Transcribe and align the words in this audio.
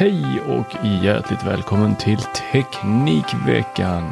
Hej 0.00 0.40
och 0.48 0.84
hjärtligt 1.02 1.42
välkommen 1.46 1.96
till 1.96 2.18
Teknikveckan. 2.52 4.10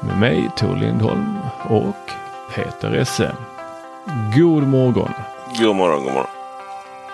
Med 0.00 0.18
mig 0.20 0.50
Tor 0.56 0.76
Lindholm 0.76 1.38
och 1.62 2.10
Peter 2.54 2.92
Esse. 2.92 3.36
God 4.36 4.62
morgon. 4.62 5.10
God 5.58 5.76
morgon, 5.76 6.04
god 6.04 6.12
morgon. 6.12 6.30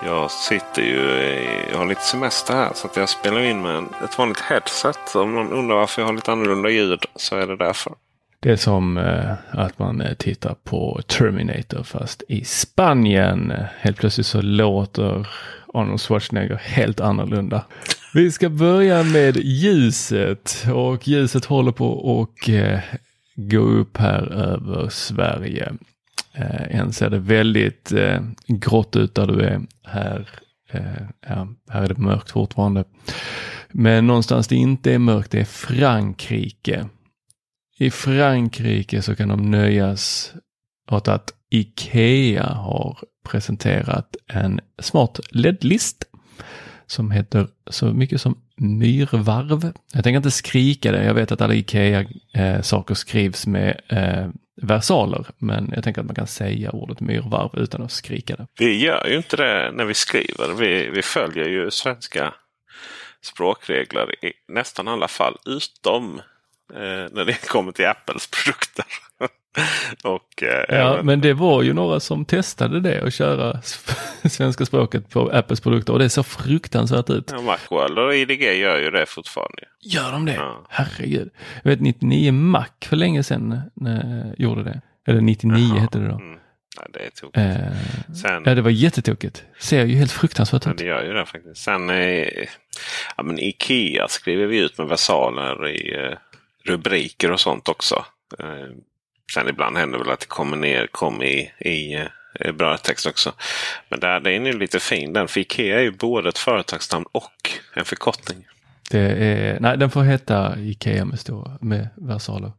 Jag 0.05 0.31
sitter 0.31 0.81
ju 0.81 0.99
jag 1.71 1.77
har 1.77 1.85
lite 1.85 2.01
semester 2.01 2.53
här 2.53 2.71
så 2.75 2.87
att 2.87 2.97
jag 2.97 3.09
spelar 3.09 3.41
in 3.41 3.61
med 3.61 3.83
ett 4.03 4.17
vanligt 4.17 4.39
headset. 4.39 5.15
Om 5.15 5.35
någon 5.35 5.51
undrar 5.51 5.75
varför 5.75 6.01
jag 6.01 6.07
har 6.07 6.13
lite 6.13 6.31
annorlunda 6.31 6.69
ljud 6.69 7.05
så 7.15 7.35
är 7.35 7.47
det 7.47 7.57
därför. 7.57 7.93
Det 8.39 8.51
är 8.51 8.55
som 8.55 8.97
eh, 8.97 9.31
att 9.51 9.79
man 9.79 10.01
eh, 10.01 10.13
tittar 10.13 10.55
på 10.63 11.01
Terminator 11.07 11.83
fast 11.83 12.23
i 12.27 12.45
Spanien. 12.45 13.53
Helt 13.79 13.97
plötsligt 13.97 14.27
så 14.27 14.41
låter 14.41 15.27
Arnold 15.73 16.01
Schwarzenegger 16.01 16.55
helt 16.55 16.99
annorlunda. 16.99 17.65
Vi 18.13 18.31
ska 18.31 18.49
börja 18.49 19.03
med 19.03 19.37
ljuset 19.37 20.65
och 20.73 21.07
ljuset 21.07 21.45
håller 21.45 21.71
på 21.71 22.21
att 22.21 22.49
eh, 22.49 22.79
gå 23.35 23.59
upp 23.59 23.97
här 23.97 24.31
över 24.31 24.89
Sverige. 24.89 25.73
Eh, 26.33 26.79
än 26.79 26.93
ser 26.93 27.09
det 27.09 27.19
väldigt 27.19 27.91
eh, 27.91 28.21
grått 28.47 28.95
ut 28.95 29.15
där 29.15 29.27
du 29.27 29.41
är. 29.41 29.61
Här, 29.83 30.29
eh, 30.71 31.07
ja, 31.27 31.47
här 31.69 31.83
är 31.83 31.87
det 31.87 31.97
mörkt 31.97 32.31
fortfarande. 32.31 32.83
Men 33.71 34.07
någonstans 34.07 34.47
det 34.47 34.55
inte 34.55 34.93
är 34.93 34.99
mörkt, 34.99 35.31
det 35.31 35.39
är 35.39 35.45
Frankrike. 35.45 36.85
I 37.79 37.91
Frankrike 37.91 39.01
så 39.01 39.15
kan 39.15 39.29
de 39.29 39.51
nöjas 39.51 40.33
åt 40.91 41.07
att 41.07 41.33
Ikea 41.49 42.45
har 42.45 42.97
presenterat 43.23 44.15
en 44.27 44.59
smart 44.79 45.19
LED-list 45.29 46.05
som 46.85 47.11
heter 47.11 47.47
så 47.69 47.85
mycket 47.85 48.21
som 48.21 48.41
myrvarv. 48.55 49.73
Jag 49.93 50.03
tänker 50.03 50.17
inte 50.17 50.31
skrika 50.31 50.91
det. 50.91 51.03
Jag 51.03 51.13
vet 51.13 51.31
att 51.31 51.41
alla 51.41 51.53
Ikea-saker 51.53 52.93
eh, 52.93 52.95
skrivs 52.95 53.47
med 53.47 53.81
eh, 53.87 54.29
versaler, 54.61 55.25
men 55.37 55.71
jag 55.75 55.83
tänker 55.83 56.01
att 56.01 56.07
man 56.07 56.15
kan 56.15 56.27
säga 56.27 56.71
ordet 56.71 56.99
myrvarv 56.99 57.49
utan 57.53 57.81
att 57.81 57.91
skrika 57.91 58.35
det. 58.35 58.47
Vi 58.59 58.85
gör 58.85 59.07
ju 59.07 59.17
inte 59.17 59.35
det 59.37 59.71
när 59.71 59.85
vi 59.85 59.93
skriver. 59.93 60.53
Vi, 60.53 60.89
vi 60.89 61.01
följer 61.01 61.49
ju 61.49 61.71
svenska 61.71 62.33
språkregler 63.21 64.25
i 64.25 64.33
nästan 64.47 64.87
alla 64.87 65.07
fall 65.07 65.37
utom 65.45 66.19
eh, 66.73 67.07
när 67.11 67.25
det 67.25 67.47
kommer 67.47 67.71
till 67.71 67.87
Apples 67.87 68.27
produkter. 68.27 68.85
och, 70.03 70.43
eh, 70.43 70.65
Ja, 70.69 70.93
även- 70.93 71.05
men 71.05 71.21
det 71.21 71.33
var 71.33 71.61
ju 71.63 71.73
några 71.73 71.99
som 71.99 72.25
testade 72.25 72.79
det 72.79 73.01
och 73.01 73.11
köra 73.11 73.61
svenska 74.29 74.65
språket 74.65 75.09
på 75.09 75.29
Apples 75.33 75.61
produkter 75.61 75.93
och 75.93 75.99
det 75.99 76.09
såg 76.09 76.25
fruktansvärt 76.25 77.09
ut. 77.09 77.29
Ja, 77.31 77.41
Macworld 77.41 77.99
och 77.99 78.15
IDG 78.15 78.41
gör 78.59 78.79
ju 78.79 78.91
det 78.91 79.05
fortfarande. 79.05 79.63
Gör 79.81 80.11
de 80.11 80.25
det? 80.25 80.33
Ja. 80.33 80.65
Herregud. 80.69 81.29
Jag 81.63 81.71
vet 81.71 81.81
99 81.81 82.31
Mac 82.31 82.65
för 82.85 82.95
länge 82.95 83.23
sedan 83.23 83.61
när 83.73 84.25
jag 84.27 84.39
gjorde 84.39 84.63
det. 84.63 84.81
Eller 85.07 85.21
99 85.21 85.57
Jaha. 85.69 85.79
hette 85.79 85.97
det 85.99 86.07
då. 86.07 86.15
Mm. 86.15 86.37
Nej, 86.77 86.87
det 86.93 86.99
är 86.99 87.09
tokigt. 87.09 87.37
Eh, 87.37 88.13
Sen, 88.15 88.43
ja, 88.45 88.55
det 88.55 88.61
var 88.61 88.69
jättetokigt. 88.69 89.43
Ser 89.59 89.85
ju 89.85 89.95
helt 89.95 90.11
fruktansvärt 90.11 90.65
ja, 90.65 90.71
ut. 90.71 90.77
det 90.77 90.85
gör 90.85 91.03
ju 91.03 91.13
det 91.13 91.25
faktiskt. 91.25 91.57
Sen 91.63 91.89
eh, 91.89 92.27
ja, 93.17 93.23
men 93.23 93.39
Ikea 93.39 94.07
skriver 94.07 94.45
vi 94.45 94.57
ut 94.59 94.77
med 94.77 94.87
versaler 94.87 95.67
i 95.69 95.95
eh, 96.05 96.17
rubriker 96.65 97.31
och 97.31 97.39
sånt 97.39 97.69
också. 97.69 98.05
Eh, 99.33 99.41
sen 99.41 99.49
ibland 99.49 99.77
händer 99.77 99.99
väl 99.99 100.11
att 100.11 100.19
det 100.19 100.27
kommer 100.27 100.57
ner 100.57 100.87
kom 100.87 101.23
i, 101.23 101.51
i 101.59 102.07
eh, 102.39 102.51
brödtext 102.51 103.05
också. 103.05 103.33
Men 103.89 103.99
där, 103.99 104.19
den 104.19 104.45
är 104.45 104.51
ju 104.51 104.59
lite 104.59 104.79
fin 104.79 105.13
den. 105.13 105.27
För 105.27 105.39
Ikea 105.39 105.79
är 105.79 105.83
ju 105.83 105.91
både 105.91 106.29
ett 106.29 106.37
företagsnamn 106.37 107.05
och 107.11 107.51
en 107.73 107.85
förkortning. 107.85 108.47
Det 108.91 108.99
är, 108.99 109.59
nej, 109.59 109.77
den 109.77 109.89
får 109.89 110.03
heta 110.03 110.59
Ikea 110.59 111.05
med, 111.05 111.19
stora, 111.19 111.57
med 111.61 111.89
versaler. 111.95 112.51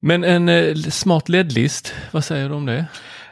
Men 0.00 0.24
en 0.24 0.48
eh, 0.48 0.74
smart 0.74 1.28
LED-list, 1.28 1.94
vad 2.10 2.24
säger 2.24 2.48
du 2.48 2.54
om 2.54 2.66
det? 2.66 2.86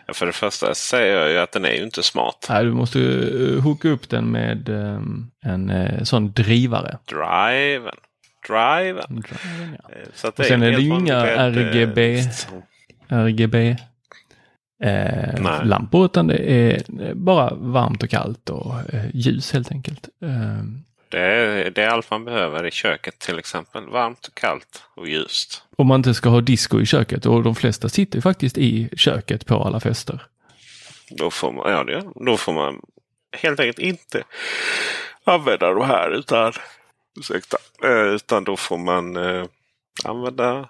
Ja, 0.06 0.14
För 0.14 0.26
det 0.26 0.32
första 0.32 0.74
säger 0.74 1.20
jag 1.20 1.30
ju 1.30 1.38
att 1.38 1.52
den 1.52 1.64
är 1.64 1.72
ju 1.72 1.82
inte 1.82 2.02
smart. 2.02 2.46
Nej, 2.50 2.64
du 2.64 2.72
måste 2.72 2.98
uh, 2.98 3.60
hooka 3.60 3.88
upp 3.88 4.08
den 4.08 4.30
med 4.30 4.68
ehm, 4.68 5.30
en 5.44 5.70
eh, 5.70 6.02
sån 6.02 6.32
drivare. 6.32 6.98
Driven. 7.04 7.96
Driven. 8.46 9.04
Driven, 9.22 9.76
ja. 9.82 9.94
Eh, 9.94 10.08
Så 10.14 10.28
att 10.28 10.38
Och 10.38 10.44
sen 10.44 10.62
är 10.62 10.70
det 10.72 10.80
ju 10.82 10.88
inga 10.94 11.26
eh, 11.26 11.40
RGB. 11.44 12.22
RGB 13.08 13.68
eh, 14.82 15.34
Nej. 15.40 15.60
lampor 15.64 16.04
utan 16.04 16.26
det 16.26 16.36
är 16.52 16.82
eh, 17.02 17.14
bara 17.14 17.54
varmt 17.54 18.02
och 18.02 18.10
kallt 18.10 18.50
och 18.50 18.74
eh, 18.94 19.04
ljus 19.14 19.52
helt 19.52 19.70
enkelt. 19.72 20.08
Eh, 20.22 20.62
Det 21.08 21.18
är, 21.20 21.70
det 21.70 21.82
är 21.82 21.88
allt 21.88 22.10
man 22.10 22.24
behöver 22.24 22.66
i 22.66 22.70
köket 22.70 23.18
till 23.18 23.38
exempel. 23.38 23.86
Varmt 23.88 24.26
och 24.26 24.34
kallt 24.34 24.82
och 24.96 25.08
ljust. 25.08 25.62
om 25.76 25.86
man 25.86 26.00
inte 26.00 26.14
ska 26.14 26.28
ha 26.28 26.40
disco 26.40 26.80
i 26.80 26.86
köket 26.86 27.26
och 27.26 27.42
de 27.42 27.54
flesta 27.54 27.88
sitter 27.88 28.20
faktiskt 28.20 28.58
i 28.58 28.88
köket 28.96 29.46
på 29.46 29.62
alla 29.64 29.80
fester. 29.80 30.22
Då 31.10 31.30
får 31.30 31.52
man, 31.52 31.72
ja, 31.72 31.84
det, 31.84 32.04
då 32.26 32.36
får 32.36 32.52
man 32.52 32.80
helt 33.42 33.60
enkelt 33.60 33.78
inte 33.78 34.22
använda 35.24 35.70
de 35.74 35.86
här 35.86 36.10
utan, 36.10 36.52
ursäkta, 37.16 37.56
eh, 37.84 38.15
utan 38.15 38.44
då 38.44 38.56
får 38.56 38.78
man 38.78 39.16
eh, 39.16 39.44
använda 40.04 40.69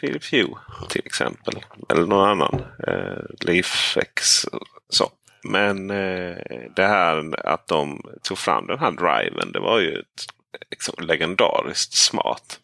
Philips 0.00 0.32
Hue 0.32 0.54
till 0.88 1.02
exempel. 1.06 1.54
Eller 1.88 2.06
någon 2.06 2.28
annan. 2.28 2.62
Eh, 2.86 3.22
Leafex. 3.40 4.46
Så. 4.88 5.10
Men 5.42 5.90
eh, 5.90 6.36
det 6.76 6.86
här 6.86 7.46
att 7.46 7.66
de 7.66 8.02
tog 8.22 8.38
fram 8.38 8.66
den 8.66 8.78
här 8.78 8.90
driven. 8.90 9.52
Det 9.52 9.60
var 9.60 9.78
ju 9.78 9.98
ett, 9.98 10.26
liksom, 10.70 10.94
legendariskt 10.98 11.94
smart. 11.94 12.60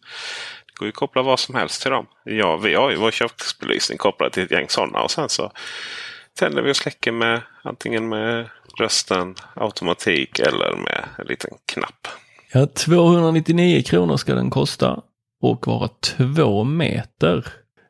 Det 0.67 0.73
går 0.79 0.87
ju 0.87 0.91
att 0.91 0.95
koppla 0.95 1.23
vad 1.23 1.41
som 1.41 1.55
helst 1.55 1.83
till 1.83 1.91
dem. 1.91 2.07
Ja, 2.25 2.57
vi 2.57 2.75
har 2.75 2.91
ju 2.91 2.97
vår 2.97 3.11
köksbelysning 3.11 3.99
kopplad 3.99 4.33
till 4.33 4.43
ett 4.43 4.51
gäng 4.51 4.69
sådana. 4.69 5.03
Och 5.03 5.11
sen 5.11 5.29
så 5.29 5.53
tänder 6.39 6.63
vi 6.63 6.73
och 6.73 6.77
släcker 6.77 7.13
med 7.13 7.41
antingen 7.63 8.09
med 8.09 8.49
rösten, 8.79 9.35
automatik 9.55 10.39
eller 10.39 10.77
med 10.77 11.05
en 11.19 11.27
liten 11.27 11.51
knapp. 11.67 12.09
Ja, 12.53 12.67
299 12.67 13.83
kronor 13.83 14.17
ska 14.17 14.35
den 14.35 14.51
kosta 14.51 15.03
och 15.43 15.67
vara 15.67 15.89
två 15.89 16.65
meter. 16.65 17.47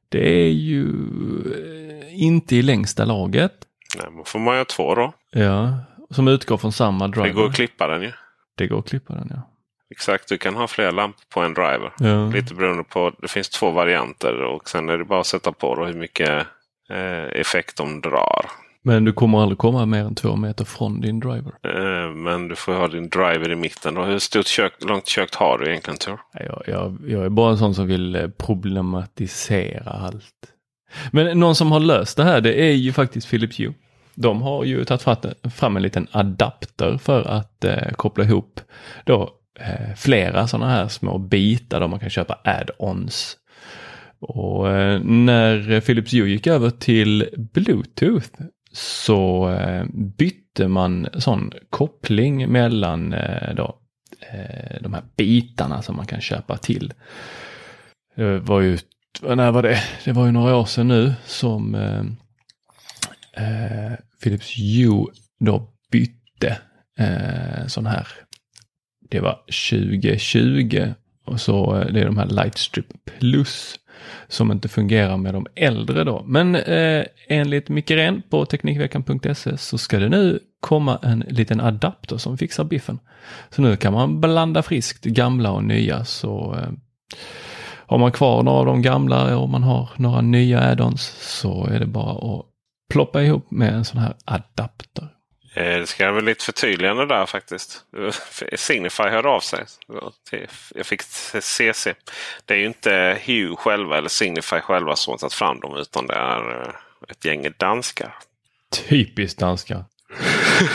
Det 0.09 0.29
är 0.29 0.51
ju 0.51 0.85
eh, 0.85 2.23
inte 2.23 2.57
i 2.57 2.63
längsta 2.63 3.05
laget. 3.05 3.53
Nej, 3.99 4.07
då 4.17 4.25
får 4.25 4.39
man 4.39 4.55
göra 4.55 4.65
två 4.65 4.95
då. 4.95 5.13
Ja, 5.31 5.79
som 6.11 6.29
utgår 6.29 6.57
från 6.57 6.73
samma 6.73 7.09
driver. 7.09 7.29
Det 7.29 7.35
går 7.35 7.47
att 7.47 7.55
klippa 7.55 7.87
den 7.87 8.03
ju. 8.03 8.13
Det 8.57 8.67
går 8.67 8.79
att 8.79 8.89
klippa 8.89 9.15
den 9.15 9.29
ja. 9.31 9.49
Exakt, 9.91 10.29
du 10.29 10.39
kan 10.39 10.55
ha 10.55 10.67
flera 10.67 10.91
lampor 10.91 11.23
på 11.35 11.41
en 11.41 11.55
driver. 11.55 11.93
ja. 11.99 12.27
Lite 12.27 12.55
beroende 12.55 12.85
på, 12.85 13.13
det 13.19 13.29
finns 13.29 13.49
två 13.49 13.71
varianter 13.71 14.43
och 14.43 14.69
sen 14.69 14.89
är 14.89 14.99
det 14.99 15.05
bara 15.05 15.21
att 15.21 15.27
sätta 15.27 15.53
på 15.53 15.75
då 15.75 15.85
hur 15.85 15.95
mycket 15.95 16.47
eh, 16.91 17.41
effekt 17.41 17.77
de 17.77 18.01
drar. 18.01 18.47
Men 18.85 19.05
du 19.05 19.13
kommer 19.13 19.43
aldrig 19.43 19.59
komma 19.59 19.87
mer 19.87 20.05
än 20.05 20.15
två 20.15 20.37
meter 20.37 20.65
från 20.65 21.01
din 21.01 21.21
driver. 21.21 21.53
Eh, 21.67 22.15
men 22.15 22.49
du 22.49 22.57
får 22.57 22.75
ha 22.75 22.89
din 22.89 23.09
driver 23.09 23.53
i 23.53 23.57
mitten. 23.57 23.97
Hur 23.97 24.19
stort 24.19 24.47
kök, 24.47 24.73
långt 24.85 25.07
kök 25.09 25.35
har 25.35 25.59
du 25.59 25.71
egentligen 25.71 25.99
Tor? 25.99 26.21
Jag, 26.33 26.63
jag, 26.67 26.99
jag 27.07 27.25
är 27.25 27.29
bara 27.29 27.51
en 27.51 27.59
sån 27.59 27.75
som 27.75 27.87
vill 27.87 28.17
eh, 28.17 28.29
problematisera 28.29 29.91
allt. 29.91 30.25
Men 31.11 31.41
någon 31.41 31.55
som 31.55 31.73
har 31.73 31.81
löst 31.81 32.17
det 32.17 32.25
här 32.25 32.41
det 32.41 32.55
är 32.63 32.73
ju 32.73 32.93
faktiskt 32.93 33.31
Philips 33.31 33.61
Hue. 33.61 33.75
De 34.15 34.43
har 34.43 34.65
ju 34.65 34.85
tagit 34.85 35.03
fram- 35.03 35.51
fram 35.55 35.77
en 35.77 35.83
liten 35.83 36.07
adapter 36.11 36.99
för 36.99 37.23
att 37.29 37.65
eh, 37.65 37.91
koppla 37.97 38.25
ihop 38.25 38.61
då, 39.05 39.31
eh, 39.61 39.95
flera 39.97 40.47
sådana 40.47 40.71
här 40.71 40.89
små 40.89 41.19
bitar 41.19 41.81
där 41.81 41.89
man 41.89 41.99
kan 42.01 42.11
köpa 42.11 42.39
add-ons. 42.45 43.37
Och 44.21 44.69
eh, 44.71 45.01
när 45.05 45.81
Philips 45.81 46.13
Hue 46.15 46.29
gick 46.31 46.47
över 46.47 46.71
till 46.71 47.29
Bluetooth 47.53 48.29
så 48.73 49.51
eh, 49.51 49.85
bytte 49.93 50.69
man 50.69 51.09
sån 51.15 51.53
koppling 51.71 52.53
mellan 52.53 53.13
eh, 53.13 53.55
då, 53.55 53.79
eh, 54.33 54.77
de 54.81 54.95
här 54.95 55.03
bitarna 55.17 55.83
som 55.83 55.97
man 55.97 56.07
kan 56.07 56.21
köpa 56.21 56.57
till. 56.57 56.93
Det 58.17 58.39
var 58.39 58.61
ju, 58.61 58.79
när 59.23 59.51
var 59.51 59.63
det? 59.63 59.83
Det 60.05 60.13
var 60.13 60.27
ju 60.27 60.33
några 60.33 60.57
år 60.57 60.65
sedan 60.65 60.89
nu 60.89 61.15
som 61.25 61.75
eh, 61.75 62.05
Philips 64.23 64.57
Hue 64.57 65.07
då 65.41 65.69
bytte 65.91 66.59
eh, 66.99 67.67
sån 67.67 67.87
här. 67.87 68.09
Det 69.11 69.21
var 69.21 69.41
2020 69.71 70.93
och 71.25 71.41
så 71.41 71.75
det 71.75 72.01
är 72.01 72.05
de 72.05 72.19
här 72.19 72.27
Lightstrip 72.27 72.87
Plus 73.05 73.79
som 74.29 74.53
inte 74.53 74.69
fungerar 74.69 75.17
med 75.17 75.35
de 75.35 75.47
äldre 75.55 76.05
då. 76.05 76.23
Men 76.27 76.55
eh, 76.55 77.05
enligt 77.29 77.69
Micke 77.69 77.91
Ren 77.91 78.23
på 78.31 78.45
Teknikveckan.se 78.45 79.59
så 79.59 79.79
ska 79.79 79.99
det 79.99 80.09
nu 80.09 80.41
komma 80.61 80.99
en 81.03 81.25
liten 81.29 81.61
adapter 81.61 82.17
som 82.17 82.39
fixar 82.39 82.65
biffen. 82.65 82.99
Så 83.51 83.63
nu 83.63 83.77
kan 83.77 83.93
man 83.93 84.21
blanda 84.21 84.63
friskt 84.63 85.05
gamla 85.05 85.53
och 85.53 85.65
nya 85.65 86.05
så 86.05 86.57
eh, 86.59 86.73
har 87.87 87.99
man 87.99 88.13
kvar 88.13 88.43
några 88.43 88.59
av 88.59 88.67
de 88.67 88.83
gamla 88.83 89.39
och 89.39 89.49
man 89.49 89.63
har 89.63 89.91
några 89.97 90.21
nya 90.21 90.61
add-ons 90.61 91.17
så 91.21 91.67
är 91.67 91.81
det 91.81 91.87
bara 91.87 92.35
att 92.35 92.47
ploppa 92.93 93.23
ihop 93.23 93.51
med 93.51 93.75
en 93.75 93.85
sån 93.85 94.01
här 94.01 94.15
adapter. 94.25 95.09
Eh, 95.55 95.79
det 95.79 95.87
ska 95.87 96.05
jag 96.05 96.13
väl 96.13 96.25
lite 96.25 96.45
förtydligande 96.45 97.07
där 97.07 97.27
faktiskt. 97.27 97.85
Signify 98.57 99.03
hörde 99.03 99.29
av 99.29 99.41
sig. 99.41 99.65
Jag 100.75 100.87
fick 100.87 101.03
CC. 101.41 101.95
Det 102.45 102.55
är 102.55 102.59
ju 102.59 102.67
inte 102.67 103.19
Hue 103.25 103.57
själva 103.57 103.99
eller 103.99 104.09
Signify 104.09 104.61
själva 104.61 104.97
som 104.97 105.11
har 105.11 105.19
tagit 105.19 105.35
fram 105.35 105.61
dem 105.61 105.77
utan 105.77 106.07
det 106.07 106.15
är 106.15 106.61
eh, 106.61 106.75
ett 107.09 107.25
gäng 107.25 107.55
danskar. 107.59 108.15
Typiskt 108.89 109.39
danskar. 109.39 109.85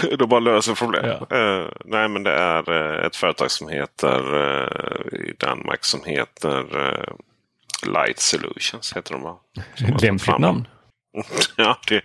De 0.17 0.29
bara 0.29 0.39
löser 0.39 0.75
problem. 0.75 1.05
Ja. 1.05 1.37
Uh, 1.37 1.71
nej 1.85 2.07
men 2.07 2.23
det 2.23 2.33
är 2.33 2.71
uh, 2.71 3.05
ett 3.05 3.15
företag 3.15 3.51
som 3.51 3.69
heter 3.69 4.35
uh, 4.35 5.19
i 5.19 5.33
Danmark 5.37 5.85
som 5.85 6.03
heter 6.03 6.65
Light 7.87 8.19
Solutions. 8.19 8.93
Heter 8.95 9.13
de 9.13 9.23
bara. 9.23 9.37
Lämpligt 10.01 10.39
namn. 10.39 10.67
ja, 11.55 11.79
det, 11.87 12.01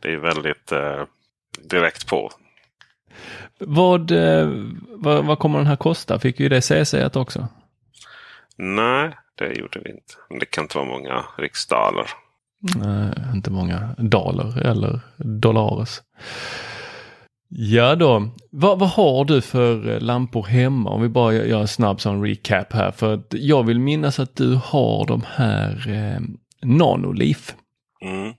det 0.00 0.12
är 0.12 0.16
väldigt 0.16 0.72
direkt 1.70 2.06
på. 2.06 2.30
Vad, 3.58 4.12
vad, 4.88 5.24
vad 5.24 5.38
kommer 5.38 5.58
den 5.58 5.66
här 5.66 5.76
kosta? 5.76 6.18
Fick 6.18 6.40
ju 6.40 6.48
det 6.48 6.62
CC 6.62 6.94
också? 7.14 7.48
Nej, 8.56 9.16
det 9.34 9.52
gjorde 9.54 9.80
vi 9.84 9.90
inte. 9.90 10.14
Det 10.40 10.46
kan 10.46 10.64
inte 10.64 10.78
vara 10.78 10.88
många 10.88 11.24
riksdaler. 11.38 12.06
Nej, 12.76 13.12
inte 13.34 13.50
många 13.50 13.94
daler 13.98 14.66
eller 14.66 15.00
dollares. 15.16 16.02
Ja 17.48 17.94
då, 17.94 18.28
vad, 18.50 18.78
vad 18.78 18.88
har 18.88 19.24
du 19.24 19.40
för 19.40 19.88
eh, 19.88 20.00
lampor 20.00 20.42
hemma? 20.42 20.90
Om 20.90 21.02
vi 21.02 21.08
bara 21.08 21.32
gör 21.32 21.60
en 21.60 21.68
snabb 21.68 22.00
sån 22.00 22.26
recap 22.26 22.72
här. 22.72 22.90
För 22.90 23.14
att 23.14 23.26
jag 23.30 23.66
vill 23.66 23.80
minnas 23.80 24.18
att 24.20 24.36
du 24.36 24.54
har 24.54 25.06
de 25.06 25.22
här 25.26 25.88
eh, 25.88 26.20
Nanolif. 26.62 27.54
Mm. 28.00 28.34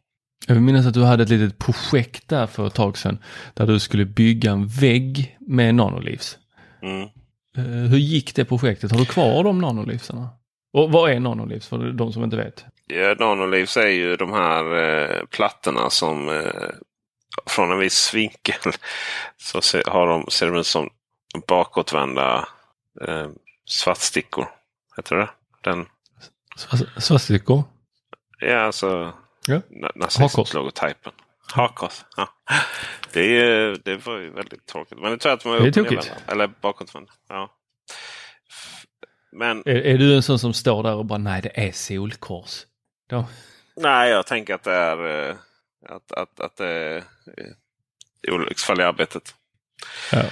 Jag 0.47 0.55
vill 0.55 0.63
minnas 0.63 0.85
att 0.85 0.93
du 0.93 1.03
hade 1.03 1.23
ett 1.23 1.29
litet 1.29 1.59
projekt 1.59 2.27
där 2.27 2.47
för 2.47 2.67
ett 2.67 2.73
tag 2.73 2.97
sedan. 2.97 3.17
Där 3.53 3.67
du 3.67 3.79
skulle 3.79 4.05
bygga 4.05 4.51
en 4.51 4.67
vägg 4.67 5.37
med 5.39 5.75
Nanolivs. 5.75 6.37
Mm. 6.81 7.01
Eh, 7.57 7.89
hur 7.89 7.97
gick 7.97 8.35
det 8.35 8.45
projektet? 8.45 8.91
Har 8.91 8.99
du 8.99 9.05
kvar 9.05 9.43
de 9.43 9.61
Nanolivsarna? 9.61 10.29
Och 10.73 10.91
vad 10.91 11.11
är 11.11 11.19
Nanolivs 11.19 11.67
för 11.67 11.91
de 11.91 12.13
som 12.13 12.23
inte 12.23 12.35
vet? 12.35 12.65
Ja, 12.87 13.15
Nanolivs 13.19 13.77
är 13.77 13.87
ju 13.87 14.15
de 14.15 14.33
här 14.33 14.75
eh, 14.75 15.25
plattorna 15.25 15.89
som 15.89 16.29
eh, 16.29 16.69
från 17.45 17.71
en 17.71 17.79
viss 17.79 18.13
vinkel 18.13 18.71
så 19.37 19.61
ser, 19.61 19.83
har 19.87 20.07
de, 20.07 20.25
ser 20.29 20.51
de 20.51 20.59
ut 20.59 20.67
som 20.67 20.89
bakåtvända 21.47 22.47
eh, 23.07 23.27
svartstickor. 23.65 24.47
Heter 24.97 25.15
det 25.15 25.29
Den... 25.63 25.85
Svartstickor? 26.97 27.63
Ja, 28.39 28.59
alltså 28.59 29.13
ja. 29.47 29.61
nazistlogotypen. 29.95 31.11
Hakkors. 31.53 32.05
Ja. 32.17 32.29
Det, 33.13 33.37
är, 33.37 33.77
det 33.85 34.05
var 34.05 34.17
ju 34.17 34.29
väldigt 34.29 34.65
tråkigt. 34.65 34.97
Men 34.99 35.11
det 35.11 35.17
tror 35.17 35.29
jag 35.29 35.37
att 35.37 35.43
de 35.43 35.81
är, 35.81 35.89
det 35.89 36.07
är 36.07 36.31
Eller 36.31 36.47
bakåtvända. 36.61 37.11
Ja. 37.29 37.57
Men... 39.31 39.63
Är, 39.65 39.75
är, 39.75 39.97
du 39.97 40.15
en 40.15 40.23
sån 40.23 40.39
som 40.39 40.53
står 40.53 40.83
där 40.83 40.95
och 40.95 41.05
bara 41.05 41.19
nej 41.19 41.41
det 41.41 41.67
är 41.67 41.71
solkors? 41.71 42.65
Då... 43.09 43.25
Nej, 43.75 44.09
jag 44.09 44.27
tänker 44.27 44.55
att 44.55 44.63
det 44.63 44.73
är 44.73 45.29
eh, 45.29 45.35
att, 45.89 46.11
att, 46.11 46.39
att 46.39 46.57
det 46.57 46.67
är 46.67 47.03
olycksfall 48.31 48.81
i 48.81 48.83
arbetet. 48.83 49.35
Ja. 50.11 50.23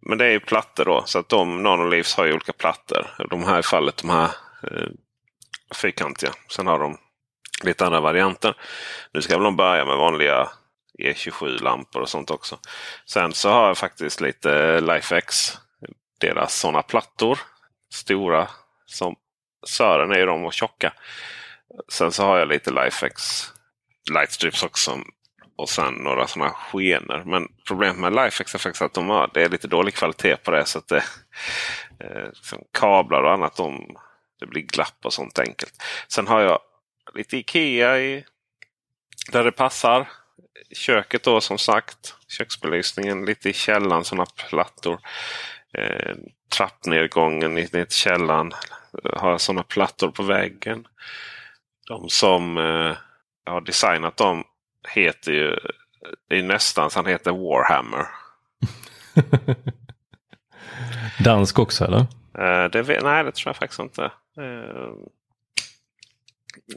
Men 0.00 0.18
det 0.18 0.24
är 0.24 0.30
ju 0.30 0.40
plattor 0.40 0.84
då. 0.84 1.02
Så 1.06 1.18
att 1.18 1.28
de 1.28 1.62
Nanolivs 1.62 2.14
har 2.14 2.24
ju 2.24 2.32
olika 2.32 2.52
plattor. 2.52 3.26
De 3.30 3.44
här 3.44 3.58
i 3.58 3.62
fallet 3.62 3.96
de 3.96 4.10
här 4.10 4.30
eh, 4.62 4.88
fyrkantiga. 5.74 6.30
Sen 6.48 6.66
har 6.66 6.78
de 6.78 6.98
lite 7.64 7.86
andra 7.86 8.00
varianter. 8.00 8.54
Nu 9.12 9.22
ska 9.22 9.38
de 9.38 9.56
börja 9.56 9.84
med 9.84 9.96
vanliga 9.96 10.48
E27-lampor 10.98 12.00
och 12.00 12.08
sånt 12.08 12.30
också. 12.30 12.58
Sen 13.06 13.32
så 13.32 13.50
har 13.50 13.66
jag 13.66 13.78
faktiskt 13.78 14.20
lite 14.20 14.80
LifeX. 14.80 15.58
Deras 16.20 16.54
sådana 16.54 16.82
plattor. 16.82 17.38
Stora 17.92 18.48
som 18.86 19.16
Sören 19.66 20.12
är 20.12 20.18
ju 20.18 20.26
de 20.26 20.44
och 20.44 20.52
tjocka. 20.52 20.92
Sen 21.92 22.12
så 22.12 22.24
har 22.24 22.38
jag 22.38 22.48
lite 22.48 22.70
LifeX 22.70 23.44
lightstrips 24.10 24.62
också. 24.62 24.98
Och 25.56 25.68
sen 25.68 25.94
några 25.94 26.26
sådana 26.26 26.50
skenor. 26.50 27.22
Men 27.26 27.48
problemet 27.68 27.98
med 27.98 28.14
Lifex 28.24 28.54
är 28.54 28.58
faktiskt 28.58 28.82
att 28.82 28.94
de 28.94 29.08
har, 29.08 29.30
det 29.34 29.42
är 29.42 29.48
lite 29.48 29.68
dålig 29.68 29.94
kvalitet 29.94 30.36
på 30.36 30.50
det. 30.50 30.64
så 30.64 30.78
att 30.78 30.88
det, 30.88 31.04
eh, 32.00 32.26
liksom 32.26 32.58
Kablar 32.72 33.22
och 33.22 33.32
annat, 33.32 33.56
de, 33.56 33.96
det 34.40 34.46
blir 34.46 34.62
glapp 34.62 35.04
och 35.04 35.12
sånt 35.12 35.38
enkelt. 35.38 35.82
Sen 36.08 36.26
har 36.26 36.40
jag 36.40 36.58
lite 37.14 37.36
Ikea 37.36 37.98
i, 37.98 38.24
där 39.32 39.44
det 39.44 39.52
passar. 39.52 40.08
Köket 40.76 41.22
då 41.22 41.40
som 41.40 41.58
sagt. 41.58 42.14
Köksbelysningen 42.28 43.24
lite 43.24 43.50
i 43.50 43.52
källaren, 43.52 44.04
sådana 44.04 44.26
plattor. 44.50 45.00
Eh, 45.78 46.16
trappnedgången 46.56 47.54
ner 47.54 47.66
till 47.66 47.96
källaren. 47.96 48.52
Har 49.16 49.38
sådana 49.38 49.62
plattor 49.62 50.10
på 50.10 50.22
väggen. 50.22 50.86
De 51.88 52.08
som 52.08 52.58
eh, 52.58 52.96
har 53.46 53.60
designat 53.60 54.16
dem 54.16 54.44
heter 54.88 55.32
ju 55.32 55.56
det 56.28 56.38
är 56.38 56.42
nästan 56.42 56.90
så 56.90 56.98
han 56.98 57.06
heter 57.06 57.30
Warhammer. 57.30 58.06
Dansk 61.24 61.58
också 61.58 61.84
eller? 61.84 62.00
Uh, 62.38 62.70
det, 62.70 63.02
nej, 63.02 63.24
det 63.24 63.32
tror 63.32 63.48
jag 63.48 63.56
faktiskt 63.56 63.80
inte. 63.80 64.02
Uh, 64.38 64.94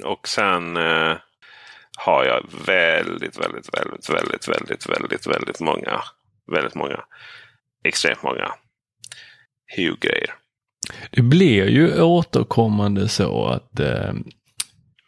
och 0.04 0.28
sen 0.28 0.78
eh, 0.78 1.18
har 1.98 2.26
jag 2.26 2.46
väldigt, 2.66 3.38
väldigt, 3.40 3.70
väldigt, 3.74 4.10
väldigt, 4.10 4.48
väldigt, 4.48 4.90
väldigt, 4.90 5.28
väldigt 5.28 5.60
många, 5.60 6.02
väldigt 6.52 6.76
många, 6.76 7.00
extremt 7.84 8.24
många 8.24 8.52
Hue-grejer. 9.76 10.34
Det 11.12 11.22
blir 11.22 11.68
ju 11.68 12.02
återkommande 12.02 13.08
så 13.08 13.46
att 13.46 13.80
eh, 13.80 14.10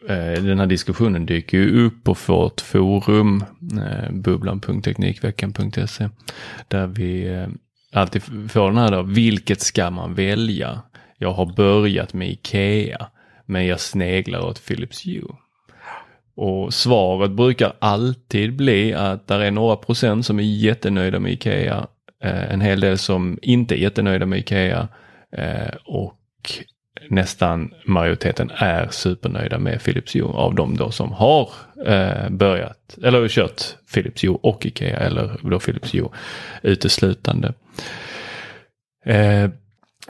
eh, 0.10 0.44
den 0.44 0.60
här 0.60 0.68
diskussionen 0.68 1.26
dyker 1.26 1.58
ju 1.58 1.86
upp 1.86 2.04
på 2.04 2.16
vårt 2.28 2.62
forum, 2.62 3.44
eh, 3.82 4.12
bubblan.teknikveckan.se, 4.12 6.10
där 6.68 6.88
vi 6.88 7.28
eh, 7.28 7.48
alltid 7.94 8.52
får 8.52 8.68
den 8.68 8.78
här 8.78 8.92
då, 8.92 9.02
vilket 9.02 9.62
ska 9.62 9.90
man 9.90 10.14
välja? 10.14 10.82
Jag 11.18 11.32
har 11.34 11.56
börjat 11.56 12.14
med 12.14 12.30
Ikea, 12.30 13.08
men 13.46 13.66
jag 13.66 13.80
sneglar 13.80 14.46
åt 14.46 14.66
Philips 14.68 15.06
Hue. 15.06 15.36
Och 16.36 16.74
svaret 16.74 17.32
brukar 17.32 17.74
alltid 17.80 18.56
bli 18.56 18.94
att 18.94 19.28
där 19.28 19.40
är 19.40 19.52
några 19.52 19.76
procent 19.76 20.26
som 20.26 20.40
är 20.40 20.44
jättenöjda 20.44 21.20
med 21.20 21.32
Ikea, 21.32 21.88
eh, 22.24 22.54
en 22.54 22.62
hel 22.62 22.80
del 22.80 22.98
som 22.98 23.40
inte 23.42 23.76
är 23.76 23.78
jättenöjda 23.78 24.26
med 24.26 24.40
Ikea 24.40 24.88
eh, 25.32 25.76
och 25.86 26.20
nästan 27.10 27.74
majoriteten 27.86 28.52
är 28.56 28.88
supernöjda 28.88 29.60
med 29.60 29.84
Philips 29.84 30.16
Hue 30.16 30.24
av 30.24 30.56
de 30.56 30.78
då 30.78 30.92
som 30.92 31.12
har 31.12 31.50
eh, 31.86 32.30
börjat 32.30 32.98
eller 33.04 33.28
kört 33.28 33.62
Philips 33.94 34.24
Hue 34.24 34.38
och 34.42 34.66
Ikea 34.66 35.00
eller 35.00 35.40
då 35.44 35.60
Philips 35.60 35.94
Hue 35.94 36.10
uteslutande. 36.62 37.54
Eh, 39.06 39.50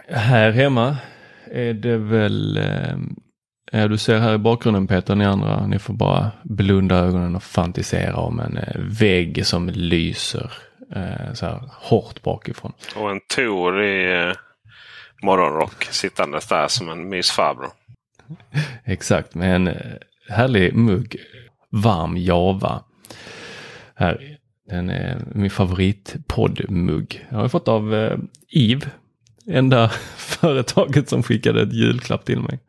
här 0.08 0.52
hemma 0.52 0.98
är 1.52 1.74
det 1.74 1.98
väl, 1.98 2.58
eh, 2.58 2.98
du 3.84 3.98
ser 3.98 4.20
här 4.20 4.34
i 4.34 4.38
bakgrunden 4.38 4.88
Peter, 4.88 5.16
ni 5.16 5.26
andra, 5.26 5.68
ni 5.68 5.80
får 5.80 5.94
bara 5.94 6.32
blunda 6.44 6.96
ögonen 6.96 7.36
och 7.36 7.44
fantisera 7.44 8.16
om 8.16 8.40
en 8.40 8.58
eh, 8.58 8.82
vägg 8.82 9.46
som 9.46 9.70
lyser 9.70 10.52
eh, 10.96 11.34
så 11.34 11.46
här 11.46 11.62
hårt 11.72 12.22
bakifrån. 12.22 12.74
Och 12.96 13.12
en 13.12 13.20
Tor 13.36 13.84
i 13.84 14.28
eh, 14.28 14.36
morgonrock 15.22 15.84
sittandes 15.84 16.48
där 16.48 16.68
som 16.68 16.90
en 16.90 17.10
mysfarbror. 17.10 17.72
Exakt, 18.84 19.36
med 19.36 19.56
en 19.56 19.68
eh, 19.68 19.76
härlig 20.30 20.76
mugg 20.76 21.16
varm 21.70 22.18
java. 22.18 22.84
Här, 23.96 24.38
den 24.70 24.90
är 24.90 25.22
min 25.32 25.50
favoritpoddmugg. 25.50 27.26
Jag 27.30 27.38
har 27.38 27.48
fått 27.48 27.68
av 27.68 27.96
eh, 27.96 28.18
Eve, 28.50 28.86
enda 29.48 29.90
företaget 30.18 31.10
som 31.10 31.24
skickade 31.24 31.62
ett 31.62 31.74
julklapp 31.74 32.26
till 32.26 32.40
mig. 32.40 32.60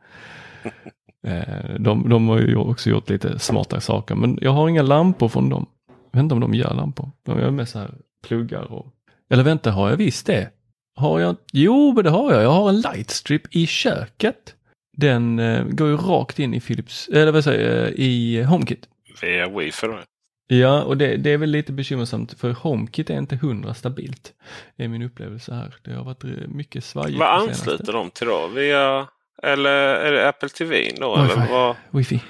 Eh, 1.27 1.75
de, 1.79 2.09
de 2.09 2.29
har 2.29 2.39
ju 2.39 2.57
också 2.57 2.91
gjort 2.91 3.11
lite 3.11 3.39
smarta 3.39 3.81
saker, 3.81 4.15
men 4.15 4.39
jag 4.43 4.51
har 4.51 4.69
inga 4.69 4.83
lampor 4.83 5.29
från 5.29 5.49
dem. 5.49 5.67
vet 6.13 6.21
inte 6.21 6.35
om 6.35 6.41
de 6.41 6.55
gör 6.55 6.75
lampor. 6.75 7.11
De 7.23 7.41
gör 7.41 7.51
med 7.51 7.69
så 7.69 7.79
här 7.79 7.91
pluggar 8.27 8.73
och... 8.73 8.87
Eller 9.31 9.43
vänta, 9.43 9.71
har 9.71 9.91
jag 9.91 9.97
visst 9.97 10.27
det? 10.27 10.51
Har 10.97 11.21
jag? 11.21 11.37
Jo, 11.53 11.93
men 11.93 12.05
det 12.05 12.11
har 12.11 12.33
jag. 12.33 12.43
Jag 12.43 12.51
har 12.51 12.69
en 12.69 12.81
lightstrip 12.81 13.43
i 13.51 13.67
köket. 13.67 14.55
Den 14.97 15.39
eh, 15.39 15.65
går 15.65 15.89
ju 15.89 15.97
rakt 15.97 16.39
in 16.39 16.55
i 16.55 16.61
Philips, 16.61 17.09
eller 17.09 17.33
vad 17.33 17.45
säger 17.45 17.85
jag, 17.85 17.93
i 17.93 18.43
HomeKit. 18.43 18.89
Via 19.23 19.49
wifi 19.49 19.87
då? 19.87 19.99
Ja, 20.47 20.83
och 20.83 20.97
det, 20.97 21.17
det 21.17 21.31
är 21.31 21.39
väl 21.39 21.51
lite 21.51 21.73
bekymmersamt 21.73 22.41
för 22.41 22.51
HomeKit 22.51 23.11
är 23.11 23.19
inte 23.19 23.37
hundra 23.37 23.75
stabilt. 23.75 24.33
Det 24.77 24.85
är 24.85 24.89
min 24.89 25.03
upplevelse 25.03 25.55
här. 25.55 25.75
Det 25.83 25.93
har 25.93 26.05
varit 26.05 26.25
eh, 26.25 26.31
mycket 26.49 26.85
svajigt. 26.85 27.19
Vad 27.19 27.29
ansluter 27.29 27.93
de 27.93 28.11
till 28.11 28.27
då? 28.27 28.49
Via, 28.55 29.07
eller 29.43 29.71
är 29.95 30.13
det 30.13 30.29
Apple 30.29 30.49
TV 30.49 30.91
då? 31.01 31.23
Wifi. 31.23 31.33
Eller 31.35 31.53
vad? 31.53 31.77
Wifi. 31.91 32.23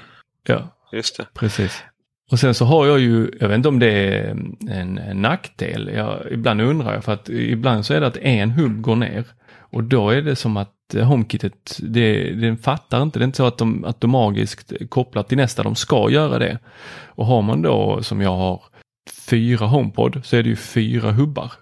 Ja, 0.46 0.68
Just 0.92 1.16
det. 1.16 1.26
precis. 1.34 1.82
Och 2.30 2.38
sen 2.38 2.54
så 2.54 2.64
har 2.64 2.86
jag 2.86 2.98
ju, 3.00 3.30
jag 3.40 3.48
vet 3.48 3.56
inte 3.56 3.68
om 3.68 3.78
det 3.78 3.90
är 3.92 4.30
en, 4.70 4.98
en 4.98 5.22
nackdel. 5.22 5.90
Jag, 5.94 6.18
ibland 6.30 6.60
undrar 6.60 6.94
jag 6.94 7.04
för 7.04 7.12
att 7.12 7.28
ibland 7.28 7.86
så 7.86 7.94
är 7.94 8.00
det 8.00 8.06
att 8.06 8.16
en 8.16 8.50
hubb 8.50 8.80
går 8.80 8.96
ner. 8.96 9.24
Och 9.58 9.84
då 9.84 10.10
är 10.10 10.22
det 10.22 10.36
som 10.36 10.56
att 10.56 10.72
HomeKitet, 10.94 11.78
det, 11.82 12.30
den 12.30 12.58
fattar 12.58 13.02
inte. 13.02 13.18
Det 13.18 13.22
är 13.22 13.26
inte 13.26 13.36
så 13.36 13.46
att 13.46 13.58
de 13.58 13.84
automatiskt 13.84 14.72
kopplar 14.88 15.22
till 15.22 15.36
nästa, 15.36 15.62
de 15.62 15.74
ska 15.74 16.10
göra 16.10 16.38
det. 16.38 16.58
Och 17.06 17.26
har 17.26 17.42
man 17.42 17.62
då 17.62 18.02
som 18.02 18.20
jag 18.20 18.30
har 18.36 18.62
fyra 19.28 19.66
HomePod 19.66 20.20
så 20.24 20.36
är 20.36 20.42
det 20.42 20.48
ju 20.48 20.56
fyra 20.56 21.12
hubbar. 21.12 21.52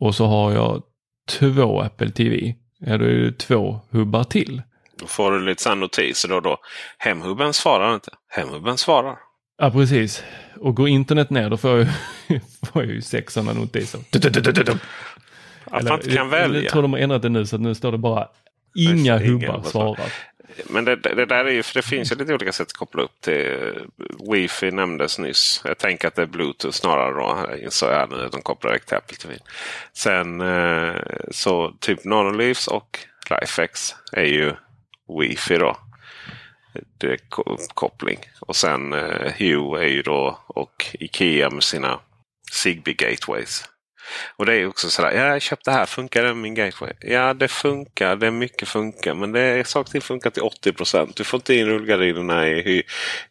Och 0.00 0.14
så 0.14 0.26
har 0.26 0.52
jag 0.52 0.82
två 1.28 1.80
Apple 1.80 2.10
TV. 2.10 2.54
Ja, 2.78 2.98
då 2.98 3.04
är 3.04 3.10
det 3.14 3.38
två 3.38 3.80
hubbar 3.90 4.24
till. 4.24 4.62
Då 5.04 5.08
får 5.08 5.32
du 5.32 5.40
lite 5.40 5.62
sån 5.62 5.80
notiser 5.80 6.28
då 6.28 6.36
och 6.36 6.42
då. 6.42 6.56
Hemhubben 6.98 7.52
svarar 7.54 7.94
inte. 7.94 8.10
Hemhubben 8.28 8.78
svarar. 8.78 9.16
Ja, 9.58 9.70
precis. 9.70 10.24
Och 10.60 10.74
går 10.76 10.88
internet 10.88 11.30
ner 11.30 11.50
då 11.50 11.56
får 11.56 11.70
jag, 11.70 11.80
ju- 12.28 12.40
får 12.72 12.82
jag 12.82 12.92
ju 12.92 13.02
sex 13.02 13.34
sådana 13.34 13.52
notiser. 13.52 14.00
Att 15.64 15.84
man 15.84 15.92
inte 15.92 16.10
kan 16.16 16.28
välja. 16.30 16.62
Jag 16.62 16.72
tror 16.72 16.82
de 16.82 16.92
har 16.92 17.00
ändrat 17.00 17.22
det 17.22 17.28
nu 17.28 17.46
så 17.46 17.56
att 17.56 17.62
nu 17.62 17.74
står 17.74 17.92
det 17.92 17.98
bara 17.98 18.28
inga 18.78 18.94
Ingen 19.22 19.40
hubbar 19.40 19.62
svarar. 19.62 20.12
Men 20.70 20.84
det, 20.84 20.96
det, 20.96 21.14
det 21.14 21.26
där 21.26 21.44
är 21.44 21.50
ju, 21.50 21.62
för 21.62 21.74
det 21.74 21.82
finns 21.82 22.12
ju 22.12 22.16
lite 22.16 22.34
olika 22.34 22.52
sätt 22.52 22.66
att 22.66 22.72
koppla 22.72 23.02
upp 23.02 23.20
till. 23.20 23.72
Wifi 24.32 24.70
nämndes 24.70 25.18
nyss. 25.18 25.62
Jag 25.64 25.78
tänker 25.78 26.08
att 26.08 26.14
det 26.14 26.22
är 26.22 26.26
Bluetooth 26.26 26.74
snarare 26.74 27.12
då. 27.12 27.56
Insåg 27.64 27.90
jag 27.90 28.10
nu 28.10 28.24
att 28.26 28.32
de 28.32 28.42
kopplar 28.42 28.70
direkt 28.70 28.88
till 28.88 28.96
Apple 28.96 29.16
TV. 29.16 29.34
Sen 29.92 30.40
eh, 30.40 30.94
så 31.30 31.72
typ 31.80 32.04
Nanoleafs 32.04 32.66
och 32.68 32.98
Lifex 33.30 33.94
är 34.12 34.24
ju 34.24 34.52
Wifi 35.20 35.58
då. 35.58 35.76
Det 36.98 37.06
är 37.06 37.18
koppling. 37.74 38.18
Och 38.40 38.56
sen 38.56 38.92
eh, 38.92 39.32
Hue 39.38 39.84
är 39.84 39.88
ju 39.88 40.02
då 40.02 40.38
och 40.46 40.86
Ikea 40.92 41.50
med 41.50 41.62
sina 41.62 42.00
Zigbee 42.52 42.94
Gateways. 42.94 43.68
Och 44.36 44.46
det 44.46 44.52
är 44.52 44.56
ju 44.56 44.66
också 44.66 44.90
sådär, 44.90 45.12
ja, 45.12 45.26
jag 45.26 45.42
köpte 45.42 45.70
det 45.70 45.74
här, 45.74 45.86
funkar 45.86 46.22
det 46.22 46.28
med 46.28 46.36
min 46.36 46.54
gateway? 46.54 46.92
Ja, 47.00 47.34
det 47.34 47.48
funkar, 47.48 48.16
det 48.16 48.26
är 48.26 48.30
mycket 48.30 48.68
funkar, 48.68 49.14
men 49.14 49.32
det 49.32 49.40
är 49.40 49.64
saker 49.64 49.90
till 49.90 50.02
funkar 50.02 50.30
till 50.30 50.42
80% 50.42 51.12
Du 51.16 51.24
får 51.24 51.38
inte 51.38 51.54
in 51.54 51.66
rullgardinerna 51.66 52.48
i 52.48 52.82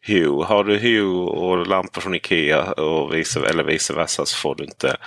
Hue. 0.01 0.45
Har 0.45 0.63
du 0.63 0.77
Hue 0.77 1.01
och 1.27 1.67
lampor 1.67 2.01
från 2.01 2.15
Ikea 2.15 2.71
och 2.71 3.13
vice, 3.13 3.47
eller 3.49 3.63
vice 3.63 3.93
versa 3.93 4.25
så 4.25 4.37
får 4.37 4.55
du 4.55 4.63
inte, 4.63 4.97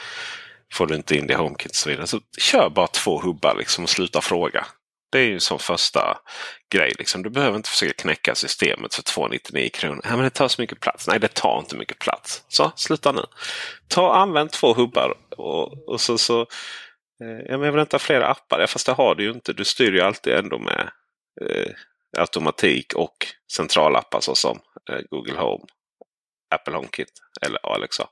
får 0.73 0.87
du 0.87 0.95
inte 0.95 1.17
in 1.17 1.27
det 1.27 1.33
i 1.33 1.37
HomeKit 1.37 1.71
och 1.71 1.77
så 1.77 1.91
vidare. 1.91 2.07
Så 2.07 2.21
kör 2.39 2.71
bara 2.71 2.87
två 2.87 3.21
hubbar 3.21 3.55
liksom 3.59 3.85
och 3.85 3.91
sluta 3.91 4.21
fråga. 4.21 4.67
Det 5.17 5.21
är 5.21 5.29
ju 5.29 5.41
som 5.41 5.59
första 5.59 6.19
grej. 6.71 6.93
Liksom. 6.99 7.23
Du 7.23 7.31
behöver 7.31 7.57
inte 7.57 7.69
försöka 7.69 7.93
knäcka 7.93 8.35
systemet 8.35 8.95
för 8.95 9.03
299 9.03 9.71
kronor. 9.73 10.01
Ja, 10.05 10.11
men 10.11 10.25
det 10.25 10.31
tar 10.31 10.49
så 10.49 10.63
mycket 10.63 10.81
plats. 10.81 11.09
Nej, 11.09 11.21
det 11.21 11.35
tar 11.35 11.59
inte 11.59 11.77
mycket 11.77 11.99
plats. 11.99 12.45
Så, 12.49 12.73
sluta 12.77 13.13
nu. 13.13 13.23
Ta 13.89 14.15
använd 14.15 14.51
två 14.51 14.75
hubbar 14.75 15.15
och, 15.37 15.89
och 15.89 16.01
så, 16.01 16.19
så 16.19 16.41
eh, 16.41 17.39
ja, 17.47 17.59
men 17.59 17.63
jag 17.63 17.73
vill 17.73 17.81
inte 17.81 17.95
ha 17.95 17.99
flera 17.99 18.27
appar. 18.29 18.61
Ja, 18.61 18.67
fast 18.67 18.87
det 18.87 18.93
har 18.93 19.15
du 19.15 19.25
ju 19.25 19.31
inte. 19.31 19.53
Du 19.53 19.65
styr 19.65 19.93
ju 19.93 20.01
alltid 20.01 20.33
ändå 20.33 20.59
med 20.59 20.91
eh, 21.41 21.73
automatik 22.19 22.95
och 22.95 23.27
centralappar 23.53 24.21
såsom 24.21 24.59
eh, 24.91 25.01
Google 25.11 25.39
Home, 25.39 25.65
Apple 26.55 26.75
HomeKit 26.75 27.13
eller 27.43 27.75
Alexa. 27.75 28.09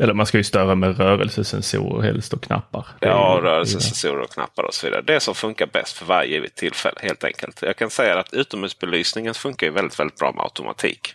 Eller 0.00 0.14
man 0.14 0.26
ska 0.26 0.38
ju 0.38 0.44
störa 0.44 0.74
med 0.74 0.98
rörelsesensorer 0.98 2.02
helst 2.02 2.32
och 2.32 2.42
knappar. 2.42 2.86
Ja, 3.00 3.40
rörelsesensorer 3.42 4.20
och 4.20 4.30
knappar 4.30 4.62
och 4.62 4.74
så 4.74 4.86
vidare. 4.86 5.02
Det 5.02 5.20
som 5.20 5.34
funkar 5.34 5.66
bäst 5.66 5.98
för 5.98 6.06
varje 6.06 6.30
givet 6.30 6.54
tillfälle 6.54 6.96
helt 7.02 7.24
enkelt. 7.24 7.62
Jag 7.62 7.76
kan 7.76 7.90
säga 7.90 8.18
att 8.18 8.32
utomhusbelysningen 8.32 9.34
funkar 9.34 9.66
ju 9.66 9.72
väldigt, 9.72 10.00
väldigt 10.00 10.18
bra 10.18 10.32
med 10.32 10.42
automatik. 10.42 11.14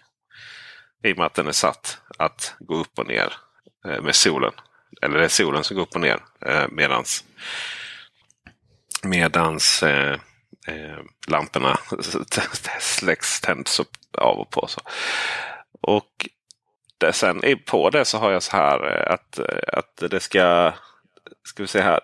I 1.04 1.14
och 1.14 1.18
med 1.18 1.26
att 1.26 1.34
den 1.34 1.48
är 1.48 1.52
satt 1.52 1.98
att 2.18 2.56
gå 2.60 2.76
upp 2.76 3.00
och 3.00 3.08
ner 3.08 3.34
eh, 3.88 4.02
med 4.02 4.16
solen. 4.16 4.52
Eller 5.02 5.18
det 5.18 5.24
är 5.24 5.30
solen 5.30 5.64
som 5.64 5.76
går 5.76 5.84
upp 5.84 5.96
och 5.96 6.02
ner 6.02 6.20
eh, 6.46 6.66
medans, 6.70 7.24
medans 9.04 9.84
eh, 9.84 10.20
eh, 10.68 11.00
lamporna 11.28 11.80
släcks, 12.80 13.42
tänds 13.42 13.80
upp 13.80 13.92
av 14.18 14.40
och 14.40 14.50
på. 14.50 14.68
Så. 14.68 14.82
Och 15.82 16.30
det, 17.04 17.14
sen 17.14 17.42
på 17.66 17.90
det 17.90 18.06
så 18.06 18.18
har 18.18 18.32
jag 18.32 18.44
så 18.44 18.58
här 18.58 18.98
eh, 18.98 19.14
att, 19.14 19.40
eh, 19.40 19.78
att 19.78 20.12
det 20.12 20.20
ska 20.20 20.74
ska 21.44 21.64
vi 21.64 21.68
se 21.68 21.82
här. 21.82 22.00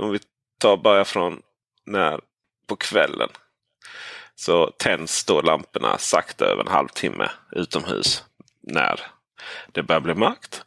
Om 0.00 0.10
vi 0.10 0.18
tar 0.58 0.76
börjar 0.76 1.04
från 1.04 1.42
när 1.86 2.20
på 2.66 2.76
kvällen. 2.76 3.28
Så 4.34 4.66
tänds 4.66 5.24
då 5.24 5.40
lamporna 5.40 5.98
sakta 5.98 6.44
över 6.44 6.62
en 6.62 6.68
halvtimme 6.68 7.30
utomhus. 7.52 8.24
När 8.60 9.00
det 9.72 9.82
börjar 9.82 10.00
bli 10.00 10.14
mörkt. 10.14 10.64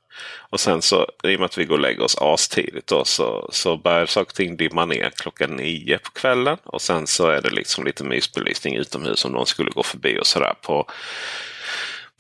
Och 0.50 0.60
sen 0.60 0.82
så 0.82 1.08
i 1.24 1.36
och 1.36 1.40
med 1.40 1.46
att 1.46 1.58
vi 1.58 1.66
går 1.66 1.76
och 1.76 1.82
lägger 1.82 2.04
oss 2.04 2.18
astidigt 2.18 2.88
då, 2.88 3.06
så, 3.06 3.50
så 3.52 3.78
börjar 3.78 4.06
saker 4.06 4.32
och 4.32 4.36
ting 4.36 4.58
dimma 4.58 4.86
ner 4.86 5.10
klockan 5.10 5.50
nio 5.50 5.98
på 5.98 6.12
kvällen. 6.12 6.58
Och 6.64 6.82
sen 6.82 7.08
så 7.08 7.28
är 7.28 7.42
det 7.42 7.50
liksom 7.50 7.86
lite 7.86 8.04
mysbelysning 8.04 8.76
utomhus 8.76 9.26
om 9.26 9.32
någon 9.32 9.46
skulle 9.46 9.72
gå 9.72 9.84
förbi 9.84 10.20
och 10.20 10.28
sådär 10.28 10.54
på, 10.62 10.90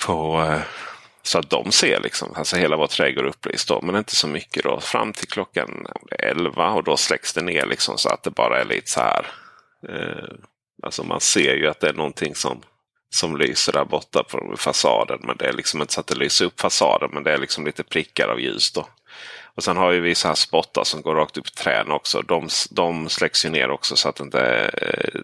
på 0.05 0.41
eh, 0.41 0.61
så 1.27 1.39
att 1.39 1.49
de 1.49 1.71
ser 1.71 1.99
liksom, 1.99 2.33
alltså 2.35 2.55
hela 2.55 2.77
vår 2.77 2.87
trädgård 2.87 3.25
upplyst 3.25 3.67
då, 3.67 3.81
men 3.81 3.95
inte 3.95 4.15
så 4.15 4.27
mycket 4.27 4.63
då. 4.63 4.79
Fram 4.79 5.13
till 5.13 5.27
klockan 5.27 5.87
11 6.19 6.71
och 6.71 6.83
då 6.83 6.97
släcks 6.97 7.33
det 7.33 7.41
ner 7.41 7.65
liksom 7.65 7.97
så 7.97 8.09
att 8.09 8.23
det 8.23 8.31
bara 8.31 8.61
är 8.61 8.65
lite 8.65 8.91
så 8.91 8.99
här. 8.99 9.25
Eh, 9.89 10.35
alltså 10.83 11.03
man 11.03 11.21
ser 11.21 11.55
ju 11.55 11.67
att 11.67 11.79
det 11.79 11.89
är 11.89 11.93
någonting 11.93 12.35
som, 12.35 12.61
som 13.09 13.37
lyser 13.37 13.73
där 13.73 13.85
borta 13.85 14.23
på 14.23 14.55
fasaden. 14.57 15.19
Men 15.23 15.37
det 15.37 15.45
är 15.45 15.53
liksom 15.53 15.81
inte 15.81 15.93
så 15.93 15.99
att 15.99 16.07
det 16.07 16.15
lyser 16.15 16.45
upp 16.45 16.61
fasaden, 16.61 17.09
men 17.13 17.23
det 17.23 17.33
är 17.33 17.37
liksom 17.37 17.65
lite 17.65 17.83
prickar 17.83 18.27
av 18.27 18.39
ljus 18.39 18.71
då. 18.71 18.87
Och 19.55 19.63
sen 19.63 19.77
har 19.77 19.91
ju 19.91 19.99
vi 19.99 20.15
så 20.15 20.27
här 20.27 20.35
spottar 20.35 20.83
som 20.83 21.01
går 21.01 21.15
rakt 21.15 21.37
upp 21.37 21.47
i 21.47 21.51
träden 21.51 21.91
också. 21.91 22.21
De, 22.21 22.49
de 22.71 23.09
släcks 23.09 23.45
ju 23.45 23.49
ner 23.49 23.71
också 23.71 23.95
så 23.95 24.09
att 24.09 24.15
det 24.15 24.23
inte 24.23 24.39
är 24.39 24.79
eh, 24.81 25.21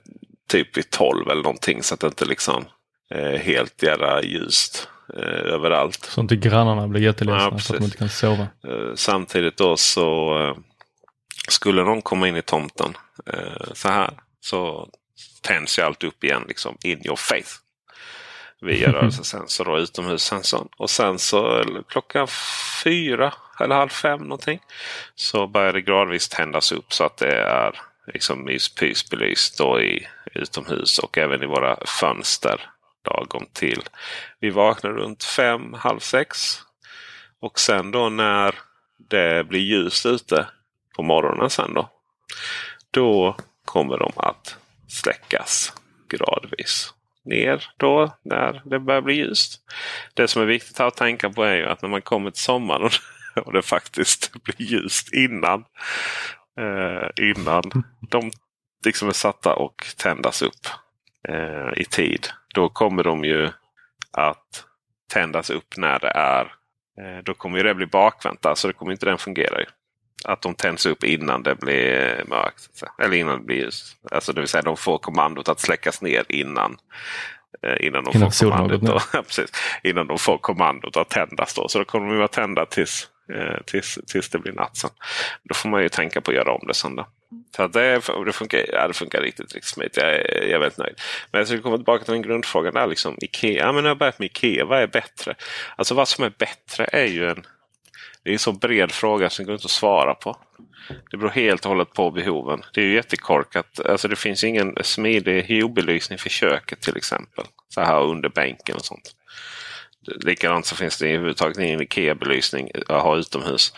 typ 0.50 0.77
vid 0.77 0.89
12 0.89 1.29
eller 1.29 1.43
någonting. 1.43 1.84
Så 1.84 1.93
att 1.93 2.00
det 2.00 2.08
inte 2.08 2.25
liksom 2.25 2.65
är 3.10 3.38
helt 3.38 3.84
jävla 3.84 4.24
ljust 4.24 4.88
överallt. 5.20 6.06
Så 6.06 6.22
inte 6.22 6.36
grannarna 6.36 6.88
blir 6.88 7.01
jätteledsna 7.01 7.50
Ja, 7.51 7.58
för 7.58 7.74
att 7.74 7.80
de 7.80 7.86
inte 7.86 7.98
kan 7.98 8.10
sova. 8.10 8.41
Eh, 8.41 8.96
Samtidigt 8.96 9.58
då 9.58 9.77
så 9.77 10.38
eh, 10.39 10.56
skulle 11.48 11.84
någon 11.84 12.01
komma 12.01 12.27
in 12.27 12.36
i 12.36 12.41
tomten 12.41 12.98
eh, 13.25 13.74
så 13.74 13.88
här 13.89 14.12
så 14.41 14.89
tänds 15.41 15.80
ju 15.80 15.84
allt 15.84 16.03
upp 16.03 16.24
igen 16.24 16.46
liksom 16.48 16.77
in 16.84 17.06
your 17.06 17.15
face. 17.15 17.60
Via 18.62 18.91
rörelsesensor 18.94 19.70
och 19.70 19.77
utomhussensorn. 19.77 20.68
Och 20.77 20.89
sen 20.89 21.20
så 21.20 21.60
eh, 21.60 21.65
klockan 21.88 22.27
fyra 22.84 23.34
eller 23.60 23.75
halv 23.75 23.89
fem 23.89 24.20
någonting. 24.20 24.60
Så 25.15 25.48
börjar 25.48 25.74
det 25.74 25.82
gradvis 25.82 26.30
tändas 26.30 26.72
upp 26.72 26.94
så 26.94 27.03
att 27.03 27.18
det 27.18 27.36
är 27.41 27.80
liksom 28.13 28.46
myspysbelyst 28.46 29.58
då 29.58 29.82
i 29.82 30.08
utomhus 30.36 31.00
och 31.00 31.18
även 31.18 31.44
i 31.44 31.46
våra 31.46 31.77
fönster. 31.86 32.70
Lagom 33.05 33.46
till. 33.53 33.84
Vi 34.39 34.50
vaknar 34.50 34.91
runt 34.91 35.24
fem, 35.24 35.74
halv 35.74 36.00
sex. 36.00 36.60
Och 37.39 37.60
sen 37.60 37.91
då 37.91 38.10
när 38.10 38.55
det 39.10 39.48
blir 39.48 39.60
ljust 39.60 40.05
ute 40.05 40.48
på 40.96 41.03
morgonen 41.03 41.50
sen 41.50 41.74
då. 41.74 41.89
Då 42.91 43.36
kommer 43.65 43.98
de 43.98 44.12
att 44.15 44.58
släckas 44.88 45.74
gradvis 46.10 46.93
ner 47.25 47.70
då 47.77 48.17
när 48.24 48.62
det 48.65 48.79
börjar 48.79 49.01
bli 49.01 49.13
ljust. 49.13 49.62
Det 50.13 50.27
som 50.27 50.41
är 50.41 50.46
viktigt 50.46 50.79
att 50.79 50.98
tänka 50.98 51.29
på 51.29 51.43
är 51.43 51.55
ju 51.55 51.65
att 51.65 51.81
när 51.81 51.89
man 51.89 52.01
kommer 52.01 52.31
till 52.31 52.43
sommaren 52.43 52.89
och, 53.46 53.53
det 53.53 53.62
faktiskt 53.62 54.43
blir 54.43 54.62
ljust 54.62 55.13
innan, 55.13 55.65
eh, 56.60 57.29
innan 57.29 57.63
de 58.10 58.31
liksom 58.86 59.08
är 59.08 59.13
satta 59.13 59.55
och 59.55 59.86
tändas 59.98 60.41
upp 60.41 60.67
eh, 61.27 61.81
i 61.81 61.86
tid. 61.86 62.27
Då 62.53 62.70
kommer 62.70 63.03
de 63.03 63.24
ju 63.24 63.50
att 64.12 64.65
tändas 65.13 65.50
upp 65.50 65.77
när 65.77 66.00
det 66.00 66.10
är 66.10 66.53
Eh, 67.01 67.24
Då 67.24 67.34
kommer 67.34 67.58
ju 67.58 67.63
det 67.63 67.75
bli 67.75 67.86
bakvänt. 67.86 68.46
Alltså 68.46 68.67
det 68.67 68.74
kommer 68.74 68.91
inte 68.91 69.05
den 69.05 69.17
fungera. 69.17 69.60
Ju. 69.60 69.65
Att 70.25 70.41
de 70.41 70.55
tänds 70.55 70.86
upp 70.86 71.03
innan 71.03 71.43
det 71.43 71.55
blir 71.55 72.24
mörkt. 72.27 72.70
så 72.74 72.86
att. 72.86 73.00
Eller 73.00 73.17
innan 73.17 73.39
det 73.39 73.46
blir 73.46 73.58
ljust. 73.58 73.98
Alltså 74.12 74.34
det 74.34 74.41
vill 74.41 74.48
säga 74.48 74.62
de 74.62 74.77
får 74.77 74.98
kommandot 74.98 75.50
att 75.50 75.60
släckas 75.60 76.01
ner 76.01 76.25
innan 76.29 76.77
Eh, 77.63 77.88
innan, 77.88 78.03
de 78.03 78.17
innan 78.17 78.31
får 78.31 78.51
kommandot, 78.51 78.81
då, 78.81 79.00
precis, 79.24 79.51
innan 79.84 80.08
de 80.08 80.17
får 80.17 80.38
kommandot 80.38 80.98
att 80.98 81.10
tändas. 81.10 81.53
Då. 81.53 81.67
Så 81.67 81.79
då 81.79 81.86
kommer 81.86 82.10
de 82.10 82.17
vara 82.17 82.27
tända 82.27 82.65
tills, 82.65 83.08
Eh, 83.35 83.61
tills, 83.65 84.00
tills 84.07 84.29
det 84.29 84.39
blir 84.39 84.53
natt. 84.53 84.77
Sen. 84.77 84.89
Då 85.43 85.53
får 85.53 85.69
man 85.69 85.81
ju 85.81 85.89
tänka 85.89 86.21
på 86.21 86.31
att 86.31 86.38
göra 86.38 86.51
om 86.51 86.67
det 86.67 86.73
sen. 86.73 86.95
Då. 86.95 87.07
Så 87.55 87.67
det, 87.67 88.01
det, 88.25 88.33
funkar, 88.33 88.65
ja, 88.73 88.88
det 88.88 88.93
funkar 88.93 89.21
riktigt, 89.21 89.53
riktigt 89.53 89.73
smidigt. 89.73 89.97
Jag, 89.97 90.05
är, 90.05 90.41
jag 90.41 90.51
är 90.51 90.59
väldigt 90.59 90.77
nöjd. 90.77 90.95
Men 91.31 91.39
jag 91.39 91.47
ska 91.47 91.61
komma 91.61 91.77
tillbaka 91.77 92.03
till 92.03 92.13
den 92.13 92.21
grundfrågan. 92.21 92.73
Där, 92.73 92.88
liksom, 92.88 93.17
Ikea. 93.21 93.65
Ja, 93.65 93.71
men 93.71 93.83
jag 93.83 93.91
har 93.91 93.95
börjat 93.95 94.19
med 94.19 94.25
Ikea. 94.25 94.65
Vad 94.65 94.81
är 94.81 94.88
bättre? 94.88 95.35
Alltså 95.75 95.95
vad 95.95 96.07
som 96.07 96.23
är 96.23 96.33
bättre 96.38 96.85
är 96.85 97.05
ju 97.05 97.29
en 97.29 97.45
det 98.23 98.29
är 98.29 98.33
en 98.33 98.39
så 98.39 98.51
bred 98.51 98.91
fråga 98.91 99.29
som 99.29 99.45
går 99.45 99.53
inte 99.53 99.65
att 99.65 99.71
svara 99.71 100.13
på. 100.13 100.38
Det 101.11 101.17
beror 101.17 101.29
helt 101.29 101.65
och 101.65 101.69
hållet 101.69 101.93
på 101.93 102.11
behoven. 102.11 102.61
Det 102.73 102.81
är 102.81 102.85
ju 102.85 102.93
jättekorkat. 102.93 103.79
Alltså 103.79 104.07
det 104.07 104.15
finns 104.15 104.43
ingen 104.43 104.75
smidig 104.81 105.43
huebelysning 105.43 106.19
för 106.19 106.29
köket 106.29 106.81
till 106.81 106.97
exempel. 106.97 107.45
Så 107.69 107.81
här 107.81 108.01
under 108.03 108.29
bänken 108.29 108.75
och 108.75 108.85
sånt. 108.85 109.15
Likadant 110.08 110.65
så 110.65 110.75
finns 110.75 110.98
det 110.98 111.08
överhuvudtaget 111.08 111.58
ingen 111.58 111.81
IKEA-belysning 111.81 112.72
att 112.88 113.01
ha 113.01 113.17
utomhus. 113.17 113.74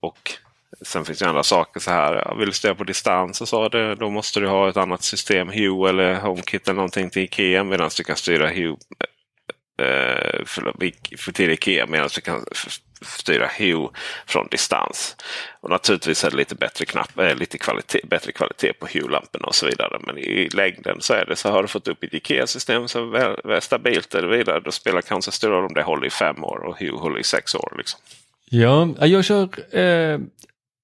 Och 0.00 0.38
Sen 0.82 1.04
finns 1.04 1.18
det 1.18 1.28
andra 1.28 1.42
saker 1.42 1.80
så 1.80 1.90
här. 1.90 2.34
Vill 2.38 2.46
du 2.46 2.52
styra 2.52 2.74
på 2.74 2.84
distans 2.84 3.40
och 3.40 3.48
så, 3.48 3.68
det, 3.68 3.94
då 3.94 4.10
måste 4.10 4.40
du 4.40 4.48
ha 4.48 4.68
ett 4.68 4.76
annat 4.76 5.02
system. 5.02 5.48
Hue 5.48 5.88
eller 5.88 6.14
HomeKit 6.14 6.68
eller 6.68 6.76
någonting 6.76 7.10
till 7.10 7.22
Ikea. 7.22 7.64
Medan 7.64 7.90
du 7.96 8.04
kan 8.04 8.16
styra 8.16 8.48
Hue 8.48 8.76
Eh, 9.78 10.44
för, 10.44 11.32
till 11.32 11.50
Ikea 11.50 11.86
medan 11.86 12.08
du 12.14 12.20
kan 12.20 12.44
styra 13.00 13.50
Hue 13.58 13.88
från 14.26 14.48
distans. 14.50 15.16
Och 15.60 15.70
Naturligtvis 15.70 16.24
är 16.24 16.30
det 16.30 16.36
lite 16.36 16.54
bättre, 16.54 16.84
knapp, 16.84 17.18
äh, 17.18 17.36
lite 17.36 17.58
kvalitet, 17.58 18.00
bättre 18.04 18.32
kvalitet 18.32 18.72
på 18.72 18.86
Hue-lamporna 18.86 19.46
och 19.46 19.54
så 19.54 19.66
vidare. 19.66 19.98
Men 20.06 20.18
i 20.18 20.48
längden 20.48 20.96
så 21.00 21.14
är 21.14 21.26
det 21.26 21.36
så 21.36 21.50
har 21.50 21.62
du 21.62 21.68
fått 21.68 21.88
upp 21.88 22.04
ett 22.04 22.14
Ikea-system 22.14 22.88
som 22.88 23.14
är 23.14 23.60
stabilt 23.60 24.14
eller 24.14 24.28
vidare. 24.28 24.60
Då 24.60 24.70
spelar 24.70 25.00
kanske 25.00 25.32
stor 25.32 25.50
roll 25.50 25.64
om 25.64 25.74
det 25.74 25.82
håller 25.82 26.06
i 26.06 26.10
fem 26.10 26.44
år 26.44 26.64
och 26.64 26.78
Hue 26.78 26.98
håller 26.98 27.18
i 27.18 27.24
sex 27.24 27.54
år. 27.54 27.74
Liksom. 27.78 28.00
Ja, 28.50 29.06
jag 29.06 29.24
kör 29.24 29.48
eh, 29.78 30.18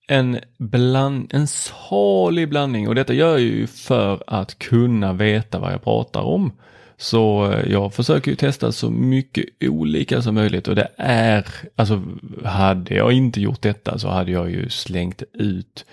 en, 0.08 0.40
bland, 0.58 1.34
en 1.34 1.46
salig 1.46 2.48
blandning 2.48 2.88
och 2.88 2.94
detta 2.94 3.12
gör 3.12 3.30
jag 3.30 3.40
ju 3.40 3.66
för 3.66 4.22
att 4.26 4.58
kunna 4.58 5.12
veta 5.12 5.58
vad 5.58 5.72
jag 5.72 5.84
pratar 5.84 6.20
om. 6.20 6.52
Så 7.00 7.52
eh, 7.52 7.72
jag 7.72 7.94
försöker 7.94 8.30
ju 8.30 8.36
testa 8.36 8.72
så 8.72 8.90
mycket 8.90 9.44
olika 9.60 10.22
som 10.22 10.34
möjligt 10.34 10.68
och 10.68 10.74
det 10.74 10.88
är, 10.96 11.46
alltså 11.76 12.02
hade 12.44 12.94
jag 12.94 13.12
inte 13.12 13.40
gjort 13.40 13.62
detta 13.62 13.98
så 13.98 14.08
hade 14.08 14.32
jag 14.32 14.50
ju 14.50 14.68
slängt 14.68 15.22
ut 15.32 15.84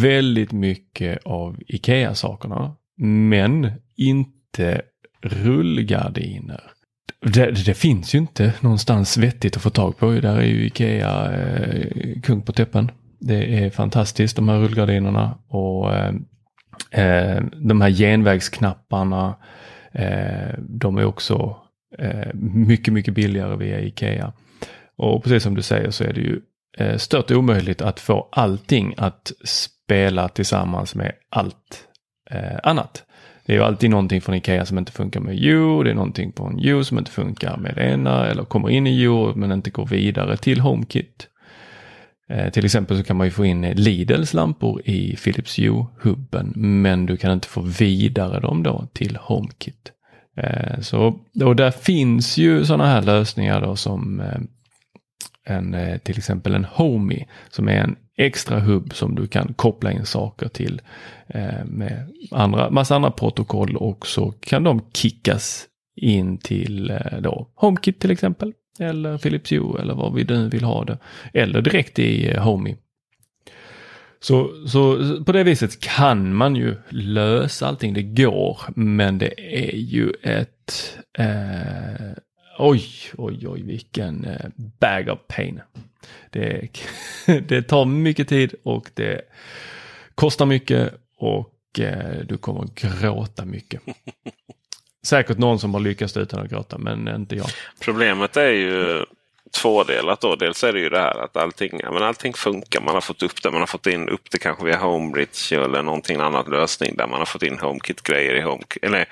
väldigt 0.00 0.52
mycket 0.52 1.18
av 1.24 1.56
IKEA-sakerna. 1.66 2.76
Men 2.98 3.72
inte 3.96 4.82
rullgardiner. 5.22 6.62
Det, 7.20 7.50
det, 7.66 7.74
finns 7.74 8.14
ju 8.14 8.18
inte 8.18 8.52
någonstans 8.60 9.16
vettigt 9.16 9.56
att 9.56 9.62
få 9.62 9.70
tag 9.70 9.98
på. 9.98 10.10
Där 10.10 10.36
är 10.36 10.42
ju 10.42 10.66
Ikea 10.66 11.32
eh, 11.32 12.20
kung 12.22 12.42
på 12.42 12.52
täppen. 12.52 12.90
Det 13.20 13.64
är 13.64 13.70
fantastiskt 13.70 14.36
de 14.36 14.48
här 14.48 14.58
rullgardinerna 14.58 15.38
och 15.48 15.94
eh, 15.94 16.14
eh 16.90 17.42
de 17.54 17.80
här 17.80 17.90
genvägsknapparna 17.90 19.28
Eh, 19.28 19.34
Eh, 19.98 20.54
de 20.58 20.98
är 20.98 21.04
också 21.04 21.56
eh, 21.98 22.34
mycket, 22.34 22.94
mycket 22.94 23.14
billigare 23.14 23.56
via 23.56 23.80
Ikea. 23.80 24.32
Och 24.96 25.24
precis 25.24 25.42
som 25.42 25.54
du 25.54 25.62
säger 25.62 25.90
så 25.90 26.04
är 26.04 26.12
det 26.12 26.20
ju 26.20 26.40
eh, 26.78 26.96
stört 26.96 27.30
omöjligt 27.30 27.82
att 27.82 28.00
få 28.00 28.28
allting 28.32 28.94
att 28.96 29.32
spela 29.44 30.28
tillsammans 30.28 30.94
med 30.94 31.12
allt 31.30 31.88
eh, 32.30 32.58
annat. 32.62 33.04
Det 33.46 33.52
är 33.52 33.56
ju 33.56 33.62
alltid 33.62 33.90
någonting 33.90 34.20
från 34.20 34.34
Ikea 34.34 34.66
som 34.66 34.78
inte 34.78 34.92
funkar 34.92 35.20
med 35.20 35.38
You, 35.38 35.84
det 35.84 35.90
är 35.90 35.94
någonting 35.94 36.32
från 36.36 36.60
You 36.60 36.84
som 36.84 36.98
inte 36.98 37.10
funkar 37.10 37.56
med 37.56 37.74
det 37.74 37.84
ena 37.84 38.26
eller 38.26 38.44
kommer 38.44 38.70
in 38.70 38.86
i 38.86 39.02
You 39.02 39.34
men 39.34 39.52
inte 39.52 39.70
går 39.70 39.86
vidare 39.86 40.36
till 40.36 40.60
HomeKit. 40.60 41.28
Eh, 42.28 42.50
till 42.50 42.64
exempel 42.64 42.98
så 42.98 43.04
kan 43.04 43.16
man 43.16 43.26
ju 43.26 43.30
få 43.30 43.44
in 43.44 43.62
Lidls 43.62 44.34
lampor 44.34 44.82
i 44.84 45.16
Philips 45.16 45.58
Hue-hubben 45.58 46.52
men 46.56 47.06
du 47.06 47.16
kan 47.16 47.32
inte 47.32 47.48
få 47.48 47.60
vidare 47.60 48.40
dem 48.40 48.62
då 48.62 48.86
till 48.92 49.16
HomeKit. 49.16 49.92
Eh, 50.36 50.80
så, 50.80 51.20
och 51.44 51.56
där 51.56 51.70
finns 51.70 52.38
ju 52.38 52.64
sådana 52.64 52.86
här 52.86 53.02
lösningar 53.02 53.60
då 53.60 53.76
som 53.76 54.20
eh, 54.20 54.40
en, 55.48 56.00
till 56.00 56.18
exempel 56.18 56.54
en 56.54 56.64
Homey 56.64 57.24
som 57.50 57.68
är 57.68 57.76
en 57.80 57.96
extra 58.16 58.60
hubb 58.60 58.94
som 58.94 59.14
du 59.14 59.26
kan 59.26 59.54
koppla 59.54 59.92
in 59.92 60.06
saker 60.06 60.48
till 60.48 60.80
med 61.64 62.08
andra, 62.30 62.70
massa 62.70 62.96
andra 62.96 63.10
protokoll 63.10 63.76
och 63.76 64.06
så 64.06 64.32
kan 64.32 64.64
de 64.64 64.80
kickas 64.92 65.66
in 65.96 66.38
till 66.38 66.98
då 67.20 67.48
HomeKit 67.54 68.00
till 68.00 68.10
exempel 68.10 68.52
eller 68.80 69.18
Philips 69.18 69.52
Hue 69.52 69.80
eller 69.80 69.94
vad 69.94 70.14
vi 70.14 70.24
nu 70.24 70.48
vill 70.48 70.64
ha 70.64 70.84
det. 70.84 70.98
Eller 71.34 71.62
direkt 71.62 71.98
i 71.98 72.30
eh, 72.30 72.42
Homey. 72.42 72.76
Så, 74.20 74.68
så 74.68 74.96
på 75.24 75.32
det 75.32 75.44
viset 75.44 75.80
kan 75.80 76.34
man 76.34 76.56
ju 76.56 76.74
lösa 76.88 77.66
allting. 77.66 77.94
Det 77.94 78.02
går, 78.02 78.60
men 78.74 79.18
det 79.18 79.56
är 79.70 79.76
ju 79.76 80.12
ett 80.22 80.98
eh, 81.18 82.16
Oj, 82.58 82.84
oj, 83.16 83.48
oj, 83.48 83.62
vilken 83.62 84.24
eh, 84.24 84.46
bag 84.56 85.08
of 85.08 85.18
pain. 85.28 85.60
Det, 86.30 86.68
det 87.48 87.62
tar 87.62 87.84
mycket 87.84 88.28
tid 88.28 88.54
och 88.62 88.90
det 88.94 89.20
kostar 90.14 90.46
mycket 90.46 90.94
och 91.18 91.80
eh, 91.80 92.20
du 92.28 92.36
kommer 92.36 92.68
gråta 92.74 93.44
mycket. 93.44 93.80
Säkert 95.06 95.38
någon 95.38 95.58
som 95.58 95.74
har 95.74 95.80
lyckats 95.80 96.16
utan 96.16 96.40
att 96.40 96.50
gråta, 96.50 96.78
men 96.78 97.08
inte 97.08 97.36
jag. 97.36 97.46
Problemet 97.80 98.36
är 98.36 98.50
ju 98.50 99.04
tvådelat. 99.50 100.20
Då. 100.20 100.36
Dels 100.36 100.64
är 100.64 100.72
det 100.72 100.80
ju 100.80 100.88
det 100.88 101.00
här 101.00 101.24
att 101.24 101.36
allting, 101.36 101.80
men 101.84 102.02
allting 102.02 102.34
funkar. 102.34 102.80
Man 102.80 102.94
har 102.94 103.00
fått 103.00 103.22
upp 103.22 103.42
det. 103.42 103.50
Man 103.50 103.60
har 103.60 103.66
fått 103.66 103.86
in 103.86 104.08
upp 104.08 104.30
det 104.30 104.38
kanske 104.38 104.64
via 104.64 104.78
Homebridge 104.78 105.56
eller 105.56 105.82
någonting 105.82 106.20
annat 106.20 106.48
lösning 106.48 106.96
där 106.96 107.06
man 107.06 107.18
har 107.18 107.26
fått 107.26 107.42
in 107.42 107.58
HomeKit-grejer 107.58 108.34
i 108.34 108.40
HomeKit. 108.40 108.84
Eller 108.84 109.08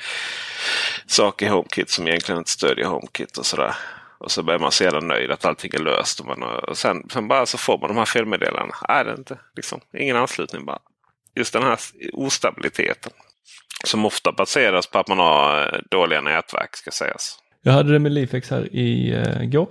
saker 1.06 1.46
i 1.46 1.48
HomeKit 1.48 1.90
som 1.90 2.08
egentligen 2.08 2.38
inte 2.38 2.50
stödjer 2.50 2.86
HomeKit 2.86 3.36
och 3.36 3.46
sådär. 3.46 3.74
Och 4.18 4.30
så 4.30 4.42
blir 4.42 4.58
man 4.58 4.72
så 4.72 4.84
jävla 4.84 5.00
nöjd 5.00 5.30
att 5.30 5.44
allting 5.44 5.70
är 5.74 5.78
löst. 5.78 6.20
Och, 6.20 6.26
man, 6.26 6.42
och 6.42 6.78
sen, 6.78 7.08
sen 7.12 7.28
bara 7.28 7.46
så 7.46 7.58
får 7.58 7.78
man 7.78 7.88
de 7.88 7.96
här 7.96 8.04
felmeddelandena. 8.04 8.76
Är 8.88 9.04
det 9.04 9.14
inte 9.18 9.38
liksom, 9.56 9.80
ingen 9.98 10.16
anslutning 10.16 10.64
bara. 10.64 10.78
Just 11.34 11.52
den 11.52 11.62
här 11.62 11.78
ostabiliteten. 12.12 13.12
Som 13.84 14.04
ofta 14.04 14.32
baseras 14.32 14.86
på 14.86 14.98
att 14.98 15.08
man 15.08 15.18
har 15.18 15.60
eh, 15.60 15.80
dåliga 15.90 16.20
nätverk 16.20 16.76
ska 16.76 16.90
sägas. 16.90 17.38
Jag 17.62 17.72
hade 17.72 17.92
det 17.92 17.98
med 17.98 18.12
Lifex 18.12 18.50
här 18.50 18.76
i 18.76 19.14
uh, 19.14 19.44
går 19.44 19.68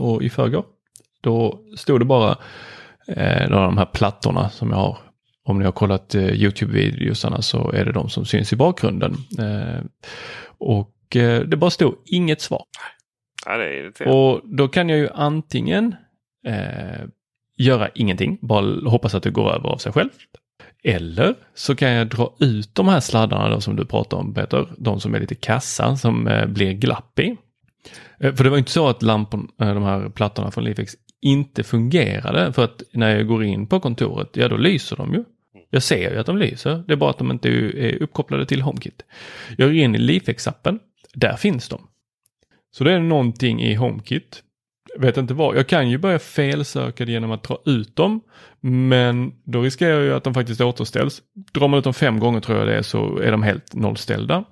och 0.00 0.22
i 0.22 0.30
förrgår. 0.30 0.64
Då 1.22 1.60
stod 1.76 2.00
det 2.00 2.04
bara 2.04 2.38
eh, 3.08 3.50
de 3.50 3.78
här 3.78 3.86
plattorna 3.86 4.50
som 4.50 4.70
jag 4.70 4.76
har. 4.76 4.98
Om 5.44 5.58
ni 5.58 5.64
har 5.64 5.72
kollat 5.72 6.14
eh, 6.14 6.22
Youtube-videosarna 6.22 7.40
så 7.40 7.70
är 7.70 7.84
det 7.84 7.92
de 7.92 8.08
som 8.08 8.24
syns 8.24 8.52
i 8.52 8.56
bakgrunden. 8.56 9.16
Eh, 9.38 9.84
och 10.58 11.16
eh, 11.16 11.40
det 11.40 11.56
bara 11.56 11.70
stod 11.70 11.94
inget 12.06 12.40
svar. 12.40 12.62
Ja, 13.46 13.56
det 13.56 13.64
är 13.64 14.08
och 14.08 14.40
då 14.44 14.68
kan 14.68 14.88
jag 14.88 14.98
ju 14.98 15.08
antingen 15.14 15.94
eh, 16.46 17.04
göra 17.56 17.88
ingenting, 17.94 18.38
bara 18.42 18.90
hoppas 18.90 19.14
att 19.14 19.22
det 19.22 19.30
går 19.30 19.52
över 19.52 19.68
av 19.68 19.78
sig 19.78 19.92
själv. 19.92 20.10
Eller 20.84 21.34
så 21.54 21.76
kan 21.76 21.90
jag 21.90 22.08
dra 22.08 22.34
ut 22.40 22.74
de 22.74 22.88
här 22.88 23.00
sladdarna 23.00 23.48
då 23.48 23.60
som 23.60 23.76
du 23.76 23.84
pratar 23.84 24.16
om 24.16 24.34
Peter, 24.34 24.68
de 24.78 25.00
som 25.00 25.14
är 25.14 25.20
lite 25.20 25.34
kassa 25.34 25.96
som 25.96 26.28
eh, 26.28 26.46
blir 26.46 26.72
glapp 26.72 27.18
i. 27.18 27.36
Eh, 28.20 28.34
för 28.34 28.44
det 28.44 28.50
var 28.50 28.58
inte 28.58 28.70
så 28.70 28.88
att 28.88 29.02
lamporna, 29.02 29.44
eh, 29.60 29.74
de 29.74 29.82
här 29.82 30.08
plattorna 30.08 30.50
från 30.50 30.64
Lifex 30.64 30.94
inte 31.20 31.62
fungerade 31.62 32.52
för 32.52 32.64
att 32.64 32.82
när 32.92 33.16
jag 33.16 33.26
går 33.26 33.44
in 33.44 33.66
på 33.66 33.80
kontoret, 33.80 34.28
ja 34.32 34.48
då 34.48 34.56
lyser 34.56 34.96
de 34.96 35.14
ju. 35.14 35.24
Jag 35.70 35.82
ser 35.82 36.10
ju 36.10 36.18
att 36.18 36.26
de 36.26 36.38
lyser, 36.38 36.84
det 36.86 36.92
är 36.92 36.96
bara 36.96 37.10
att 37.10 37.18
de 37.18 37.30
inte 37.30 37.48
är 37.48 38.02
uppkopplade 38.02 38.46
till 38.46 38.62
HomeKit. 38.62 39.02
Jag 39.58 39.68
går 39.68 39.76
in 39.76 39.94
i 39.94 39.98
Lifex-appen, 39.98 40.78
där 41.14 41.36
finns 41.36 41.68
de. 41.68 41.80
Så 42.70 42.84
det 42.84 42.92
är 42.92 43.00
någonting 43.00 43.62
i 43.62 43.74
HomeKit 43.74 44.42
vet 44.98 45.16
inte 45.16 45.34
vad. 45.34 45.56
Jag 45.56 45.66
kan 45.66 45.90
ju 45.90 45.98
börja 45.98 46.18
felsöka 46.18 47.04
det 47.04 47.12
genom 47.12 47.30
att 47.30 47.42
dra 47.42 47.58
ut 47.64 47.96
dem. 47.96 48.20
Men 48.60 49.32
då 49.44 49.62
riskerar 49.62 49.94
jag 49.94 50.02
ju 50.02 50.14
att 50.14 50.24
de 50.24 50.34
faktiskt 50.34 50.60
återställs. 50.60 51.22
Drar 51.52 51.68
man 51.68 51.78
ut 51.78 51.84
dem 51.84 51.94
fem 51.94 52.18
gånger 52.18 52.40
tror 52.40 52.58
jag 52.58 52.68
det 52.68 52.76
är 52.76 52.82
så 52.82 53.18
är 53.18 53.30
de 53.30 53.42
helt 53.42 53.74
nollställda. 53.74 54.44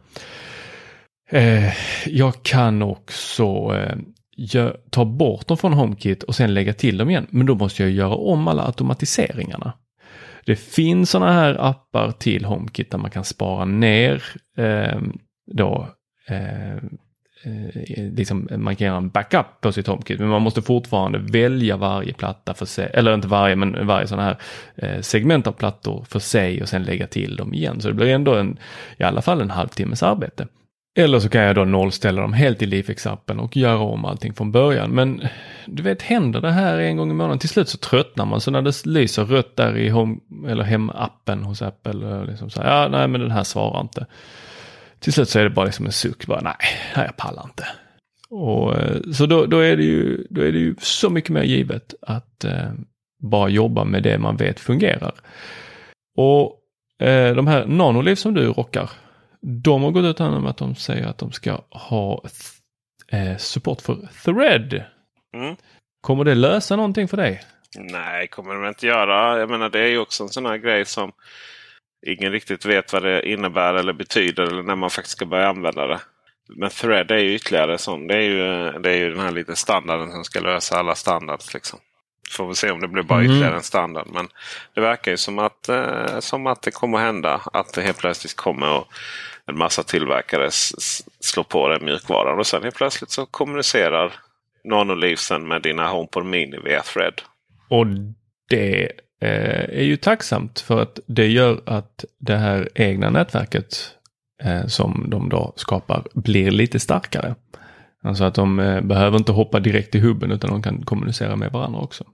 Eh, 1.30 1.72
jag 2.06 2.42
kan 2.42 2.82
också 2.82 3.76
eh, 3.76 4.70
ta 4.90 5.04
bort 5.04 5.46
dem 5.46 5.56
från 5.56 5.72
HomeKit 5.72 6.22
och 6.22 6.34
sen 6.34 6.54
lägga 6.54 6.72
till 6.72 6.98
dem 6.98 7.10
igen. 7.10 7.26
Men 7.30 7.46
då 7.46 7.54
måste 7.54 7.82
jag 7.82 7.92
göra 7.92 8.14
om 8.14 8.48
alla 8.48 8.66
automatiseringarna. 8.66 9.72
Det 10.46 10.56
finns 10.56 11.10
sådana 11.10 11.32
här 11.32 11.56
appar 11.60 12.12
till 12.12 12.44
HomeKit 12.44 12.90
där 12.90 12.98
man 12.98 13.10
kan 13.10 13.24
spara 13.24 13.64
ner 13.64 14.22
eh, 14.56 15.00
då 15.52 15.88
eh, 16.28 16.82
Eh, 17.44 17.82
eh, 17.98 18.12
liksom 18.12 18.48
man 18.56 18.76
kan 18.76 18.86
göra 18.86 18.96
en 18.96 19.08
backup 19.08 19.46
på 19.60 19.72
sitt 19.72 19.86
HomeKit. 19.86 20.20
Men 20.20 20.28
man 20.28 20.42
måste 20.42 20.62
fortfarande 20.62 21.18
välja 21.18 21.76
varje 21.76 22.12
platta 22.12 22.54
för 22.54 22.66
sig, 22.66 22.90
eller 22.94 23.14
inte 23.14 23.28
varje, 23.28 23.56
men 23.56 23.86
varje 23.86 24.06
sån 24.06 24.18
här 24.18 24.36
eh, 24.76 25.00
segment 25.00 25.46
av 25.46 25.52
plattor 25.52 26.04
för 26.08 26.18
sig 26.18 26.62
och 26.62 26.68
sen 26.68 26.82
lägga 26.82 27.06
till 27.06 27.36
dem 27.36 27.54
igen. 27.54 27.80
Så 27.80 27.88
det 27.88 27.94
blir 27.94 28.08
ändå 28.08 28.34
en, 28.34 28.58
i 28.96 29.02
alla 29.02 29.22
fall 29.22 29.40
en 29.40 29.50
halvtimmes 29.50 30.02
arbete. 30.02 30.46
Eller 30.94 31.18
så 31.18 31.28
kan 31.28 31.42
jag 31.42 31.54
då 31.54 31.64
nollställa 31.64 32.22
dem 32.22 32.32
helt 32.32 32.62
i 32.62 32.66
Leafex-appen 32.66 33.38
och 33.38 33.56
göra 33.56 33.78
om 33.78 34.04
allting 34.04 34.34
från 34.34 34.52
början. 34.52 34.90
Men 34.90 35.22
du 35.66 35.82
vet, 35.82 36.02
händer 36.02 36.40
det 36.40 36.50
här 36.50 36.78
en 36.78 36.96
gång 36.96 37.10
i 37.10 37.14
månaden, 37.14 37.38
till 37.38 37.48
slut 37.48 37.68
så 37.68 37.78
tröttnar 37.78 38.26
man. 38.26 38.40
Så 38.40 38.50
när 38.50 38.62
det 38.62 38.86
lyser 38.86 39.24
rött 39.24 39.56
där 39.56 39.76
i 39.76 39.88
home, 39.88 40.16
eller 40.48 40.64
hemappen 40.64 41.42
hos 41.42 41.62
Apple, 41.62 42.10
eh, 42.10 42.24
liksom 42.24 42.50
så 42.50 42.62
här, 42.62 42.82
ja 42.82 42.88
nej 42.88 43.08
men 43.08 43.20
den 43.20 43.30
här 43.30 43.44
svarar 43.44 43.80
inte. 43.80 44.06
Till 45.02 45.12
slut 45.12 45.28
så 45.28 45.38
är 45.38 45.44
det 45.44 45.50
bara 45.50 45.66
liksom 45.66 45.86
en 45.86 45.92
suck, 45.92 46.26
bara 46.26 46.40
nej, 46.40 46.56
jag 46.94 47.16
pallar 47.16 47.44
inte. 47.44 47.66
Och, 48.30 48.76
eh, 48.76 49.02
så 49.12 49.26
då, 49.26 49.46
då, 49.46 49.58
är 49.58 49.76
det 49.76 49.84
ju, 49.84 50.26
då 50.30 50.40
är 50.40 50.52
det 50.52 50.58
ju 50.58 50.74
så 50.78 51.10
mycket 51.10 51.30
mer 51.30 51.42
givet 51.42 51.94
att 52.02 52.44
eh, 52.44 52.72
bara 53.22 53.48
jobba 53.48 53.84
med 53.84 54.02
det 54.02 54.18
man 54.18 54.36
vet 54.36 54.60
fungerar. 54.60 55.12
Och 56.16 56.58
eh, 57.06 57.34
de 57.34 57.46
här 57.46 57.66
nanoliv 57.66 58.14
som 58.14 58.34
du 58.34 58.46
rockar, 58.46 58.90
de 59.40 59.82
har 59.82 59.90
gått 59.90 60.04
ut 60.04 60.18
med 60.18 60.46
att 60.46 60.56
de 60.56 60.74
säger 60.74 61.06
att 61.06 61.18
de 61.18 61.32
ska 61.32 61.60
ha 61.70 62.24
eh, 63.08 63.36
support 63.36 63.80
för 63.80 64.08
thread. 64.24 64.84
Mm. 65.36 65.56
Kommer 66.00 66.24
det 66.24 66.34
lösa 66.34 66.76
någonting 66.76 67.08
för 67.08 67.16
dig? 67.16 67.42
Nej, 67.78 68.28
kommer 68.28 68.54
de 68.54 68.68
inte 68.68 68.86
göra. 68.86 69.38
Jag 69.38 69.50
menar 69.50 69.70
det 69.70 69.80
är 69.80 69.88
ju 69.88 69.98
också 69.98 70.22
en 70.22 70.28
sån 70.28 70.46
här 70.46 70.56
grej 70.56 70.84
som 70.84 71.12
ingen 72.06 72.32
riktigt 72.32 72.64
vet 72.64 72.92
vad 72.92 73.02
det 73.02 73.28
innebär 73.28 73.74
eller 73.74 73.92
betyder 73.92 74.42
eller 74.42 74.62
när 74.62 74.76
man 74.76 74.90
faktiskt 74.90 75.16
ska 75.16 75.26
börja 75.26 75.48
använda 75.48 75.86
det. 75.86 76.00
Men 76.48 76.70
Thread 76.70 77.10
är 77.10 77.18
ju 77.18 77.34
ytterligare 77.34 77.78
sån. 77.78 78.06
Det 78.06 78.14
är 78.14 78.20
ju, 78.20 78.70
det 78.78 78.90
är 78.90 78.96
ju 78.96 79.10
den 79.10 79.20
här 79.20 79.30
lite 79.30 79.56
standarden 79.56 80.10
som 80.10 80.24
ska 80.24 80.40
lösa 80.40 80.78
alla 80.78 80.94
standards. 80.94 81.54
Liksom. 81.54 81.78
Får 82.30 82.48
vi 82.48 82.54
se 82.54 82.70
om 82.70 82.80
det 82.80 82.88
blir 82.88 83.02
bara 83.02 83.18
Mm. 83.20 83.30
ytterligare 83.32 83.56
en 83.56 83.62
standard. 83.62 84.06
Men 84.12 84.28
det 84.74 84.80
verkar 84.80 85.10
ju 85.10 85.16
som 85.16 85.38
att, 85.38 85.68
eh, 85.68 86.18
som 86.20 86.46
att 86.46 86.62
det 86.62 86.70
kommer 86.70 86.98
hända. 86.98 87.40
Att 87.52 87.74
det 87.74 87.82
helt 87.82 87.98
plötsligt 87.98 88.36
kommer 88.36 88.70
och 88.78 88.88
en 89.46 89.58
massa 89.58 89.82
tillverkare 89.82 90.48
slår 91.20 91.44
på 91.44 91.68
den 91.68 91.84
mjukvaran. 91.84 92.38
Och 92.38 92.46
sen 92.46 92.62
helt 92.62 92.76
plötsligt 92.76 93.10
så 93.10 93.26
kommunicerar 93.26 94.12
Nanolivsen 94.64 95.48
med 95.48 95.62
dina 95.62 95.86
HomePod 95.88 96.24
Mini 96.26 96.58
via 96.64 96.82
Thread. 96.82 97.22
Och 97.68 97.86
det 98.48 98.92
är 99.26 99.82
ju 99.82 99.96
tacksamt 99.96 100.60
för 100.60 100.82
att 100.82 100.98
det 101.06 101.26
gör 101.26 101.60
att 101.66 102.04
det 102.18 102.36
här 102.36 102.68
egna 102.74 103.10
nätverket 103.10 103.94
eh, 104.42 104.66
som 104.66 105.06
de 105.08 105.28
då 105.28 105.52
skapar 105.56 106.02
blir 106.14 106.50
lite 106.50 106.80
starkare. 106.80 107.34
Alltså 108.02 108.24
att 108.24 108.34
de 108.34 108.58
eh, 108.58 108.80
behöver 108.80 109.18
inte 109.18 109.32
hoppa 109.32 109.60
direkt 109.60 109.94
i 109.94 109.98
hubben 109.98 110.32
utan 110.32 110.50
de 110.50 110.62
kan 110.62 110.84
kommunicera 110.84 111.36
med 111.36 111.52
varandra 111.52 111.80
också. 111.80 112.04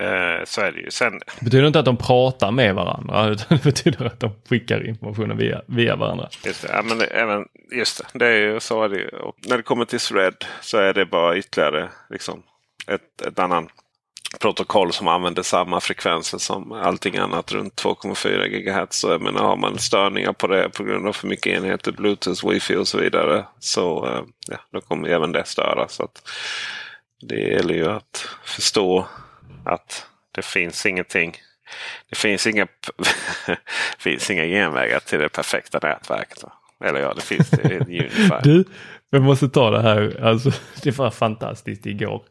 Eh, 0.00 0.44
så 0.44 0.60
är 0.60 0.72
det 0.72 0.80
ju. 0.80 0.90
Sen, 0.90 1.20
Det 1.38 1.44
betyder 1.44 1.66
inte 1.66 1.78
att 1.78 1.84
de 1.84 1.96
pratar 1.96 2.50
med 2.50 2.74
varandra 2.74 3.28
utan 3.32 3.58
det 3.58 3.64
betyder 3.64 4.04
att 4.04 4.20
de 4.20 4.30
skickar 4.48 4.86
informationen 4.88 5.36
via, 5.36 5.62
via 5.66 5.96
varandra. 5.96 6.28
Just 6.46 6.62
det, 6.62 6.68
ja, 6.72 6.82
men 6.82 6.98
det, 6.98 7.06
även, 7.06 7.44
just 7.72 7.98
det, 8.12 8.18
det 8.18 8.26
är 8.26 8.38
ju 8.38 8.60
så. 8.60 8.84
Är 8.84 8.88
det, 8.88 8.96
ju. 8.96 9.08
och 9.08 9.36
när 9.46 9.56
det 9.56 9.62
kommer 9.62 9.84
till 9.84 9.98
Thread 9.98 10.44
så 10.60 10.78
är 10.78 10.94
det 10.94 11.06
bara 11.06 11.36
ytterligare 11.36 11.88
liksom, 12.10 12.42
ett, 12.86 13.26
ett 13.26 13.38
annan 13.38 13.68
protokoll 14.40 14.92
som 14.92 15.08
använder 15.08 15.42
samma 15.42 15.80
frekvenser 15.80 16.38
som 16.38 16.72
allting 16.72 17.16
annat 17.16 17.52
runt 17.52 17.82
2,4 17.82 18.46
GHz. 18.46 18.96
Så 18.96 19.08
jag 19.08 19.22
menar, 19.22 19.42
har 19.42 19.56
man 19.56 19.78
störningar 19.78 20.32
på 20.32 20.46
det 20.46 20.68
på 20.68 20.84
grund 20.84 21.08
av 21.08 21.12
för 21.12 21.28
mycket 21.28 21.52
enheter, 21.52 21.92
Bluetooth, 21.92 22.46
Wi-Fi 22.46 22.76
och 22.76 22.88
så 22.88 22.98
vidare. 22.98 23.44
Så 23.58 24.06
eh, 24.06 24.22
ja, 24.48 24.56
då 24.72 24.80
kommer 24.80 25.08
även 25.08 25.32
det 25.32 25.44
störa. 25.44 25.88
Så 25.88 26.08
det 27.20 27.40
gäller 27.40 27.74
ju 27.74 27.90
att 27.90 28.28
förstå 28.44 29.06
att 29.64 30.06
det 30.34 30.44
finns 30.44 30.86
ingenting. 30.86 31.36
Det 32.10 32.16
finns 32.16 32.46
inga, 32.46 32.66
finns 33.98 34.30
inga 34.30 34.44
genvägar 34.44 35.00
till 35.00 35.18
det 35.18 35.28
perfekta 35.28 35.78
nätverket. 35.82 36.44
Eller 36.84 37.00
ja, 37.00 37.14
det 37.14 37.22
finns 37.22 37.50
det 37.50 37.80
Unify. 37.88 38.34
Du, 38.42 38.64
jag 39.10 39.22
måste 39.22 39.48
ta 39.48 39.70
det 39.70 39.82
här. 39.82 40.20
Alltså, 40.22 40.50
det 40.82 40.98
var 40.98 41.10
fantastiskt 41.10 41.86
igår. 41.86 42.22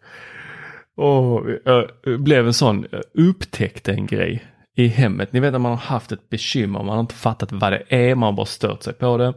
Och 0.98 1.46
jag 1.66 1.90
blev 2.20 2.48
en 2.48 2.54
sån, 2.54 2.86
eh, 2.92 3.00
upptäckte 3.14 3.92
en 3.92 4.06
grej 4.06 4.46
i 4.76 4.88
hemmet. 4.88 5.34
Ni 5.34 5.40
vet 5.40 5.52
när 5.52 5.60
man 5.60 5.72
har 5.72 5.78
haft 5.78 6.12
ett 6.12 6.30
bekymmer, 6.30 6.84
man 6.84 6.96
har 6.96 7.00
inte 7.00 7.16
fattat 7.16 7.52
vad 7.52 7.72
det 7.72 7.84
är, 7.90 8.16
man 8.16 8.28
har 8.28 8.34
bara 8.34 8.46
stört 8.46 8.84
sig 8.84 8.94
på 8.94 9.18
det. 9.18 9.34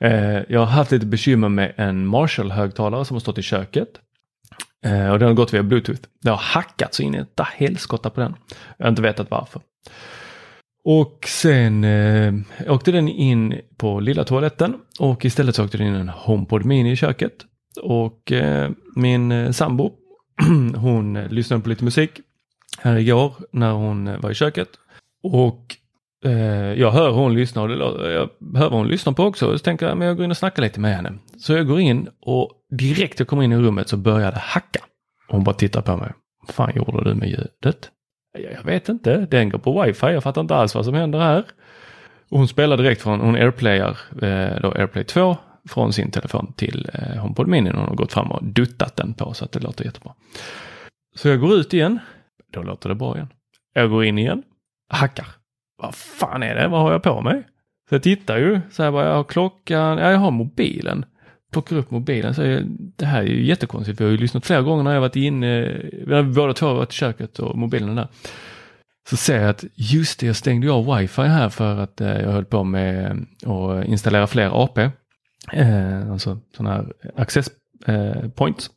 Eh, 0.00 0.42
jag 0.48 0.60
har 0.60 0.66
haft 0.66 0.90
lite 0.90 1.06
bekymmer 1.06 1.48
med 1.48 1.72
en 1.76 2.06
Marshall-högtalare 2.06 3.04
som 3.04 3.14
har 3.14 3.20
stått 3.20 3.38
i 3.38 3.42
köket. 3.42 3.88
Och 5.12 5.18
den 5.18 5.28
har 5.28 5.34
gått 5.34 5.54
via 5.54 5.62
Bluetooth. 5.62 6.00
Det 6.22 6.30
har 6.30 6.36
hackat 6.36 6.94
så 6.94 7.02
in 7.02 7.14
i 7.14 7.18
ett 7.18 7.40
helskotta 7.54 8.10
på 8.10 8.20
den. 8.20 8.34
Jag 8.76 8.86
har 8.86 8.90
inte 8.90 9.02
vetat 9.02 9.30
varför. 9.30 9.62
Och 10.84 11.24
sen 11.26 11.84
eh, 11.84 12.34
åkte 12.68 12.92
den 12.92 13.08
in 13.08 13.60
på 13.76 14.00
lilla 14.00 14.24
toaletten 14.24 14.74
och 14.98 15.24
istället 15.24 15.54
så 15.54 15.64
åkte 15.64 15.78
den 15.78 15.86
in 15.86 15.94
en 15.94 16.08
HomePod 16.08 16.64
Mini 16.64 16.92
i 16.92 16.96
köket. 16.96 17.32
Och 17.82 18.32
eh, 18.32 18.70
min 18.96 19.32
eh, 19.32 19.50
sambo, 19.50 19.92
hon 20.76 21.14
lyssnade 21.14 21.62
på 21.62 21.68
lite 21.68 21.84
musik 21.84 22.10
här 22.78 22.96
igår 22.96 23.34
när 23.52 23.72
hon 23.72 24.20
var 24.20 24.30
i 24.30 24.34
köket. 24.34 24.68
Och 25.22 25.76
eh, 26.24 26.72
jag 26.72 26.90
hör 26.90 27.10
hon 27.10 27.34
lyssna 27.34 27.62
och 27.62 27.68
det, 27.68 27.74
jag 28.12 28.30
hör 28.58 28.70
vad 28.70 28.78
hon 28.78 28.88
lyssnar 28.88 29.12
på 29.12 29.24
också. 29.24 29.58
Så 29.58 29.64
tänker 29.64 29.88
jag, 29.88 29.98
men 29.98 30.08
jag 30.08 30.16
går 30.16 30.24
in 30.24 30.30
och 30.30 30.36
snackar 30.36 30.62
lite 30.62 30.80
med 30.80 30.96
henne. 30.96 31.12
Så 31.38 31.52
jag 31.52 31.66
går 31.66 31.80
in 31.80 32.08
och 32.20 32.52
direkt 32.70 33.18
jag 33.18 33.28
kommer 33.28 33.42
in 33.42 33.52
i 33.52 33.56
rummet 33.56 33.88
så 33.88 33.96
börjar 33.96 34.32
det 34.32 34.38
hacka. 34.38 34.80
Hon 35.28 35.44
bara 35.44 35.54
tittar 35.54 35.82
på 35.82 35.96
mig. 35.96 36.12
Vad 36.46 36.54
fan 36.54 36.72
gjorde 36.74 37.04
du 37.04 37.14
med 37.14 37.28
ljudet? 37.28 37.90
Jag 38.38 38.52
jag 38.52 38.64
vet 38.64 38.88
inte, 38.88 39.26
den 39.30 39.48
går 39.48 39.58
på 39.58 39.82
wifi, 39.82 40.06
jag 40.06 40.22
fattar 40.22 40.40
inte 40.40 40.54
alls 40.54 40.74
vad 40.74 40.84
som 40.84 40.94
händer 40.94 41.18
här. 41.18 41.44
Och 42.30 42.38
hon 42.38 42.48
spelar 42.48 42.76
direkt 42.76 43.02
från, 43.02 43.20
hon 43.20 43.34
airplayar 43.34 43.98
eh, 44.22 44.60
då 44.62 44.72
airplay 44.72 45.04
2 45.04 45.36
från 45.68 45.92
sin 45.92 46.10
telefon 46.10 46.52
till 46.56 46.90
eh, 46.94 47.16
HomePod 47.16 47.48
Mini. 47.48 47.70
Hon 47.70 47.88
har 47.88 47.94
gått 47.94 48.12
fram 48.12 48.32
och 48.32 48.44
duttat 48.44 48.96
den 48.96 49.14
på 49.14 49.34
så 49.34 49.44
att 49.44 49.52
det 49.52 49.60
låter 49.60 49.84
jättebra. 49.84 50.14
Så 51.16 51.28
jag 51.28 51.40
går 51.40 51.54
ut 51.54 51.74
igen, 51.74 51.98
då 52.52 52.62
låter 52.62 52.88
det 52.88 52.94
bra 52.94 53.14
igen. 53.14 53.28
Jag 53.74 53.90
går 53.90 54.04
in 54.04 54.18
igen, 54.18 54.42
hackar. 54.88 55.26
Vad 55.82 55.94
fan 55.94 56.42
är 56.42 56.54
det, 56.54 56.68
vad 56.68 56.80
har 56.80 56.92
jag 56.92 57.02
på 57.02 57.20
mig? 57.20 57.42
Så 57.88 57.94
jag 57.94 58.02
tittar 58.02 58.38
ju, 58.38 58.60
så 58.70 58.82
här 58.82 58.90
bara, 58.90 59.06
jag 59.06 59.14
har 59.14 59.24
klockan, 59.24 59.98
ja 59.98 60.10
jag 60.10 60.18
har 60.18 60.30
mobilen. 60.30 61.04
Plockar 61.52 61.76
upp 61.76 61.90
mobilen, 61.90 62.34
så 62.34 62.42
jag, 62.42 62.62
det 62.96 63.06
här 63.06 63.20
är 63.22 63.26
ju 63.26 63.46
jättekonstigt. 63.46 64.00
Vi 64.00 64.04
har 64.04 64.10
ju 64.10 64.16
lyssnat 64.16 64.46
flera 64.46 64.62
gånger 64.62 64.82
när 64.82 64.94
jag 64.94 65.00
varit 65.00 65.16
inne, 65.16 65.62
vi 66.06 66.22
båda 66.22 66.52
två 66.52 66.66
har 66.66 66.74
varit 66.74 66.92
i 66.92 66.94
köket 66.94 67.38
och 67.38 67.58
mobilen 67.58 67.88
är 67.88 67.94
där. 67.94 68.08
Så 69.08 69.16
ser 69.16 69.40
jag 69.40 69.50
att 69.50 69.64
just 69.74 70.20
det, 70.20 70.26
jag 70.26 70.36
stängde 70.36 70.66
ju 70.66 70.72
av 70.72 70.96
wifi 70.96 71.22
här 71.22 71.48
för 71.48 71.78
att 71.78 72.00
eh, 72.00 72.20
jag 72.20 72.30
höll 72.30 72.44
på 72.44 72.64
med 72.64 73.26
att 73.46 73.84
installera 73.84 74.26
fler 74.26 74.62
AP. 74.64 74.90
Eh, 75.52 76.10
alltså 76.10 76.38
sådana 76.56 76.74
här 76.74 76.92
access 77.16 77.50
eh, 77.86 78.28
points 78.28 78.70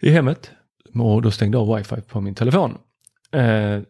i 0.00 0.10
hemmet. 0.10 0.50
Och 0.94 1.22
då 1.22 1.30
stängde 1.30 1.58
jag 1.58 1.70
av 1.70 1.76
wifi 1.76 2.00
på 2.00 2.20
min 2.20 2.34
telefon. 2.34 2.78
Eh, 3.32 3.80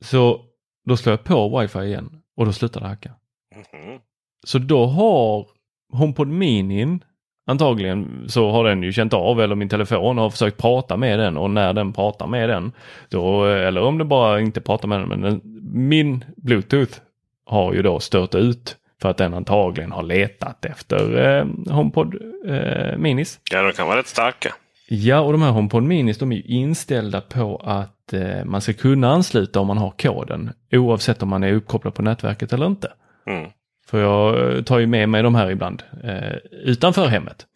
så 0.00 0.40
då 0.84 0.96
slår 0.96 1.12
jag 1.12 1.24
på 1.24 1.58
wifi 1.58 1.78
igen 1.78 2.22
och 2.36 2.46
då 2.46 2.52
slutar 2.52 2.80
det 2.80 2.86
hacka. 2.86 3.14
Mhm. 3.54 3.98
Så 4.46 4.58
då 4.58 4.86
har 4.86 5.46
HomePod 5.92 6.28
Minin 6.28 7.04
antagligen 7.46 8.24
så 8.28 8.50
har 8.50 8.64
den 8.64 8.82
ju 8.82 8.92
känt 8.92 9.12
av 9.12 9.40
eller 9.40 9.54
min 9.54 9.68
telefon 9.68 10.18
har 10.18 10.30
försökt 10.30 10.56
prata 10.56 10.96
med 10.96 11.18
den 11.18 11.36
och 11.36 11.50
när 11.50 11.72
den 11.72 11.92
pratar 11.92 12.26
med 12.26 12.48
den 12.48 12.72
då 13.08 13.44
eller 13.44 13.80
om 13.80 13.98
det 13.98 14.04
bara 14.04 14.40
inte 14.40 14.60
pratar 14.60 14.88
med 14.88 15.00
den 15.00 15.08
men 15.08 15.20
den, 15.20 15.40
min 15.72 16.24
Bluetooth 16.36 17.00
har 17.46 17.74
ju 17.74 17.82
då 17.82 18.00
stört 18.00 18.34
ut 18.34 18.76
för 19.02 19.08
att 19.08 19.16
den 19.16 19.34
antagligen 19.34 19.92
har 19.92 20.02
letat 20.02 20.64
efter 20.64 21.38
eh, 21.38 21.46
HomePod 21.74 22.14
eh, 22.46 22.98
Minis. 22.98 23.40
Ja, 23.50 23.62
de 23.62 23.72
kan 23.72 23.86
vara 23.86 23.98
rätt 23.98 24.06
starka. 24.06 24.54
Ja, 24.88 25.20
och 25.20 25.32
de 25.32 25.42
här 25.42 25.50
HomePod 25.50 25.82
Minis 25.82 26.18
de 26.18 26.32
är 26.32 26.36
ju 26.36 26.42
inställda 26.42 27.20
på 27.20 27.56
att 27.64 28.12
eh, 28.12 28.44
man 28.44 28.60
ska 28.60 28.72
kunna 28.72 29.10
ansluta 29.10 29.60
om 29.60 29.66
man 29.66 29.78
har 29.78 29.90
koden 29.90 30.52
oavsett 30.72 31.22
om 31.22 31.28
man 31.28 31.44
är 31.44 31.52
uppkopplad 31.52 31.94
på 31.94 32.02
nätverket 32.02 32.52
eller 32.52 32.66
inte. 32.66 32.92
Mm. 33.26 33.50
För 33.86 34.00
jag 34.00 34.56
eh, 34.56 34.62
tar 34.62 34.78
ju 34.78 34.86
med 34.86 35.08
mig 35.08 35.22
de 35.22 35.34
här 35.34 35.50
ibland 35.50 35.82
eh, 36.04 36.36
utanför 36.64 37.06
hemmet. 37.06 37.46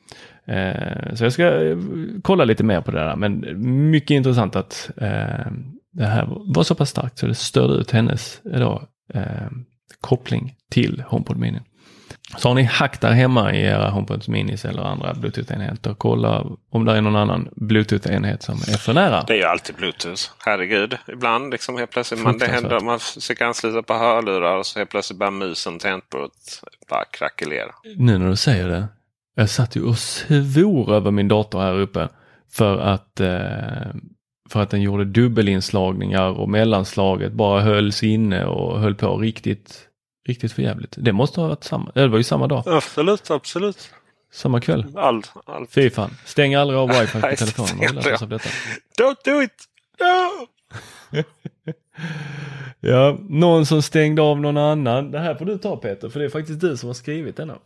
Eh, 0.46 1.14
så 1.14 1.24
jag 1.24 1.32
ska 1.32 1.64
eh, 1.64 1.76
kolla 2.22 2.44
lite 2.44 2.64
mer 2.64 2.80
på 2.80 2.90
det 2.90 2.98
där. 2.98 3.16
Men 3.16 3.44
mycket 3.90 4.10
intressant 4.10 4.56
att 4.56 4.90
eh, 4.96 5.52
det 5.92 6.06
här 6.06 6.26
var 6.28 6.62
så 6.62 6.74
pass 6.74 6.90
starkt 6.90 7.18
så 7.18 7.26
det 7.26 7.34
störde 7.34 7.74
ut 7.74 7.90
hennes 7.90 8.40
då, 8.44 8.82
koppling 10.00 10.54
till 10.70 11.04
HomePod 11.06 11.36
Mini. 11.36 11.60
Så 12.36 12.48
har 12.48 12.54
ni 12.54 12.62
hack 12.62 13.00
där 13.00 13.12
hemma 13.12 13.52
i 13.54 13.62
era 13.62 13.90
HomePod 13.90 14.28
Minis 14.28 14.64
eller 14.64 14.82
andra 14.82 15.14
Bluetooth-enheter, 15.14 15.94
kolla 15.94 16.44
om 16.70 16.84
det 16.84 16.92
är 16.92 17.00
någon 17.00 17.16
annan 17.16 17.48
Bluetooth-enhet 17.56 18.42
som 18.42 18.54
är 18.54 18.76
för 18.76 18.94
nära. 18.94 19.24
Det 19.26 19.32
är 19.32 19.36
ju 19.36 19.44
alltid 19.44 19.74
Bluetooth. 19.76 20.22
Herregud. 20.38 20.98
Ibland 21.08 21.50
liksom 21.50 21.78
helt 21.78 21.90
plötsligt 21.90 22.20
man, 22.20 22.38
det 22.38 22.46
händer, 22.46 22.80
man 22.80 23.00
försöker 23.00 23.44
ansluta 23.44 23.82
på 23.82 23.94
hörlurar 23.94 24.56
och 24.58 24.66
så 24.66 24.78
helt 24.78 24.90
plötsligt 24.90 25.18
börjar 25.18 25.30
musen 25.30 25.78
tangentbordet 25.78 26.32
bara 26.88 27.04
krackelera. 27.04 27.70
Nu 27.96 28.18
när 28.18 28.28
du 28.28 28.36
säger 28.36 28.68
det. 28.68 28.86
Jag 29.34 29.50
satt 29.50 29.76
ju 29.76 29.82
och 29.82 29.98
svor 29.98 30.94
över 30.94 31.10
min 31.10 31.28
dator 31.28 31.60
här 31.60 31.80
uppe. 31.80 32.08
För 32.52 32.78
att, 32.78 33.20
eh, 33.20 33.30
för 34.50 34.62
att 34.62 34.70
den 34.70 34.82
gjorde 34.82 35.04
dubbelinslagningar 35.04 36.30
och 36.30 36.48
mellanslaget 36.48 37.32
bara 37.32 37.60
hölls 37.60 38.02
inne 38.02 38.44
och 38.44 38.80
höll 38.80 38.94
på 38.94 39.18
riktigt 39.18 39.88
Riktigt 40.28 40.52
för 40.52 40.62
jävligt. 40.62 40.94
Det 40.98 41.12
måste 41.12 41.40
ha 41.40 41.48
varit 41.48 41.64
samma, 41.64 41.90
det 41.94 42.08
var 42.08 42.18
ju 42.18 42.24
samma 42.24 42.46
dag. 42.46 42.68
Absolut, 42.68 43.30
absolut. 43.30 43.90
Samma 44.32 44.60
kväll. 44.60 44.92
Allt, 44.96 45.32
allt. 45.46 45.72
Fy 45.72 45.90
fan. 45.90 46.10
Stäng 46.24 46.54
aldrig 46.54 46.78
av 46.78 46.88
wifi 46.88 47.20
på 47.20 47.36
telefonen. 47.36 47.68
stäng 47.68 47.78
Har 47.78 47.88
vi 47.88 47.94
lärt 47.94 48.14
oss 48.14 48.22
av 48.22 48.28
detta. 48.28 48.48
Don't 48.98 49.16
do 49.24 49.42
it! 49.42 49.64
No! 50.00 50.46
Ja, 52.80 53.18
någon 53.20 53.66
som 53.66 53.82
stängde 53.82 54.22
av 54.22 54.40
någon 54.40 54.56
annan. 54.56 55.10
Det 55.10 55.18
här 55.18 55.34
får 55.34 55.44
du 55.44 55.58
ta 55.58 55.76
Peter, 55.76 56.08
för 56.08 56.20
det 56.20 56.26
är 56.26 56.30
faktiskt 56.30 56.60
du 56.60 56.76
som 56.76 56.86
har 56.86 56.94
skrivit 56.94 57.36
denna. 57.36 57.58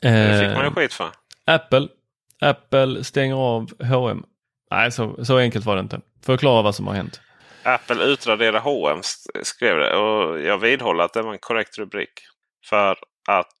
Det 0.00 0.40
fick 0.40 0.56
man 0.56 0.64
ju 0.64 0.66
Eh, 0.66 0.74
skit 0.74 0.92
för. 0.92 1.10
Apple. 1.44 1.88
Apple 2.40 3.04
stänger 3.04 3.34
av 3.34 3.70
H&M. 3.84 4.24
Nej, 4.74 4.92
så, 4.92 5.24
så 5.24 5.38
enkelt 5.38 5.66
var 5.66 5.76
det 5.76 5.80
inte. 5.80 6.00
Förklara 6.26 6.62
vad 6.62 6.74
som 6.74 6.86
har 6.86 6.94
hänt. 6.94 7.20
Apple 7.62 8.04
utraderar 8.04 8.60
H&M 8.60 9.00
skrev 9.42 9.76
det 9.76 9.96
och 9.96 10.40
jag 10.40 10.58
vidhåller 10.58 11.04
att 11.04 11.12
det 11.12 11.22
var 11.22 11.32
en 11.32 11.38
korrekt 11.38 11.78
rubrik. 11.78 12.10
För 12.68 12.98
att 13.28 13.56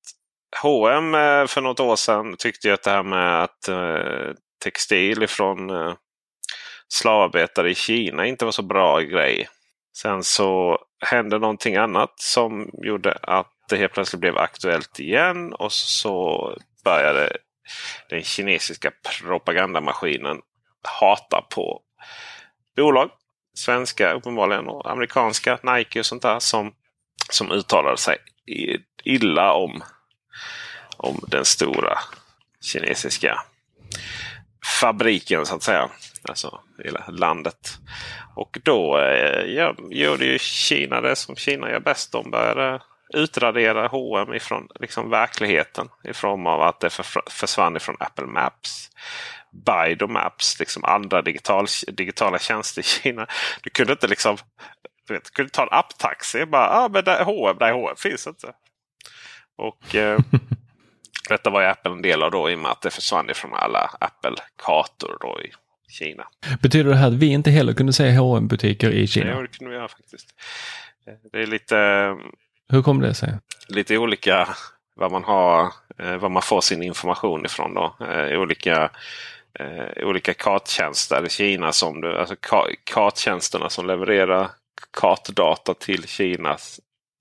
H&M 0.62 1.12
för 1.48 1.60
något 1.60 1.80
år 1.80 1.96
sedan 1.96 2.36
tyckte 2.38 2.68
ju 2.68 2.74
att 2.74 2.82
det 2.82 2.90
här 2.90 3.02
med 3.02 3.42
att 3.42 3.68
eh, 3.68 4.34
textil 4.64 5.22
ifrån 5.22 5.70
eh, 5.70 5.94
slavarbetare 6.88 7.70
i 7.70 7.74
Kina 7.74 8.26
inte 8.26 8.44
var 8.44 8.52
så 8.52 8.62
bra 8.62 9.00
grej. 9.00 9.48
Sen 9.96 10.24
så 10.24 10.78
hände 11.06 11.38
någonting 11.38 11.76
annat 11.76 12.12
som 12.16 12.70
gjorde 12.72 13.12
att 13.22 13.52
det 13.68 13.76
helt 13.76 13.92
plötsligt 13.92 14.20
blev 14.20 14.38
aktuellt 14.38 15.00
igen. 15.00 15.52
Och 15.52 15.72
så 15.72 16.56
började 16.84 17.36
den 18.10 18.22
kinesiska 18.22 18.90
propagandamaskinen 19.26 20.38
hata 20.86 21.42
på 21.50 21.80
bolag. 22.76 23.10
Svenska 23.56 24.12
uppenbarligen 24.12 24.68
och 24.68 24.90
amerikanska, 24.90 25.58
Nike 25.62 25.98
och 25.98 26.06
sånt 26.06 26.22
där. 26.22 26.38
Som, 26.38 26.74
som 27.30 27.50
uttalade 27.50 27.96
sig 27.96 28.16
illa 29.04 29.52
om, 29.52 29.82
om 30.96 31.20
den 31.28 31.44
stora 31.44 31.98
kinesiska 32.60 33.42
fabriken 34.80 35.46
så 35.46 35.54
att 35.54 35.62
säga. 35.62 35.88
Alltså 36.28 36.60
hela 36.84 37.04
landet. 37.08 37.78
Och 38.36 38.58
då 38.62 38.98
eh, 38.98 39.44
ja, 39.44 39.74
gjorde 39.90 40.24
ju 40.24 40.38
Kina 40.38 41.00
det 41.00 41.16
som 41.16 41.36
Kina 41.36 41.70
gör 41.70 41.80
bäst. 41.80 42.12
De 42.12 42.30
började 42.30 42.80
utradera 43.14 43.86
H&M 43.86 44.34
ifrån 44.34 44.68
liksom, 44.80 45.10
verkligheten. 45.10 45.88
I 46.04 46.12
form 46.12 46.46
av 46.46 46.62
att 46.62 46.80
det 46.80 46.90
försvann 47.30 47.76
ifrån 47.76 47.96
Apple 48.00 48.26
Maps. 48.26 48.90
Baidu 49.54 50.06
Maps, 50.06 50.58
liksom 50.58 50.84
andra 50.84 51.22
digital, 51.22 51.66
digitala 51.92 52.38
tjänster 52.38 52.80
i 52.80 52.84
Kina. 52.84 53.26
Du 53.62 53.70
kunde 53.70 53.92
inte 53.92 54.06
liksom 54.06 54.36
du 55.08 55.14
vet, 55.14 55.30
kunde 55.30 55.50
ta 55.50 55.62
en 55.62 55.68
apptaxi. 55.70 56.46
Bara, 56.46 56.68
ah, 56.68 56.88
men 56.88 57.04
där, 57.04 57.24
H&M, 57.24 57.56
nej 57.60 57.72
H&M 57.72 57.96
finns 57.98 58.26
inte. 58.26 58.52
Och 59.56 59.94
eh, 59.94 60.18
detta 61.28 61.50
var 61.50 61.60
ju 61.60 61.66
Apple 61.66 61.92
en 61.92 62.02
del 62.02 62.22
av 62.22 62.30
då 62.30 62.50
i 62.50 62.54
och 62.54 62.58
med 62.58 62.70
att 62.70 62.82
det 62.82 62.90
försvann 62.90 63.30
ifrån 63.30 63.54
alla 63.54 63.90
Apple-kartor 64.00 65.16
då 65.20 65.40
i 65.42 65.50
Kina. 65.88 66.24
Betyder 66.60 66.90
det 66.90 66.96
här 66.96 67.08
att 67.08 67.14
vi 67.14 67.26
inte 67.26 67.50
heller 67.50 67.72
kunde 67.72 67.92
se 67.92 68.10
hm 68.10 68.48
butiker 68.48 68.90
i 68.90 69.06
Kina? 69.06 69.30
Ja, 69.30 69.42
det 69.42 69.48
kunde 69.48 69.70
vi 69.70 69.76
göra 69.76 69.88
faktiskt. 69.88 70.26
Det 71.32 71.38
är 71.42 71.46
lite, 71.46 71.76
Hur 72.68 72.82
kom 72.82 73.00
det 73.00 73.14
sig? 73.14 73.38
lite 73.68 73.98
olika 73.98 74.48
vad 74.96 75.12
man, 75.12 75.24
har, 75.24 75.72
eh, 75.98 76.16
vad 76.16 76.30
man 76.30 76.42
får 76.42 76.60
sin 76.60 76.82
information 76.82 77.46
ifrån. 77.46 77.74
Då. 77.74 77.96
Eh, 78.00 78.40
Olika, 78.40 78.90
eh, 79.60 80.06
olika 80.06 80.34
karttjänster 80.34 81.26
i 81.26 81.28
Kina. 81.28 81.72
Som 81.72 82.00
du, 82.00 82.18
alltså 82.18 82.36
karttjänsterna 82.84 83.70
som 83.70 83.86
levererar 83.86 84.48
kartdata 84.90 85.74
till 85.74 86.08
Kina, 86.08 86.56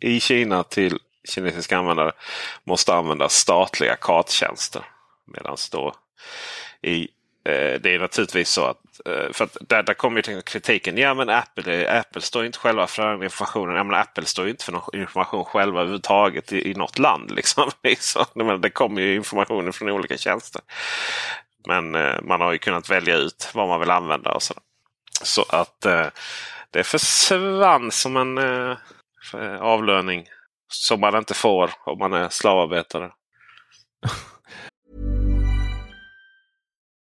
i 0.01 0.19
Kina 0.19 0.63
till 0.63 0.99
kinesiska 1.29 1.77
användare 1.77 2.11
måste 2.63 2.93
använda 2.93 3.29
statliga 3.29 3.95
karttjänster. 3.95 4.85
Medan 5.25 5.57
då 5.71 5.95
i 6.81 7.01
eh, 7.45 7.81
det 7.81 7.95
är 7.95 7.99
naturligtvis 7.99 8.49
så 8.49 8.65
att, 8.65 8.77
eh, 9.05 9.31
för 9.31 9.43
att 9.43 9.57
där, 9.61 9.83
där 9.83 9.93
kommer 9.93 10.29
ju 10.29 10.41
kritiken. 10.41 10.97
Ja 10.97 11.13
men 11.13 11.29
Apple, 11.29 11.99
Apple 11.99 12.21
står 12.21 12.45
inte 12.45 12.59
själva 12.59 12.87
för 12.87 13.11
den 13.11 13.23
informationen. 13.23 13.75
Ja, 13.75 13.83
men 13.83 13.99
Apple 13.99 14.25
står 14.25 14.45
ju 14.45 14.51
inte 14.51 14.65
för 14.65 14.71
någon 14.71 14.99
information 14.99 15.45
själva 15.45 15.79
överhuvudtaget 15.79 16.53
i, 16.53 16.71
i 16.71 16.73
något 16.73 16.99
land. 16.99 17.31
Liksom. 17.31 17.71
liksom. 17.83 18.61
Det 18.61 18.69
kommer 18.69 19.01
ju 19.01 19.15
information 19.15 19.73
från 19.73 19.89
olika 19.89 20.17
tjänster. 20.17 20.61
Men 21.67 21.95
eh, 21.95 22.21
man 22.21 22.41
har 22.41 22.51
ju 22.51 22.57
kunnat 22.57 22.89
välja 22.89 23.15
ut 23.15 23.51
vad 23.53 23.67
man 23.67 23.79
vill 23.79 23.91
använda. 23.91 24.31
och 24.31 24.43
Så, 24.43 24.53
så 25.21 25.45
att 25.49 25.85
eh, 25.85 26.07
det 26.71 26.83
försvann 26.83 27.91
som 27.91 28.17
en 28.17 28.37
eh, 28.37 28.77
avlöning 29.61 30.27
som 30.67 30.99
man 30.99 31.15
inte 31.15 31.33
får 31.33 31.71
om 31.85 31.99
man 31.99 32.13
är 32.13 32.29
slavarbetare. 32.29 33.11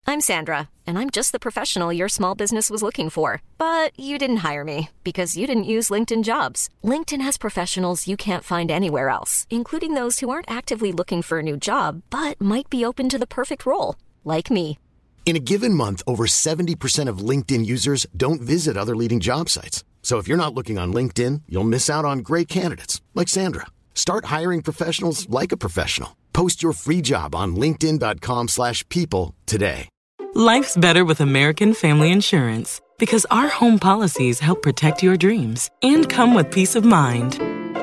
I'm 0.10 0.22
Sandra, 0.22 0.70
and 0.88 0.98
I'm 0.98 1.12
just 1.12 1.34
the 1.34 1.40
professional 1.40 1.94
your 1.94 2.08
small 2.10 2.34
business 2.34 2.72
was 2.72 2.82
looking 2.82 3.12
for. 3.12 3.44
But 3.60 3.92
you 3.96 4.18
didn't 4.18 4.38
hire 4.38 4.64
me 4.64 4.90
because 5.04 5.38
you 5.38 5.46
didn't 5.46 5.74
use 5.76 5.92
LinkedIn 5.94 6.24
jobs. 6.24 6.68
LinkedIn 6.84 7.22
has 7.22 7.38
professionals 7.38 8.08
you 8.08 8.18
can't 8.18 8.44
find 8.44 8.72
anywhere 8.72 9.10
else, 9.10 9.46
including 9.52 9.94
those 9.94 10.20
who 10.20 10.32
aren't 10.32 10.50
actively 10.50 10.92
looking 10.92 11.22
for 11.22 11.38
a 11.38 11.44
new 11.44 11.58
job 11.58 12.02
but 12.10 12.42
might 12.42 12.72
be 12.72 12.84
open 12.84 13.08
to 13.08 13.20
the 13.20 13.28
perfect 13.28 13.68
role, 13.68 13.98
like 14.36 14.50
me. 14.50 14.80
In 15.26 15.36
a 15.36 15.46
given 15.52 15.76
month, 15.76 16.02
over 16.08 16.26
70% 16.26 17.08
of 17.08 17.20
LinkedIn 17.20 17.64
users 17.64 18.08
don't 18.18 18.42
visit 18.42 18.76
other 18.76 18.96
leading 18.96 19.20
job 19.20 19.48
sites. 19.48 19.84
So 20.02 20.18
if 20.18 20.28
you're 20.28 20.44
not 20.44 20.56
looking 20.56 20.80
on 20.80 20.92
LinkedIn, 20.92 21.44
you'll 21.48 21.74
miss 21.76 21.88
out 21.88 22.04
on 22.04 22.26
great 22.30 22.48
candidates 22.48 23.00
like 23.14 23.28
Sandra. 23.28 23.68
Start 23.94 24.26
hiring 24.26 24.64
professionals 24.64 25.30
like 25.30 25.52
a 25.52 25.62
professional. 25.66 26.18
Post 26.34 26.64
your 26.64 26.74
free 26.74 27.02
job 27.02 27.36
on 27.36 27.56
linkedin.com/people 27.56 28.48
slash 28.48 28.84
people 28.90 29.36
today. 29.46 29.88
Life's 30.34 30.78
better 30.78 31.04
with 31.04 31.22
American 31.22 31.74
Family 31.74 32.12
Insurance 32.12 32.82
because 32.98 33.26
our 33.30 33.50
home 33.50 33.80
policies 33.80 34.40
help 34.40 34.62
protect 34.62 35.04
your 35.04 35.18
dreams 35.18 35.70
and 35.82 36.10
come 36.10 36.36
with 36.36 36.52
peace 36.52 36.76
of 36.76 36.86
mind. 36.86 37.40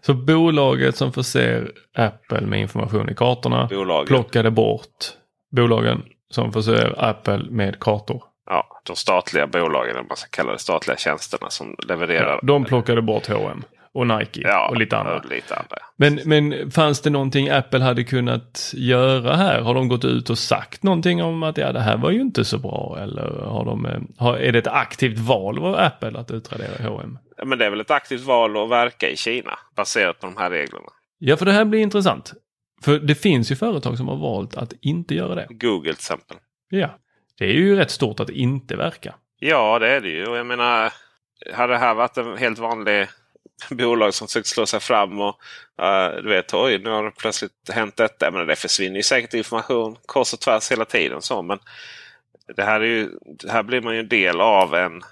Så 0.00 0.14
bolaget 0.14 0.96
som 0.96 1.12
förser 1.12 1.72
Apple 1.94 2.40
med 2.40 2.60
information 2.60 3.10
i 3.10 3.14
kartorna 3.14 3.66
Bolaget. 3.70 4.08
plockade 4.08 4.50
bort 4.50 4.88
bolagen 5.56 6.02
som 6.30 6.52
förser 6.52 6.94
Apple 6.98 7.44
med 7.50 7.80
kartor. 7.80 8.22
ja, 8.46 8.66
de 8.86 8.96
statliga 8.96 9.46
bolagen, 9.46 9.90
eller 9.96 10.08
man 10.08 10.16
ska 10.16 10.28
kalla 10.30 10.52
det, 10.52 10.58
statliga 10.58 10.96
tjänsterna 10.96 11.50
som 11.50 11.76
levererar. 11.88 12.40
De 12.42 12.64
plockade 12.64 13.02
bort 13.02 13.28
H&M 13.28 13.64
och 13.94 14.06
Nike 14.06 14.40
ja, 14.44 14.68
och 14.68 14.76
lite 14.76 14.96
andra. 14.98 15.16
och 15.16 15.24
lite 15.30 15.54
andra. 15.54 15.76
Men, 15.96 16.20
men 16.24 16.70
fanns 16.70 17.00
det 17.00 17.10
någonting 17.10 17.48
Apple 17.48 17.80
hade 17.80 18.04
kunnat 18.04 18.72
göra 18.76 19.36
här? 19.36 19.60
Har 19.60 19.74
de 19.74 19.88
gått 19.88 20.04
ut 20.04 20.30
och 20.30 20.38
sagt 20.38 20.82
någonting 20.82 21.22
om 21.22 21.42
att 21.42 21.58
ja, 21.58 21.72
det 21.72 21.80
här 21.80 21.96
var 21.96 22.10
ju 22.10 22.20
inte 22.20 22.44
så 22.44 22.58
bra? 22.58 22.98
Eller 23.00 23.22
har 23.46 23.64
de, 23.64 23.86
eh, 23.86 24.00
har, 24.18 24.36
är 24.36 24.52
det 24.52 24.58
ett 24.58 24.66
aktivt 24.66 25.18
val 25.18 25.58
av 25.58 25.74
Apple 25.74 26.18
att 26.18 26.30
utradera 26.30 26.88
H&M? 26.88 27.18
Ja, 27.36 27.44
Men 27.44 27.58
det 27.58 27.66
är 27.66 27.70
väl 27.70 27.80
ett 27.80 27.90
aktivt 27.90 28.24
val 28.24 28.56
att 28.56 28.70
verka 28.70 29.08
i 29.10 29.16
Kina 29.16 29.58
baserat 29.76 30.20
på 30.20 30.26
de 30.26 30.36
här 30.36 30.50
reglerna. 30.50 30.86
Ja, 31.18 31.36
för 31.36 31.46
det 31.46 31.52
här 31.52 31.64
blir 31.64 31.80
intressant. 31.80 32.32
För 32.82 32.98
det 32.98 33.14
finns 33.14 33.52
ju 33.52 33.56
företag 33.56 33.96
som 33.96 34.08
har 34.08 34.16
valt 34.16 34.56
att 34.56 34.72
inte 34.80 35.14
göra 35.14 35.34
det. 35.34 35.46
Google 35.50 35.82
till 35.82 35.90
exempel. 35.90 36.36
Ja, 36.68 36.88
det 37.38 37.44
är 37.44 37.52
ju 37.52 37.76
rätt 37.76 37.90
stort 37.90 38.20
att 38.20 38.30
inte 38.30 38.76
verka. 38.76 39.14
Ja, 39.38 39.78
det 39.78 39.88
är 39.90 40.00
det 40.00 40.08
ju. 40.08 40.26
Och 40.26 40.36
jag 40.36 40.46
menar, 40.46 40.92
hade 41.54 41.72
det 41.72 41.78
här 41.78 41.94
varit 41.94 42.16
en 42.16 42.36
helt 42.36 42.58
vanlig 42.58 43.08
bolag 43.70 44.14
som 44.14 44.26
försökt 44.26 44.46
slå 44.46 44.66
sig 44.66 44.80
fram 44.80 45.20
och 45.20 45.40
uh, 45.82 46.22
du 46.22 46.28
vet, 46.28 46.54
oj, 46.54 46.78
nu 46.78 46.90
har 46.90 47.04
det 47.04 47.10
plötsligt 47.10 47.70
hänt 47.72 47.96
detta. 47.96 48.30
Menar, 48.30 48.46
det 48.46 48.56
försvinner 48.56 48.96
ju 48.96 49.02
säkert 49.02 49.34
information 49.34 49.96
kors 50.06 50.32
och 50.32 50.40
tvärs 50.40 50.70
hela 50.70 50.84
tiden. 50.84 51.22
Så, 51.22 51.42
men 51.42 51.58
det 52.56 52.62
här, 52.62 52.80
är 52.80 52.84
ju, 52.84 53.10
det 53.22 53.52
här 53.52 53.62
blir 53.62 53.80
man 53.80 53.94
ju 53.94 54.00
en 54.00 54.08
del 54.08 54.40
av 54.40 54.74
en 54.74 55.02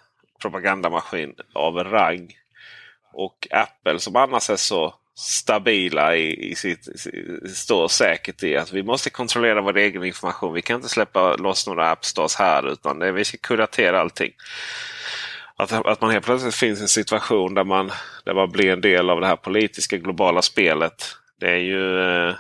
propagandamaskin 0.42 1.34
av 1.54 1.76
rang. 1.76 2.32
Och 3.12 3.48
Apple 3.50 3.98
som 3.98 4.16
annars 4.16 4.50
är 4.50 4.56
så 4.56 4.94
stabila 5.18 6.16
i, 6.16 6.50
i 6.50 6.54
sitt, 6.54 6.88
står 7.54 7.88
säkert 7.88 8.42
i 8.42 8.56
att 8.56 8.72
vi 8.72 8.82
måste 8.82 9.11
kontrollera 9.11 9.61
vår 9.61 9.76
egen 9.76 10.04
information. 10.04 10.54
Vi 10.54 10.62
kan 10.62 10.76
inte 10.76 10.88
släppa 10.88 11.37
loss 11.37 11.66
några 11.66 11.90
appstores 11.90 12.37
här 12.37 12.72
utan 12.72 12.98
det, 12.98 13.12
vi 13.12 13.24
ska 13.24 13.38
kuratera 13.38 14.00
allting. 14.00 14.32
Att, 15.58 15.72
att 15.72 16.00
man 16.00 16.10
helt 16.10 16.24
plötsligt 16.24 16.54
finns 16.54 16.78
i 16.78 16.82
en 16.82 16.88
situation 16.88 17.54
där 17.54 17.64
man, 17.64 17.90
där 18.24 18.34
man 18.34 18.50
blir 18.50 18.72
en 18.72 18.80
del 18.80 19.10
av 19.10 19.20
det 19.20 19.26
här 19.26 19.36
politiska 19.36 19.96
globala 19.96 20.42
spelet. 20.42 21.16
Det 21.40 21.50
är 21.50 21.58
ju, 21.58 22.00
eh, 22.00 22.34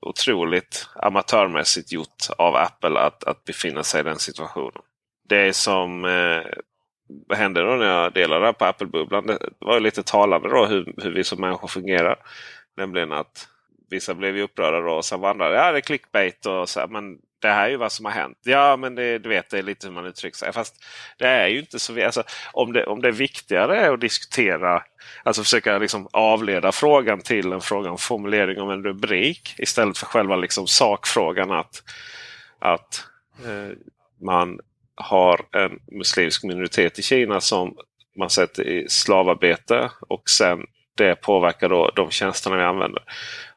otroligt 0.00 0.88
amatörmässigt 0.94 1.92
gjort 1.92 2.26
av 2.38 2.56
Apple 2.56 3.00
att, 3.00 3.24
att 3.24 3.44
befinna 3.44 3.82
sig 3.82 4.00
i 4.00 4.04
den 4.04 4.18
situationen. 4.18 4.82
Det 5.28 5.52
som 5.56 6.04
eh, 6.04 6.42
vad 7.28 7.38
hände 7.38 7.62
då 7.62 7.76
när 7.76 7.86
jag 7.86 8.12
delade 8.12 8.46
det 8.46 8.52
på 8.52 8.64
Apple-bubblan? 8.64 9.26
Det 9.26 9.38
var 9.58 9.80
lite 9.80 10.02
talande 10.02 10.48
då 10.48 10.66
hur, 10.66 10.94
hur 11.02 11.10
vi 11.10 11.24
som 11.24 11.40
människor 11.40 11.68
fungerar. 11.68 12.16
Nämligen 12.76 13.12
att 13.12 13.48
vissa 13.90 14.14
blev 14.14 14.36
ju 14.36 14.42
upprörda 14.42 14.80
då 14.80 14.92
och 14.92 15.04
sen 15.04 15.20
var 15.20 15.30
andra 15.30 15.54
ja 15.54 15.72
det 15.72 15.78
är 15.78 15.80
clickbait. 15.80 16.46
och 16.46 16.68
så 16.68 16.80
här, 16.80 16.86
Men 16.86 17.18
det 17.42 17.48
här 17.48 17.64
är 17.64 17.70
ju 17.70 17.76
vad 17.76 17.92
som 17.92 18.04
har 18.04 18.12
hänt. 18.12 18.38
Ja 18.42 18.76
men 18.76 18.94
det, 18.94 19.18
du 19.18 19.28
vet 19.28 19.50
det 19.50 19.58
är 19.58 19.62
lite 19.62 19.86
hur 19.86 19.94
man 19.94 20.06
uttrycker 20.06 20.36
sig. 20.36 20.52
Fast 20.52 20.84
det 21.18 21.26
är 21.26 21.48
ju 21.48 21.58
inte 21.58 21.78
så. 21.78 22.04
Alltså, 22.04 22.22
om, 22.52 22.72
det, 22.72 22.86
om 22.86 23.02
det 23.02 23.08
är 23.08 23.12
viktigare 23.12 23.92
att 23.92 24.00
diskutera, 24.00 24.82
alltså 25.22 25.42
försöka 25.42 25.78
liksom 25.78 26.08
avleda 26.12 26.72
frågan 26.72 27.20
till 27.20 27.52
en 27.52 27.60
fråga 27.60 27.90
om 27.90 27.98
formulering 27.98 28.60
om 28.60 28.70
en 28.70 28.84
rubrik. 28.84 29.54
Istället 29.58 29.98
för 29.98 30.06
själva 30.06 30.36
liksom 30.36 30.66
sakfrågan 30.66 31.50
att, 31.50 31.82
att 32.58 33.04
eh, 33.44 33.76
man 34.20 34.60
har 34.94 35.40
en 35.52 35.78
muslimsk 35.98 36.44
minoritet 36.44 36.98
i 36.98 37.02
Kina 37.02 37.40
som 37.40 37.76
man 38.18 38.30
sätter 38.30 38.68
i 38.68 38.88
slavarbete 38.88 39.90
och 40.08 40.28
sen 40.30 40.66
det 40.96 41.14
påverkar 41.14 41.68
då 41.68 41.90
de 41.96 42.10
tjänsterna 42.10 42.56
vi 42.56 42.62
använder. 42.62 43.02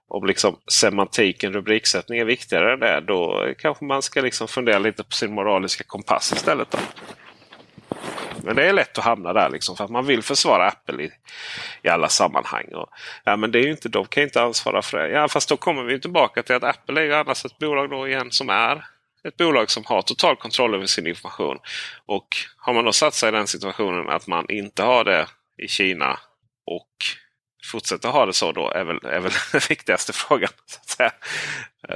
Om 0.07 0.25
liksom 0.25 0.59
semantiken, 0.67 1.53
rubriksättning 1.53 2.19
är 2.19 2.25
viktigare 2.25 2.73
än 2.73 2.79
det, 2.79 3.01
då 3.01 3.53
kanske 3.57 3.85
man 3.85 4.01
ska 4.01 4.21
liksom 4.21 4.47
fundera 4.47 4.79
lite 4.79 5.03
på 5.03 5.11
sin 5.11 5.33
moraliska 5.33 5.83
kompass 5.83 6.31
istället. 6.31 6.71
Då. 6.71 6.77
Men 8.43 8.55
det 8.55 8.65
är 8.65 8.73
lätt 8.73 8.97
att 8.97 9.03
hamna 9.03 9.33
där 9.33 9.49
liksom 9.49 9.77
för 9.77 9.83
att 9.83 9.91
man 9.91 10.05
vill 10.05 10.21
försvara 10.21 10.67
Apple 10.67 11.03
i, 11.03 11.11
i 11.81 11.89
alla 11.89 12.09
sammanhang. 12.09 12.65
Och, 12.73 12.89
ja, 13.23 13.35
men 13.35 13.51
det 13.51 13.59
är 13.59 13.63
ju 13.63 13.71
inte, 13.71 13.89
de 13.89 14.05
kan 14.05 14.23
inte 14.23 14.41
ansvara 14.41 14.81
för 14.81 14.97
det. 14.97 15.09
Ja, 15.09 15.27
fast 15.27 15.49
då 15.49 15.57
kommer 15.57 15.83
vi 15.83 15.99
tillbaka 15.99 16.43
till 16.43 16.55
att 16.55 16.63
Apple 16.63 17.01
är 17.01 17.05
ju 17.05 17.13
annars 17.13 17.45
ett 17.45 17.57
bolag 17.57 17.89
då 17.89 18.07
igen 18.07 18.31
som 18.31 18.49
är 18.49 18.85
ett 19.27 19.37
bolag 19.37 19.71
som 19.71 19.83
har 19.85 20.01
total 20.01 20.35
kontroll 20.35 20.75
över 20.75 20.85
sin 20.85 21.07
information. 21.07 21.57
Och 22.05 22.27
har 22.57 22.73
man 22.73 22.85
då 22.85 22.91
satt 22.91 23.13
sig 23.13 23.29
i 23.29 23.31
den 23.31 23.47
situationen 23.47 24.09
att 24.09 24.27
man 24.27 24.45
inte 24.49 24.83
har 24.83 25.03
det 25.03 25.27
i 25.57 25.67
Kina 25.67 26.19
och 26.65 26.89
fortsätter 27.71 28.09
ha 28.09 28.25
det 28.25 28.33
så 28.33 28.51
då 28.51 28.71
är 28.71 28.83
väl, 28.83 28.99
är 29.03 29.19
väl 29.19 29.31
den 29.51 29.61
viktigaste 29.69 30.13
frågan. 30.13 30.49
Så 30.65 30.79
att, 30.81 30.89
säga. 30.89 31.11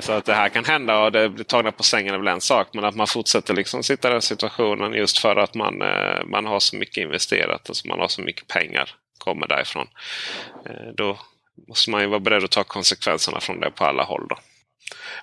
så 0.01 0.12
att 0.12 0.25
det 0.25 0.34
här 0.34 0.49
kan 0.49 0.65
hända 0.65 0.99
och 0.99 1.12
det 1.12 1.29
blir 1.29 1.43
tagna 1.43 1.71
på 1.71 1.84
sängen 1.84 2.13
är 2.13 2.17
väl 2.17 2.27
en 2.27 2.41
sak. 2.41 2.67
Men 2.73 2.86
att 2.86 2.95
man 2.95 3.08
fortsätter 3.08 3.53
liksom 3.53 3.84
sitta 3.84 4.10
i 4.10 4.12
den 4.12 4.21
situationen 4.21 4.93
just 4.93 5.17
för 5.17 5.36
att 5.36 5.55
man, 5.55 5.82
eh, 5.82 6.25
man 6.25 6.45
har 6.45 6.60
så 6.60 6.75
mycket 6.75 6.97
investerat. 6.97 7.69
Alltså 7.69 7.88
man 7.88 7.99
har 7.99 8.08
så 8.08 8.21
mycket 8.21 8.47
pengar 8.47 8.95
kommer 9.17 9.47
därifrån. 9.47 9.88
Eh, 10.65 10.93
då 10.97 11.19
måste 11.67 11.91
man 11.91 12.01
ju 12.01 12.08
vara 12.08 12.19
beredd 12.19 12.43
att 12.43 12.51
ta 12.51 12.63
konsekvenserna 12.63 13.39
från 13.39 13.60
det 13.60 13.71
på 13.71 13.86
alla 13.86 14.03
håll. 14.03 14.27
Då. 14.29 14.36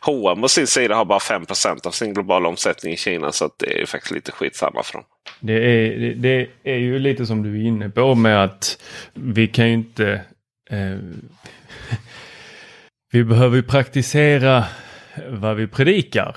H&M 0.01 0.45
å 0.45 0.49
sin 0.49 0.67
sida 0.67 0.95
har 0.95 1.05
bara 1.05 1.19
5% 1.19 1.87
av 1.87 1.91
sin 1.91 2.15
globala 2.15 2.49
omsättning 2.49 2.93
i 2.93 2.97
Kina. 2.97 3.33
Så 3.33 3.51
det 3.57 3.75
är 3.75 3.79
ju 3.79 3.87
faktiskt 3.87 4.15
lite 4.15 4.33
skitsamma 4.33 4.83
för 4.83 4.93
dem. 4.93 5.05
Det 5.41 5.53
är, 5.53 5.99
det, 5.99 6.15
det 6.15 6.49
är 6.65 6.77
ju 6.77 6.99
lite 6.99 7.27
som 7.27 7.43
du 7.43 7.61
är 7.61 7.67
inne 7.67 7.91
på 7.91 8.15
med 8.15 8.45
att 8.45 8.83
vi 9.15 9.49
kan 9.49 9.67
ju 9.67 9.75
inte... 9.75 10.21
Eh, 10.71 10.99
vi 13.13 13.25
behöver 13.25 13.57
ju 13.57 13.63
praktisera 13.63 14.65
vad 15.29 15.57
vi 15.57 15.67
predikar. 15.67 16.37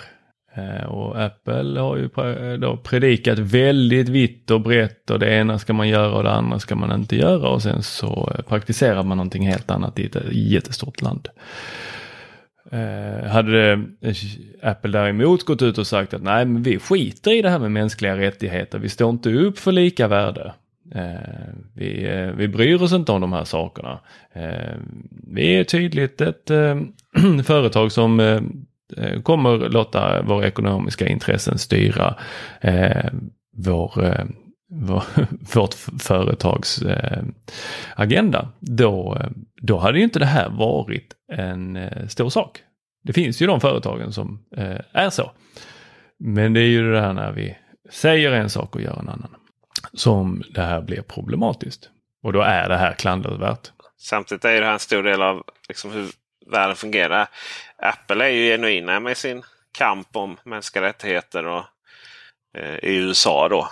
Eh, 0.56 0.86
och 0.86 1.24
Apple 1.24 1.80
har 1.80 1.98
ju 1.98 2.04
eh, 2.04 2.60
då 2.60 2.78
predikat 2.78 3.40
väldigt 3.40 4.10
vitt 4.10 4.52
och 4.52 4.62
brett 4.62 5.10
och 5.10 5.20
det 5.20 5.36
ena 5.36 5.60
ska 5.60 5.74
man 5.74 5.88
göra 5.88 6.12
och 6.12 6.24
det 6.24 6.32
andra 6.32 6.60
ska 6.60 6.76
man 6.76 6.92
inte 6.92 7.16
göra 7.16 7.50
och 7.50 7.62
sen 7.62 7.84
så 7.84 8.32
eh, 8.38 8.42
praktiserar 8.42 9.04
man 9.04 9.18
någonting 9.18 9.48
helt 9.48 9.72
annat 9.72 10.00
i 10.00 10.06
ett 10.06 10.16
eh, 10.16 10.22
jättestort 10.32 11.02
land. 11.02 11.28
Eh, 12.72 13.30
hade 13.30 13.84
Apple 14.64 14.92
däremot 14.92 15.46
gått 15.46 15.62
ut 15.62 15.78
och 15.78 15.88
sagt 15.88 16.14
att 16.14 16.24
nej, 16.24 16.46
men 16.46 16.64
vi 16.64 16.80
skiter 16.80 17.32
i 17.32 17.42
det 17.42 17.50
här 17.50 17.60
med 17.60 17.72
mänskliga 17.72 18.18
rättigheter. 18.18 18.80
Vi 18.80 18.90
står 18.90 19.10
inte 19.10 19.34
upp 19.34 19.60
för 19.60 19.72
lika 19.72 20.08
värde. 20.08 20.54
Eh, 20.96 21.54
vi, 21.74 22.08
eh, 22.08 22.32
vi 22.32 22.48
bryr 22.48 22.82
oss 22.82 22.94
inte 22.94 23.12
om 23.12 23.22
de 23.22 23.34
här 23.34 23.44
sakerna. 23.44 24.00
Eh, 24.34 24.76
vi 25.28 25.60
är 25.60 25.64
tydligt 25.64 26.22
ett 26.22 26.52
företag 27.44 27.92
som 27.92 28.40
kommer 29.24 29.58
låta 29.58 30.22
våra 30.22 30.48
ekonomiska 30.48 31.08
intressen 31.08 31.58
styra 31.58 32.16
vår 33.58 33.92
vår, 34.72 35.04
vårt 35.56 35.74
företags 36.00 36.84
agenda, 37.96 38.50
då, 38.60 39.22
då 39.62 39.78
hade 39.78 40.00
inte 40.00 40.20
det 40.20 40.26
här 40.26 40.50
varit 40.50 41.14
en 41.32 41.78
stor 42.08 42.30
sak. 42.30 42.60
Det 43.04 43.14
finns 43.14 43.42
ju 43.42 43.48
de 43.48 43.62
företagen 43.62 44.14
som 44.14 44.40
är 44.94 45.10
så. 45.10 45.32
Men 46.20 46.54
det 46.54 46.60
är 46.60 46.68
ju 46.68 46.84
det 46.84 47.02
där 47.02 47.14
när 47.14 47.32
vi 47.32 47.58
säger 47.92 48.32
en 48.32 48.50
sak 48.50 48.76
och 48.76 48.82
gör 48.82 49.00
en 49.00 49.10
annan 49.10 49.36
som 49.94 50.44
det 50.50 50.62
här 50.62 50.82
blir 50.82 51.02
problematiskt. 51.02 51.90
Och 52.24 52.34
då 52.34 52.42
är 52.42 52.70
det 52.70 52.78
här 52.78 52.94
klandervärt. 52.94 53.72
Samtidigt 53.98 54.46
är 54.46 54.60
det 54.60 54.66
här 54.66 54.74
en 54.74 54.80
stor 54.80 55.04
del 55.04 55.22
av 55.22 55.44
liksom, 55.68 55.92
hur 55.92 56.12
världen 56.52 56.76
fungerar. 56.76 57.28
Apple 57.78 58.26
är 58.26 58.30
ju 58.30 58.52
genuina 58.52 59.00
med 59.00 59.18
sin 59.18 59.44
kamp 59.72 60.16
om 60.16 60.38
mänskliga 60.44 60.84
rättigheter 60.84 61.46
och, 61.46 61.64
eh, 62.58 62.76
i 62.76 62.96
USA. 62.96 63.50
då. 63.50 63.72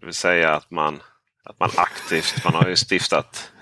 Det 0.00 0.06
vill 0.06 0.14
säga 0.14 0.54
att 0.54 0.70
man, 0.70 1.02
att 1.44 1.60
man 1.60 1.70
aktivt, 1.76 2.44
man 2.44 2.54
har 2.54 2.68
ju 2.68 2.76
stiftat 2.76 3.52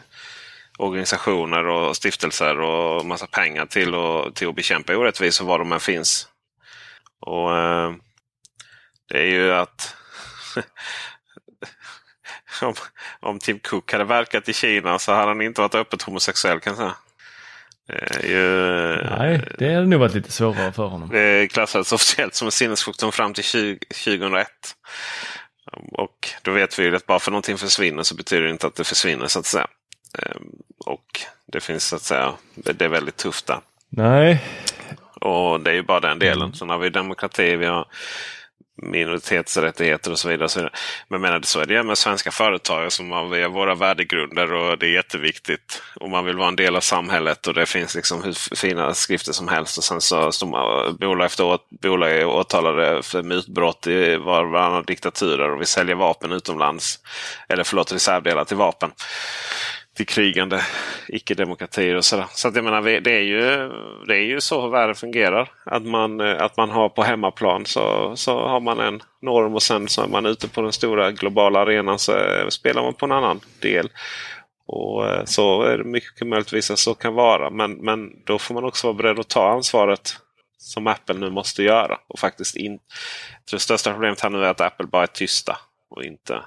organisationer 0.79 1.67
och 1.67 1.97
stiftelser 1.97 2.61
och 2.61 3.07
massa 3.07 3.27
pengar 3.27 3.67
till, 3.67 3.95
och, 3.95 4.35
till 4.35 4.49
att 4.49 4.55
bekämpa 4.55 4.97
orättvisor 4.97 5.45
var 5.45 5.59
de 5.59 5.73
än 5.73 5.81
finns. 5.81 6.29
Och 7.21 7.57
eh, 7.57 7.93
Det 9.09 9.19
är 9.19 9.27
ju 9.27 9.55
att 9.55 9.97
om, 12.67 12.75
om 13.21 13.39
Tim 13.39 13.59
Cook 13.59 13.93
hade 13.93 14.05
verkat 14.05 14.49
i 14.49 14.53
Kina 14.53 14.99
så 14.99 15.13
hade 15.13 15.27
han 15.27 15.43
inte 15.43 15.61
varit 15.61 15.75
öppet 15.75 16.03
homosexuell 16.03 16.61
kan 16.61 16.71
jag 16.71 16.79
säga. 16.79 16.95
Ju, 18.23 18.97
Nej, 19.19 19.49
det 19.59 19.75
hade 19.75 19.87
nog 19.87 20.01
varit 20.01 20.15
lite 20.15 20.33
svårare 20.33 20.73
för 20.73 20.87
honom. 20.87 21.09
Det 21.13 21.49
klassades 21.49 21.93
officiellt 21.93 22.35
som 22.35 22.47
en 22.47 22.53
sinnessjukdom 22.53 23.13
fram 23.13 23.35
till 23.35 23.45
20, 23.45 23.79
2001. 24.05 24.49
Och 25.93 26.29
då 26.43 26.51
vet 26.51 26.79
vi 26.79 26.97
att 26.97 27.07
bara 27.07 27.19
för 27.19 27.31
någonting 27.31 27.59
försvinner 27.59 28.03
så 28.03 28.15
betyder 28.15 28.43
det 28.43 28.51
inte 28.51 28.67
att 28.67 28.75
det 28.75 28.85
försvinner 28.85 29.27
så 29.27 29.39
att 29.39 29.47
säga. 29.47 29.67
Ehm, 30.19 30.47
och 30.79 31.21
det 31.47 31.61
finns 31.61 31.85
så 31.85 31.97
att 31.97 32.03
säga, 32.03 32.33
det 32.55 32.83
är 32.83 32.89
väldigt 32.89 33.17
tufft 33.17 33.47
där. 33.47 33.61
Nej. 33.89 34.45
Och 35.21 35.61
det 35.61 35.71
är 35.71 35.75
ju 35.75 35.83
bara 35.83 36.01
den 36.01 36.19
delen. 36.19 36.43
Mm. 36.43 36.55
Sen 36.55 36.69
har 36.71 36.79
vi 36.79 36.91
demokrati, 36.91 37.57
vi 37.57 37.67
har 37.67 37.87
minoritetsrättigheter 38.83 40.11
och 40.11 40.19
så 40.19 40.29
vidare. 40.29 40.45
Och 40.45 40.51
så 40.51 40.59
vidare. 40.59 40.73
Men 41.09 41.21
menar, 41.21 41.41
så 41.43 41.61
är 41.61 41.67
det 41.67 41.83
med 41.83 41.99
svenska 41.99 42.31
företag 42.31 42.93
som 42.93 43.11
har 43.11 43.29
vi 43.29 43.43
har 43.43 43.51
våra 43.51 43.75
värdegrunder 43.75 44.53
och 44.53 44.79
det 44.79 44.87
är 44.87 44.91
jätteviktigt. 44.91 45.83
Och 45.97 46.11
man 46.11 46.25
vill 46.25 46.37
vara 46.37 46.49
en 46.49 46.57
del 46.57 46.77
av 46.77 46.81
samhället 46.81 47.47
och 47.47 47.55
det 47.55 47.67
finns 47.67 47.95
liksom 47.95 48.23
hur 48.23 48.57
fina 48.57 48.95
skrifter 48.95 49.33
som 49.33 49.49
helst. 49.49 49.79
Och 49.79 49.85
sen 49.85 50.01
så 50.01 50.33
står 50.33 50.47
man, 50.47 50.97
bolag 50.97 51.27
efter 51.27 51.59
bolag 51.83 52.11
är 52.11 52.27
åtalade 52.27 53.03
för 53.03 53.23
mutbrott 53.23 53.87
i 53.87 54.17
var 54.17 54.45
och 54.45 54.51
varannan 54.51 54.85
diktaturer 54.87 55.51
och 55.51 55.61
vi 55.61 55.67
säljer 55.67 55.95
vapen 55.95 56.33
utomlands. 56.33 56.99
Eller 57.49 57.65
förlåt, 57.65 57.93
reservdelar 57.93 58.45
till 58.45 58.57
vapen 58.57 58.91
till 60.01 60.15
krigande 60.15 60.61
icke-demokratier 61.09 61.95
och 61.95 62.05
sådär. 62.05 62.27
Så 62.31 62.49
att 62.49 62.57
jag 62.57 62.65
menar, 62.65 62.83
det 63.01 63.13
är, 63.13 63.21
ju, 63.21 63.41
det 64.07 64.15
är 64.15 64.25
ju 64.25 64.41
så 64.41 64.69
världen 64.69 64.95
fungerar. 64.95 65.53
Att 65.65 65.83
man, 65.83 66.21
eh, 66.21 66.43
att 66.43 66.57
man 66.57 66.71
har 66.71 66.89
på 66.89 67.03
hemmaplan 67.03 67.67
så, 67.67 68.13
så 68.17 68.49
har 68.49 68.61
man 68.61 68.81
en 68.81 69.03
norm 69.23 69.55
och 69.55 69.63
sen 69.63 69.89
så 69.89 70.03
är 70.03 70.09
man 70.09 70.27
ute 70.27 70.49
på 70.49 70.63
den 70.63 70.73
stora 70.73 71.11
globala 71.11 71.61
arenan 71.61 71.99
så 71.99 72.13
eh, 72.13 72.49
spelar 72.49 72.83
man 72.83 72.95
på 72.95 73.07
en 73.07 73.13
annan 73.13 73.41
del. 73.59 73.89
Och 74.67 75.09
eh, 75.09 75.25
Så 75.25 75.63
är 75.63 75.79
det 75.79 75.85
mycket 75.85 76.27
möjligtvis 76.27 76.71
att 76.71 76.79
så 76.79 76.95
kan 76.95 77.15
vara. 77.15 77.51
Men, 77.51 77.73
men 77.73 78.25
då 78.25 78.39
får 78.39 78.55
man 78.55 78.65
också 78.65 78.87
vara 78.87 78.97
beredd 78.97 79.19
att 79.19 79.29
ta 79.29 79.51
ansvaret 79.51 80.17
som 80.59 80.87
Apple 80.87 81.19
nu 81.19 81.31
måste 81.31 81.63
göra. 81.63 81.99
Och 82.09 82.19
faktiskt 82.19 82.57
in, 82.57 82.79
det 83.51 83.59
största 83.59 83.93
problemet 83.93 84.21
här 84.21 84.31
nu 84.31 84.45
är 84.45 84.51
att 84.51 84.61
Apple 84.61 84.87
bara 84.87 85.03
är 85.03 85.07
tysta 85.07 85.59
och 85.91 86.05
inte 86.05 86.43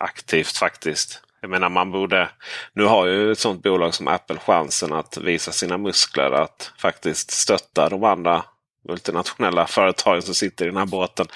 aktivt 0.00 0.56
faktiskt 0.56 1.21
jag 1.42 1.50
menar 1.50 1.68
man 1.68 1.90
borde... 1.90 2.28
Nu 2.72 2.84
har 2.84 3.06
ju 3.06 3.32
ett 3.32 3.38
sånt 3.38 3.62
bolag 3.62 3.94
som 3.94 4.08
Apple 4.08 4.36
chansen 4.36 4.92
att 4.92 5.16
visa 5.16 5.52
sina 5.52 5.78
muskler. 5.78 6.30
Att 6.30 6.72
faktiskt 6.78 7.30
stötta 7.30 7.88
de 7.88 8.04
andra 8.04 8.44
multinationella 8.88 9.66
företagen 9.66 10.22
som 10.22 10.34
sitter 10.34 10.64
i 10.64 10.68
den 10.68 10.76
här 10.76 10.86
båten. 10.86 11.26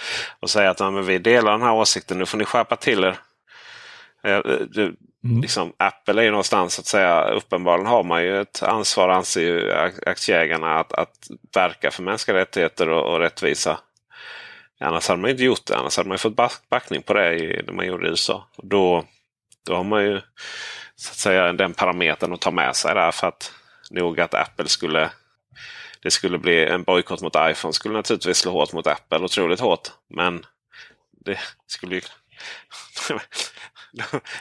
Och 0.41 0.51
säga 0.51 0.71
att 0.71 0.81
ja, 0.81 0.91
men 0.91 1.07
vi 1.07 1.19
delar 1.19 1.53
den 1.53 1.63
här 1.63 1.75
åsikten. 1.75 2.19
Nu 2.19 2.27
får 2.27 2.39
ni 2.39 2.45
skärpa 2.45 2.77
till 2.77 3.05
er. 3.05 3.19
Du, 4.69 4.97
mm. 5.25 5.41
liksom, 5.41 5.73
Apple 5.77 6.21
är 6.21 6.25
ju 6.25 6.31
någonstans 6.31 6.79
att 6.79 6.87
säga. 6.87 7.25
Uppenbarligen 7.25 7.87
har 7.87 8.03
man 8.03 8.23
ju 8.23 8.41
ett 8.41 8.63
ansvar 8.63 9.09
anser 9.09 9.41
ju 9.41 9.73
aktieägarna 10.07 10.79
att, 10.79 10.93
att 10.93 11.29
verka 11.55 11.91
för 11.91 12.03
mänskliga 12.03 12.37
rättigheter 12.37 12.89
och, 12.89 13.13
och 13.13 13.21
rättvisa. 13.21 13.79
Annars 14.81 15.09
hade 15.09 15.21
man 15.21 15.31
inte 15.31 15.45
gjort 15.45 15.67
det. 15.67 15.77
Annars 15.77 15.97
hade 15.97 16.09
man 16.09 16.19
fått 16.19 16.37
backning 16.71 17.03
på 17.03 17.15
det 17.15 17.35
i, 17.35 17.63
när 17.67 17.73
man 17.73 17.87
gjorde 17.87 18.07
i 18.07 18.11
USA. 18.11 18.49
Och 18.57 18.67
då, 18.67 19.05
då 19.67 19.75
har 19.75 19.85
man 19.85 20.05
ju 20.05 20.21
så 20.97 21.11
att 21.11 21.17
säga 21.17 21.53
den 21.53 21.75
parametern 21.75 22.33
att 22.33 22.41
ta 22.41 22.51
med 22.51 22.77
sig 22.77 22.95
där 22.95 23.11
för 23.11 23.27
att 23.27 23.53
nog 23.91 24.21
att 24.21 24.35
Apple 24.35 24.69
skulle 24.69 25.11
det 26.03 26.11
skulle 26.11 26.39
bli 26.39 26.67
en 26.67 26.83
bojkott 26.83 27.23
mot 27.23 27.37
iPhone 27.37 27.73
skulle 27.73 27.95
naturligtvis 27.95 28.39
slå 28.39 28.53
hårt 28.53 28.73
mot 28.73 28.87
Apple. 28.87 29.19
Otroligt 29.19 29.61
hårt. 29.61 29.89
Men 30.11 30.45
det 31.25 31.39
skulle 31.67 31.95
ju... 31.95 32.01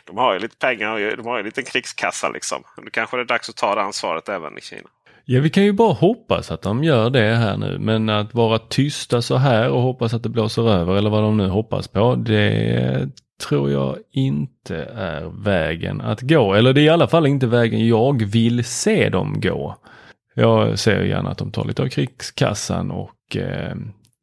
de 0.06 0.18
har 0.18 0.34
ju 0.34 0.40
lite 0.40 0.58
pengar. 0.58 1.16
De 1.18 1.26
har 1.26 1.36
ju 1.36 1.40
en 1.40 1.46
liten 1.46 1.64
krigskassa 1.64 2.30
liksom. 2.30 2.64
Nu 2.78 2.90
kanske 2.90 3.18
det 3.18 3.24
är 3.24 3.26
dags 3.26 3.50
att 3.50 3.56
ta 3.56 3.76
det 3.76 3.82
ansvaret 3.82 4.30
även 4.30 4.58
i 4.58 4.62
Kina. 4.62 4.90
Ja, 5.26 5.42
vi 5.42 5.50
kan 5.50 5.64
ju 5.64 5.74
bara 5.74 5.94
hoppas 5.94 6.52
att 6.52 6.62
de 6.62 6.84
gör 6.84 7.10
det 7.10 7.36
här 7.36 7.58
nu. 7.58 7.80
Men 7.80 8.10
att 8.10 8.34
vara 8.34 8.60
tysta 8.60 9.22
så 9.22 9.36
här 9.36 9.70
och 9.70 9.82
hoppas 9.82 10.14
att 10.14 10.24
det 10.24 10.30
blåser 10.30 10.70
över 10.70 10.96
eller 10.96 11.10
vad 11.10 11.24
de 11.24 11.38
nu 11.38 11.48
hoppas 11.48 11.88
på. 11.88 12.16
Det 12.16 13.10
tror 13.44 13.72
jag 13.72 13.98
inte 14.12 14.76
är 14.96 15.44
vägen 15.44 16.02
att 16.02 16.22
gå. 16.22 16.54
Eller 16.54 16.74
det 16.74 16.82
är 16.82 16.86
i 16.86 16.90
alla 16.90 17.08
fall 17.08 17.28
inte 17.28 17.48
vägen 17.48 17.88
jag 17.88 18.26
vill 18.26 18.64
se 18.64 19.10
dem 19.10 19.42
gå. 19.42 19.78
Jag 20.34 20.80
ser 20.80 21.04
gärna 21.04 21.30
att 21.30 21.38
de 21.38 21.52
tar 21.52 21.66
lite 21.66 21.82
av 21.82 21.88
krigskassan 21.88 22.92
och 22.92 23.38
eh, 23.38 23.72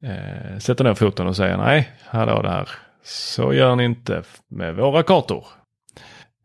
eh, 0.05 0.59
sätter 0.59 0.85
ner 0.85 0.95
foten 0.95 1.27
och 1.27 1.37
säger 1.37 1.57
nej, 1.57 1.91
hallå 2.05 2.43
där. 2.43 2.69
Så 3.05 3.53
gör 3.53 3.77
ni 3.77 3.85
inte 3.85 4.23
med 4.49 4.77
våra 4.77 5.03
kartor. 5.03 5.45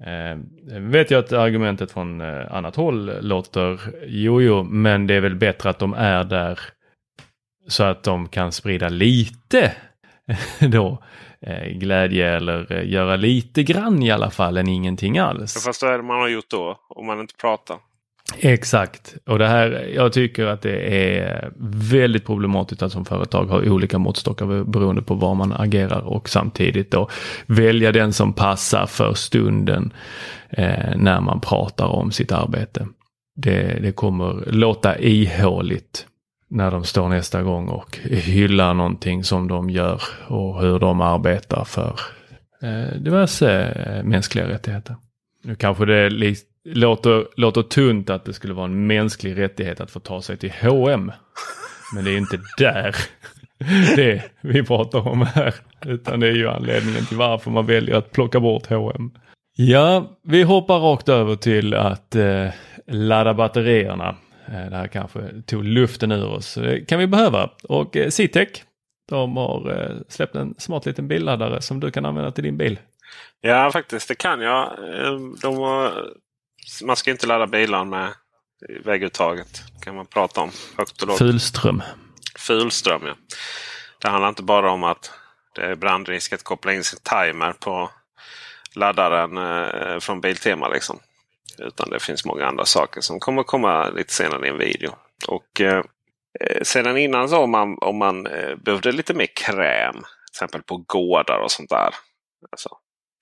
Eh, 0.06 0.38
vet 0.80 1.12
jag 1.12 1.20
att 1.20 1.34
argumentet 1.34 1.92
från 1.92 2.22
eh, 2.22 2.54
annat 2.54 2.76
håll 2.76 3.12
låter 3.22 3.80
jo, 4.08 4.42
jo, 4.42 4.64
men 4.64 5.08
det 5.08 5.14
är 5.14 5.22
väl 5.22 5.36
bättre 5.36 5.70
att 5.70 5.80
de 5.80 5.94
är 5.94 6.24
där 6.24 6.60
så 7.68 7.84
att 7.84 8.04
de 8.04 8.28
kan 8.28 8.52
sprida 8.52 8.90
lite 8.90 9.74
då 10.60 11.04
eh, 11.42 11.68
glädje 11.68 12.36
eller 12.36 12.72
eh, 12.72 12.90
göra 12.90 13.16
lite 13.16 13.64
grann 13.64 14.04
i 14.04 14.12
alla 14.12 14.30
fall 14.30 14.58
än 14.58 14.68
ingenting 14.68 15.18
alls. 15.18 15.66
Fast 15.66 15.82
vad 15.82 15.94
är 15.94 15.98
det 15.98 16.04
man 16.04 16.20
har 16.20 16.28
gjort 16.28 16.50
då 16.50 16.80
om 16.90 17.06
man 17.06 17.20
inte 17.20 17.34
pratar? 17.36 17.78
Exakt. 18.40 19.16
Och 19.26 19.40
det 19.40 19.48
här, 19.48 19.92
jag 19.96 20.14
tycker 20.14 20.46
att 20.46 20.62
det 20.62 21.08
är 21.18 21.52
väldigt 21.92 22.26
problematiskt 22.26 22.82
att 22.82 22.92
som 22.92 23.06
företag 23.06 23.46
ha 23.46 23.62
olika 23.62 23.98
måttstockar 23.98 24.64
beroende 24.64 25.02
på 25.02 25.14
var 25.14 25.36
man 25.36 25.54
agerar 25.54 26.02
och 26.02 26.30
samtidigt 26.30 26.92
då 26.92 27.10
välja 27.46 27.92
den 27.92 28.14
som 28.14 28.34
passar 28.34 28.86
för 28.86 29.14
stunden 29.14 29.94
eh, 30.50 30.96
när 30.96 31.22
man 31.22 31.42
pratar 31.42 31.86
om 31.86 32.12
sitt 32.12 32.32
arbete. 32.32 32.88
Det, 33.36 33.80
det 33.82 33.92
kommer 33.92 34.52
låta 34.52 35.00
ihåligt 35.00 36.08
när 36.50 36.72
de 36.72 36.84
står 36.84 37.10
nästa 37.10 37.44
gång 37.44 37.70
och 37.70 37.98
hyllar 37.98 38.74
någonting 38.74 39.24
som 39.24 39.48
de 39.48 39.70
gör 39.70 40.02
och 40.28 40.62
hur 40.62 40.80
de 40.80 41.02
arbetar 41.02 41.64
för 41.64 42.00
eh, 42.62 43.02
diverse 43.02 43.64
eh, 43.64 44.04
mänskliga 44.04 44.48
rättigheter. 44.48 44.96
Nu 45.44 45.56
kanske 45.56 45.86
det 45.86 46.10
låter, 46.66 47.28
låter 47.36 47.62
tunt 47.62 48.10
att 48.10 48.26
det 48.26 48.34
skulle 48.34 48.54
vara 48.54 48.66
en 48.66 48.88
mänsklig 48.88 49.38
rättighet 49.38 49.82
att 49.82 49.92
få 49.92 50.00
ta 50.00 50.22
sig 50.22 50.38
till 50.38 50.54
H&M. 50.62 51.12
Men 51.96 52.06
det 52.06 52.12
är 52.12 52.18
inte 52.18 52.40
där 52.58 52.96
det 53.96 54.24
vi 54.42 54.64
pratar 54.64 55.08
om 55.08 55.22
här. 55.22 55.56
Utan 55.86 56.20
det 56.20 56.28
är 56.28 56.36
ju 56.36 56.50
anledningen 56.50 57.06
till 57.06 57.18
varför 57.18 57.52
man 57.52 57.66
väljer 57.66 57.96
att 57.96 58.12
plocka 58.12 58.40
bort 58.40 58.70
H&M. 58.70 59.12
Ja, 59.56 60.18
vi 60.24 60.44
hoppar 60.44 60.80
rakt 60.80 61.10
över 61.10 61.36
till 61.36 61.74
att 61.74 62.16
eh, 62.16 62.48
ladda 62.88 63.34
batterierna. 63.34 64.16
Eh, 64.48 64.70
det 64.70 64.78
här 64.78 64.88
kanske 64.88 65.42
tog 65.46 65.64
luften 65.64 66.12
ur 66.12 66.26
oss. 66.26 66.54
Det 66.54 66.86
kan 66.86 67.00
vi 67.00 67.08
behöva. 67.08 67.50
Och 67.64 67.98
eh, 67.98 68.10
Citec, 68.10 68.50
de 69.10 69.38
har 69.38 69.72
eh, 69.72 69.98
släppt 70.10 70.36
en 70.36 70.56
smart 70.58 70.86
liten 70.86 71.08
billaddare 71.08 71.62
som 71.62 71.80
du 71.80 71.92
kan 71.92 72.06
använda 72.06 72.32
till 72.32 72.44
din 72.44 72.58
bil. 72.58 72.80
Ja, 73.42 73.72
faktiskt. 73.72 74.08
Det 74.08 74.16
kan 74.16 74.42
jag. 74.42 74.64
Eh, 74.64 75.20
de 75.42 75.58
har 75.58 75.92
man 76.84 76.96
ska 76.96 77.12
inte 77.12 77.28
ladda 77.28 77.48
bilar 77.48 77.86
med 77.86 78.10
vägguttaget. 78.84 79.64
kan 79.82 79.96
man 79.96 80.06
prata 80.06 80.42
om 80.42 80.52
högt 80.78 81.02
och 81.02 81.08
lågt. 81.08 81.18
Fulström. 81.18 81.84
Fulström, 82.38 83.02
ja. 83.06 83.16
Det 84.02 84.10
handlar 84.10 84.30
inte 84.30 84.44
bara 84.44 84.72
om 84.72 84.84
att 84.84 85.12
det 85.56 85.62
är 85.62 85.76
brandrisk 85.76 86.34
att 86.34 86.44
koppla 86.44 86.74
in 86.74 86.84
sin 86.84 87.00
timer 87.00 87.54
på 87.54 87.90
laddaren 88.76 89.38
eh, 89.38 90.00
från 90.00 90.22
Biltema. 90.22 90.68
Liksom. 90.68 91.00
Utan 91.60 91.90
det 91.90 92.00
finns 92.00 92.26
många 92.26 92.46
andra 92.46 92.66
saker 92.66 93.02
som 93.02 93.20
kommer 93.20 93.44
komma 93.44 93.90
lite 93.90 94.14
senare 94.14 94.48
i 94.48 94.50
en 94.50 94.58
video. 94.58 94.92
Och 95.28 95.62
eh, 95.62 95.84
eh, 96.40 96.62
Sedan 96.64 96.98
innan 96.98 97.30
så 97.30 97.38
om 97.38 97.52
man, 97.52 97.78
om 97.82 97.98
man 97.98 98.28
eh, 98.28 98.56
behövde 98.56 98.92
lite 98.92 99.14
mer 99.14 99.28
kräm. 99.36 99.94
Till 99.94 100.32
exempel 100.32 100.62
på 100.62 100.78
gårdar 100.78 101.40
och 101.40 101.52
sånt 101.52 101.70
där. 101.70 101.90
Alltså, 102.52 102.70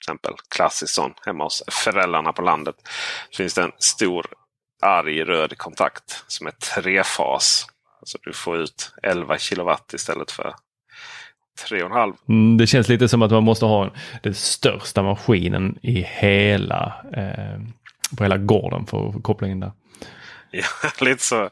exempel 0.02 0.32
klassiskt 0.54 0.94
sån 0.94 1.14
hemma 1.26 1.44
hos 1.44 1.62
föräldrarna 1.70 2.32
på 2.32 2.42
landet. 2.42 2.76
Så 3.30 3.36
finns 3.36 3.54
det 3.54 3.62
en 3.62 3.72
stor 3.78 4.26
arg 4.82 5.24
röd 5.24 5.58
kontakt 5.58 6.24
som 6.26 6.46
är 6.46 6.50
trefas. 6.50 7.66
Alltså 8.00 8.18
du 8.22 8.32
får 8.32 8.56
ut 8.56 8.92
11 9.02 9.38
kilowatt 9.38 9.92
istället 9.94 10.30
för 10.30 10.54
3,5. 11.70 12.14
Mm, 12.28 12.56
det 12.56 12.66
känns 12.66 12.88
lite 12.88 13.08
som 13.08 13.22
att 13.22 13.30
man 13.30 13.44
måste 13.44 13.64
ha 13.64 13.90
den 14.22 14.34
största 14.34 15.02
maskinen 15.02 15.78
i 15.82 16.02
hela, 16.02 17.04
eh, 17.12 17.60
på 18.16 18.24
hela 18.24 18.36
gården 18.36 18.86
för 18.86 19.08
att 19.08 19.22
koppla 19.22 19.48
in 19.48 19.60
där. 19.60 19.72
Ja, 20.50 20.64
lite 21.00 21.24
så. 21.24 21.50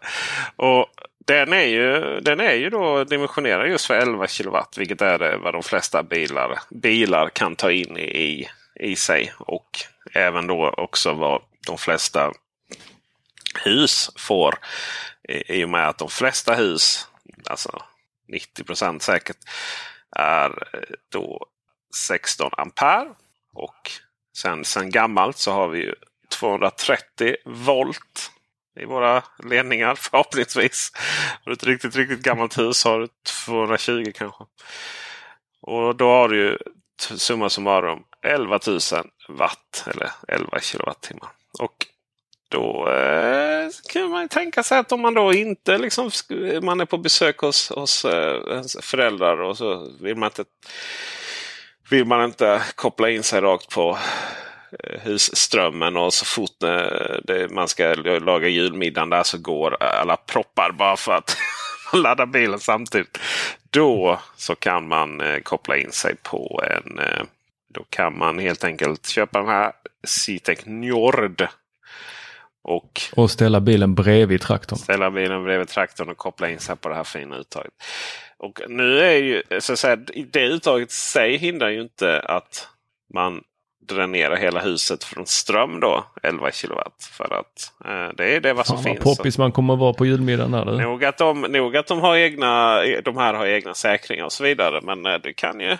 Och 0.57 0.86
den 1.26 1.52
är 1.52 1.64
ju, 1.64 2.20
den 2.20 2.40
är 2.40 2.52
ju 2.55 2.70
då 2.70 3.05
dimensionerad 3.05 3.68
just 3.68 3.86
för 3.86 3.94
11 3.94 4.26
kilowatt. 4.26 4.78
Vilket 4.78 5.02
är 5.02 5.36
vad 5.36 5.55
de 5.55 5.62
flesta 5.62 6.02
bilar, 6.02 6.59
bilar 6.70 7.28
kan 7.28 7.57
ta 7.57 7.70
in 7.70 7.98
i, 7.98 8.48
i 8.80 8.96
sig. 8.96 9.32
Och 9.38 9.78
även 10.12 10.46
då 10.46 10.70
också 10.70 11.12
vad 11.12 11.42
de 11.66 11.78
flesta 11.78 12.32
hus 13.64 14.11
får. 14.16 14.55
I, 15.28 15.61
I 15.61 15.64
och 15.64 15.68
med 15.68 15.88
att 15.88 15.98
de 15.98 16.09
flesta 16.09 16.55
hus, 16.55 17.09
alltså 17.46 17.82
90% 18.32 18.98
säkert, 18.98 19.38
är 20.16 20.52
då 21.09 21.46
16 22.09 22.50
ampere. 22.57 23.09
Och 23.52 23.90
sen, 24.36 24.64
sen 24.64 24.90
gammalt 24.90 25.38
så 25.38 25.52
har 25.52 25.68
vi 25.68 25.78
ju 25.78 25.94
230 26.39 27.37
volt 27.45 28.30
i 28.80 28.85
våra 28.85 29.22
ledningar 29.45 29.95
förhoppningsvis. 29.99 30.93
Har 31.45 31.51
du 31.51 31.53
ett 31.53 31.64
riktigt, 31.64 31.97
riktigt 31.97 32.22
gammalt 32.22 32.59
hus 32.59 32.85
har 32.85 33.01
du 33.01 33.09
220 33.47 34.12
kanske. 34.14 34.45
Och 35.62 35.97
då 35.97 36.09
har 36.09 36.28
du 36.28 36.37
ju 36.37 36.59
summa 36.99 37.49
summarum 37.49 37.99
11 38.22 38.61
000 38.66 38.80
watt 39.28 39.85
eller 39.87 40.11
11 40.28 40.61
kilowattimmar. 40.61 41.28
Och 41.59 41.87
då 42.49 42.89
eh, 42.89 43.68
kan 43.93 44.11
man 44.11 44.28
tänka 44.28 44.62
sig 44.62 44.78
att 44.78 44.93
om 44.93 45.01
man 45.01 45.14
då 45.14 45.32
inte 45.32 45.78
liksom, 45.78 46.11
man 46.62 46.80
är 46.80 46.85
på 46.85 46.99
besök 46.99 47.39
hos, 47.39 47.70
hos 47.70 48.05
eh, 48.05 48.62
föräldrar 48.80 49.41
och 49.41 49.59
så 49.59 49.91
vill 50.01 50.16
man 50.16 50.26
inte 50.26 50.45
vill 51.91 52.05
man 52.05 52.24
inte 52.24 52.62
koppla 52.74 53.11
in 53.11 53.22
sig 53.22 53.41
rakt 53.41 53.70
på 53.74 53.99
husströmmen 55.03 55.97
och 55.97 56.14
så 56.14 56.25
fort 56.25 56.62
eh, 56.62 57.16
det, 57.25 57.51
man 57.51 57.68
ska 57.68 57.95
laga 57.95 58.49
julmiddagen 58.49 59.11
där 59.11 59.22
så 59.22 59.39
går 59.39 59.83
alla 59.83 60.16
proppar 60.16 60.72
bara 60.72 60.97
för 60.97 61.12
att 61.12 61.37
ladda 61.93 62.27
bilen 62.27 62.61
samtidigt. 62.61 63.18
Då 63.70 64.20
så 64.37 64.55
kan 64.55 64.89
man 64.89 65.20
eh, 65.20 65.39
koppla 65.39 65.77
in 65.77 65.93
sig 65.93 66.16
på 66.22 66.62
en... 66.70 67.01
Då 67.68 67.85
kan 67.91 68.18
man 68.18 68.39
helt 68.39 68.64
enkelt 68.64 69.07
köpa 69.07 69.39
den 69.39 69.49
här 69.49 69.72
Citec 70.07 70.66
Njord. 70.66 71.47
Och, 72.62 73.01
och 73.16 73.31
ställa 73.31 73.61
bilen 73.61 73.95
bredvid 73.95 74.41
traktorn. 74.41 74.79
Ställa 74.79 75.11
bilen 75.11 75.45
bredvid 75.45 75.68
traktorn 75.68 76.09
och 76.09 76.16
koppla 76.16 76.51
in 76.51 76.59
sig 76.59 76.77
på 76.77 76.89
det 76.89 76.95
här 76.95 77.05
fina 77.05 77.37
uttaget. 77.37 77.72
Och 78.37 78.61
nu 78.68 79.01
är 79.01 79.16
ju 79.16 79.43
så 79.61 79.72
att 79.72 79.79
säga, 79.79 79.97
det 80.31 80.47
uttaget 80.47 80.91
i 80.91 80.93
sig 80.93 81.37
hindrar 81.37 81.68
ju 81.68 81.83
inte 81.83 82.20
att 82.20 82.68
man 83.14 83.43
dränera 83.89 84.37
hela 84.37 84.61
huset 84.61 85.05
från 85.05 85.26
ström 85.26 85.80
då, 85.80 86.05
11 86.22 86.51
kilowatt. 86.51 87.11
För 87.12 87.24
att 87.35 87.72
eh, 87.85 88.16
det 88.16 88.37
är 88.37 88.41
det 88.41 88.53
vad 88.53 88.66
som 88.66 88.76
Fan, 88.76 88.85
finns. 88.85 89.05
Vad 89.05 89.16
poppis 89.16 89.39
man 89.39 89.53
kommer 89.53 89.76
vara 89.76 89.93
på 89.93 90.07
julmiddagen 90.07 90.51
där. 90.51 90.64
Nog 90.64 91.05
att, 91.05 91.18
de, 91.18 91.41
nog 91.41 91.76
att 91.76 91.87
de, 91.87 92.01
har 92.01 92.16
egna, 92.16 92.80
de 93.05 93.16
här 93.16 93.35
har 93.35 93.47
egna 93.47 93.74
säkringar 93.74 94.24
och 94.24 94.32
så 94.32 94.45
vidare. 94.45 94.80
Men 94.82 95.07
eh, 95.07 95.18
du 95.22 95.35
kan 95.35 95.61
ju, 95.61 95.76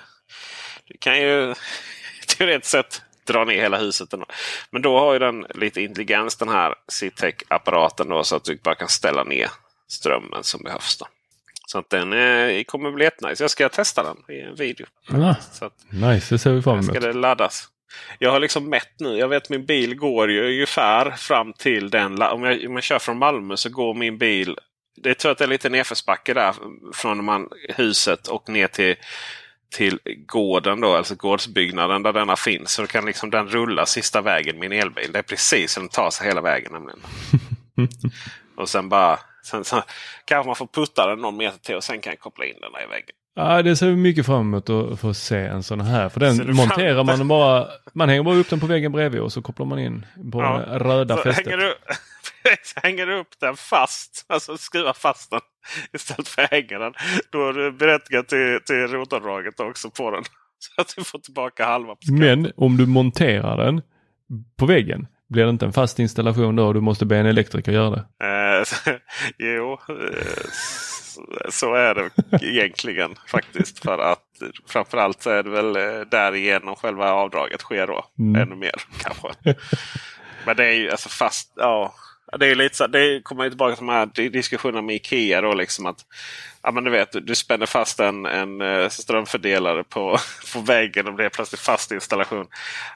du 0.85 0.97
kan 0.99 1.21
ju 1.21 1.55
teoretiskt 2.39 2.71
sett 2.71 3.03
dra 3.27 3.45
ner 3.45 3.63
hela 3.63 3.79
huset. 3.79 4.13
Ändå. 4.13 4.27
Men 4.71 4.83
då 4.83 4.99
har 4.99 5.13
ju 5.13 5.19
den 5.19 5.47
lite 5.55 5.81
intelligens 5.81 6.37
den 6.37 6.49
här 6.49 6.75
Citec-apparaten 6.89 8.09
då 8.09 8.25
så 8.25 8.37
att 8.37 8.45
du 8.45 8.59
bara 8.63 8.75
kan 8.75 8.89
ställa 8.89 9.25
ner 9.25 9.51
strömmen 9.89 10.45
som 10.45 10.63
behövs. 10.63 10.99
Då. 10.99 11.07
Så 11.67 11.79
att 11.79 11.91
den 11.91 12.13
eh, 12.13 12.65
kommer 12.65 12.91
bli 12.91 13.05
jättenice. 13.05 13.45
Jag 13.45 13.51
ska 13.51 13.69
testa 13.69 14.03
den 14.03 14.37
i 14.37 14.41
en 14.41 14.55
video. 14.55 14.87
Ah, 15.09 15.35
så 15.53 15.65
att, 15.65 15.73
nice, 15.91 16.35
det 16.35 16.39
ser 16.39 16.53
vi 16.53 16.63
fram 16.63 16.79
emot. 16.79 16.97
Ska 16.97 17.01
det 17.01 17.13
laddas. 17.13 17.69
Jag 18.19 18.31
har 18.31 18.41
liksom 18.41 18.71
mätt 18.71 19.01
nu. 19.01 19.19
Jag 19.19 19.29
vet 19.29 19.51
min 19.51 19.67
bil 19.67 19.97
går 19.97 20.31
ju 20.31 20.47
ungefär 20.47 21.11
fram 21.11 21.53
till 21.53 21.91
den. 21.91 22.23
Om 22.23 22.45
jag, 22.45 22.67
om 22.67 22.75
jag 22.75 22.83
kör 22.83 22.99
från 22.99 23.19
Malmö 23.19 23.57
så 23.57 23.71
går 23.71 23.95
min 23.95 24.19
bil. 24.19 24.59
Det 24.97 25.15
tror 25.15 25.29
jag 25.29 25.33
att 25.33 25.39
det 25.39 25.45
är 25.45 25.49
lite 25.49 25.69
nedförsbacke 25.69 26.35
där 26.35 26.55
från 26.95 27.25
man, 27.25 27.49
huset 27.69 28.29
och 28.29 28.49
ner 28.49 28.69
till 28.69 28.97
till 29.71 29.99
gården 30.27 30.81
då, 30.81 30.97
alltså 30.97 31.15
gårdsbyggnaden 31.15 32.03
där 32.03 32.13
denna 32.13 32.37
finns. 32.37 32.73
Så 32.73 32.87
kan 32.87 33.07
liksom 33.07 33.31
den 33.31 33.49
rulla 33.49 33.87
sista 33.87 34.21
vägen 34.21 34.59
min 34.59 34.73
elbil. 34.73 35.13
Det 35.13 35.19
är 35.19 35.23
precis 35.23 35.73
så 35.73 35.81
den 35.81 35.89
tar 35.89 36.11
sig 36.11 36.27
hela 36.27 36.41
vägen 36.41 36.73
nämligen. 36.73 37.01
och 38.57 38.69
sen 38.69 38.89
bara 38.89 39.19
Sen 39.45 39.65
så 39.65 39.83
kanske 40.25 40.47
man 40.47 40.57
får 40.57 40.67
putta 40.67 41.07
den 41.07 41.19
någon 41.19 41.37
meter 41.37 41.59
till 41.59 41.75
och 41.75 41.85
sen 41.85 42.01
kan 42.01 42.11
jag 42.11 42.21
koppla 42.21 42.45
in 42.45 42.61
den 42.61 42.73
där 42.73 42.85
i 42.85 42.87
väggen. 42.87 43.17
Ja, 43.37 43.63
det 43.63 43.77
ser 43.77 43.87
vi 43.87 43.97
mycket 43.97 44.27
fram 44.27 44.41
emot 44.41 44.71
att 44.71 45.01
få 45.01 45.15
se 45.15 45.37
en 45.37 45.63
sån 45.63 45.81
här. 45.81 46.09
För 46.09 46.21
den 46.21 46.57
monterar 46.57 47.05
man 47.05 47.29
bara, 47.29 47.67
man 47.93 48.09
hänger 48.09 48.23
bara 48.23 48.35
upp 48.37 48.51
den 48.51 48.61
på 48.61 48.67
väggen 48.67 48.93
bredvid 48.93 49.21
och 49.21 49.33
så 49.33 49.43
kopplar 49.43 49.67
man 49.67 49.79
in 49.79 50.07
på 50.33 50.41
Ja. 50.43 50.65
röda 50.79 51.17
Så 51.17 51.23
fästet. 51.23 51.47
hänger, 51.47 51.59
du, 51.59 51.75
hänger 52.83 53.07
du 53.07 53.21
upp 53.21 53.41
den 53.41 53.57
fast, 53.57 54.25
alltså 54.29 54.57
skruvar 54.57 54.93
fast 54.93 55.31
den 55.31 55.41
istället 55.93 56.29
för 56.29 56.43
att 56.43 56.51
hänga 56.51 56.79
den. 56.79 56.93
Då 57.31 57.49
är 57.49 57.53
du 57.53 57.73
berättigad 57.73 58.29
till, 58.29 58.59
till 58.67 58.77
rotavdraget 58.89 59.61
också 59.61 59.91
på 59.91 60.11
den. 60.11 60.23
Så 60.59 60.81
att 60.81 60.95
du 60.97 61.05
får 61.05 61.19
tillbaka 61.19 61.65
halva. 61.65 61.97
Men 62.11 62.53
om 62.57 62.77
du 62.77 62.87
monterar 62.87 63.65
den 63.65 63.83
på 64.59 64.67
väggen 64.67 65.07
blir 65.29 65.45
det 65.45 65.51
inte 65.51 65.67
en 65.67 65.73
fast 65.73 65.99
installation 65.99 66.57
då 66.57 66.67
och 66.67 66.75
du 66.75 66.81
måste 66.81 67.07
be 67.07 67.17
en 67.17 67.27
elektriker 67.27 67.73
göra 67.73 67.91
det. 67.91 68.05
Eh, 68.27 68.95
jo, 69.39 69.73
eh, 69.73 70.17
så 71.49 71.75
är 71.75 71.95
det 71.95 72.11
egentligen 72.43 73.15
faktiskt. 73.27 73.79
För 73.79 73.99
att 73.99 74.21
framförallt 74.67 75.23
så 75.23 75.31
är 75.31 75.43
det 75.43 75.51
väl 75.51 75.77
eh, 75.77 76.01
därigenom 76.11 76.77
själva 76.77 77.13
avdraget 77.13 77.61
sker 77.61 77.87
då. 77.87 78.05
Mm. 78.19 78.43
Ännu 78.43 78.57
mer 78.57 78.75
kanske. 78.99 79.55
Men 80.47 80.57
det 80.57 80.67
är 80.67 80.73
ju 80.73 80.91
alltså 80.91 81.09
fast. 81.09 81.53
Ja, 81.57 81.95
det 82.37 82.47
är 82.47 82.55
lite 82.55 82.77
så, 82.77 82.87
det 82.87 83.21
kommer 83.25 83.49
tillbaka 83.49 83.77
till 83.77 83.87
de 83.87 83.93
här 83.93 84.07
di- 84.07 84.29
diskussionerna 84.29 84.83
med 84.83 84.95
Ikea. 84.97 85.41
Då, 85.41 85.55
liksom 85.55 85.87
att, 85.87 85.97
ja, 86.63 86.71
men 86.71 86.85
du, 86.85 86.91
vet, 86.91 87.27
du, 87.27 87.35
spänner 87.35 87.67
fast 87.67 88.01
en, 88.01 88.27
en 88.27 88.61
eh, 88.61 88.89
strömfördelare 88.89 89.85
på, 89.85 90.19
på 90.55 90.61
väggen 90.61 91.07
och 91.09 91.15
blir 91.15 91.29
plötsligt 91.29 91.61
fast 91.61 91.93
installation. 91.93 92.47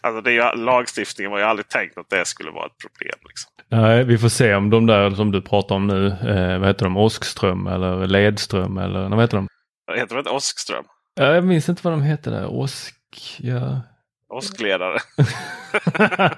Alltså 0.00 0.20
det 0.20 0.30
är 0.30 0.34
ju, 0.56 0.64
lagstiftningen 0.64 1.30
var 1.30 1.38
ju 1.38 1.44
aldrig 1.44 1.68
tänkt 1.68 1.98
att 1.98 2.10
det 2.10 2.24
skulle 2.24 2.50
vara 2.50 2.66
ett 2.66 2.78
problem. 2.78 3.18
Liksom. 3.28 3.50
Nej, 3.70 4.04
vi 4.04 4.18
får 4.18 4.28
se 4.28 4.54
om 4.54 4.70
de 4.70 4.86
där 4.86 5.10
som 5.10 5.30
du 5.32 5.42
pratar 5.42 5.74
om 5.74 5.86
nu, 5.86 6.06
eh, 6.06 6.58
vad 6.58 6.68
heter 6.68 6.84
de, 6.84 6.96
åskström 6.96 7.66
eller 7.66 8.06
ledström 8.06 8.78
eller 8.78 9.08
vad 9.08 9.20
heter 9.20 9.36
de? 9.36 9.48
Heter 9.96 10.14
det 10.14 10.18
inte 10.18 10.30
åskström? 10.30 10.84
Ja, 11.14 11.34
Jag 11.34 11.44
minns 11.44 11.68
inte 11.68 11.80
vad 11.84 11.92
de 11.92 12.02
heter 12.02 12.30
där, 12.30 12.46
åsk, 12.46 12.94
ja. 13.38 13.80
Åskledare. 14.28 14.98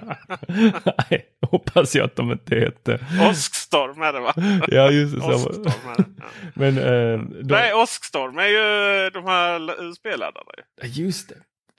Nej, 0.49 1.25
hoppas 1.51 1.95
jag 1.95 2.05
att 2.05 2.17
de 2.17 2.33
inte 2.33 2.55
heter. 2.57 3.07
Åskstorm 3.31 4.03
är 4.03 4.13
det 4.13 4.21
va? 4.21 4.35
Ja, 4.69 4.91
just 4.91 5.15
det. 5.15 5.21
Åskstorm 5.35 5.91
är 5.91 5.97
det. 5.97 6.05
Ja. 6.19 6.25
Men 6.55 6.79
eh, 6.79 7.19
de, 7.43 7.55
Nej, 7.55 7.75
åskstorm 7.75 8.39
är 8.39 8.47
ju 8.47 9.11
de 9.11 9.25
här 9.25 9.83
USB-laddarna. 9.85 10.51
ju. 10.57 10.63
Ja, 10.83 10.87
just 10.87 11.29
det. 11.29 11.35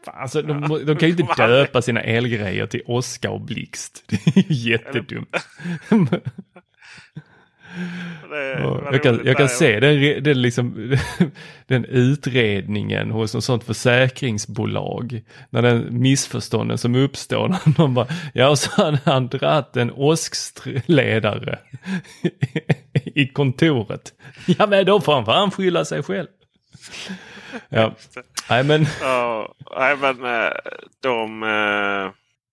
Fan, 0.05 0.15
alltså, 0.21 0.41
de, 0.41 0.57
må- 0.61 0.77
de 0.77 0.95
kan 0.97 1.09
ju 1.09 1.15
inte 1.15 1.47
döpa 1.47 1.81
sina 1.81 2.01
elgrejer 2.01 2.67
till 2.67 2.81
åska 2.85 3.29
och 3.31 3.41
blixt. 3.41 4.03
Det 4.07 4.15
är 4.15 4.51
ju 4.51 4.71
jättedumt. 4.71 5.35
Ja, 8.31 8.81
jag, 8.91 9.03
kan, 9.03 9.21
jag 9.23 9.37
kan 9.37 9.49
se 9.49 9.79
den, 9.79 10.23
den, 10.23 10.41
liksom, 10.41 10.95
den 11.67 11.85
utredningen 11.85 13.11
hos 13.11 13.33
något 13.33 13.43
sånt 13.43 13.63
försäkringsbolag. 13.63 15.21
När 15.49 15.61
den 15.61 16.01
missförstånden 16.01 16.77
som 16.77 16.95
uppstår 16.95 17.47
när 17.65 17.77
de 17.77 17.93
bara, 17.93 18.07
ja 18.33 18.49
och 18.49 18.59
så 18.59 18.81
hade 18.81 18.99
han 19.05 19.27
dratt 19.27 19.77
en 19.77 19.91
åskledare 19.91 21.59
i 22.93 23.27
kontoret. 23.27 24.13
Ja 24.45 24.67
men 24.67 24.85
då 24.85 25.01
får 25.01 25.13
han 25.13 25.25
fan 25.25 25.51
skylla 25.51 25.85
sig 25.85 26.03
själv. 26.03 26.27
Ja, 27.69 27.95
nej 28.49 28.63
men 28.63 28.85
Ja, 29.01 29.53
nej, 29.77 29.97
men 29.97 30.25
eh, 30.25 30.51
de... 31.01 31.43
Eh, 31.43 32.11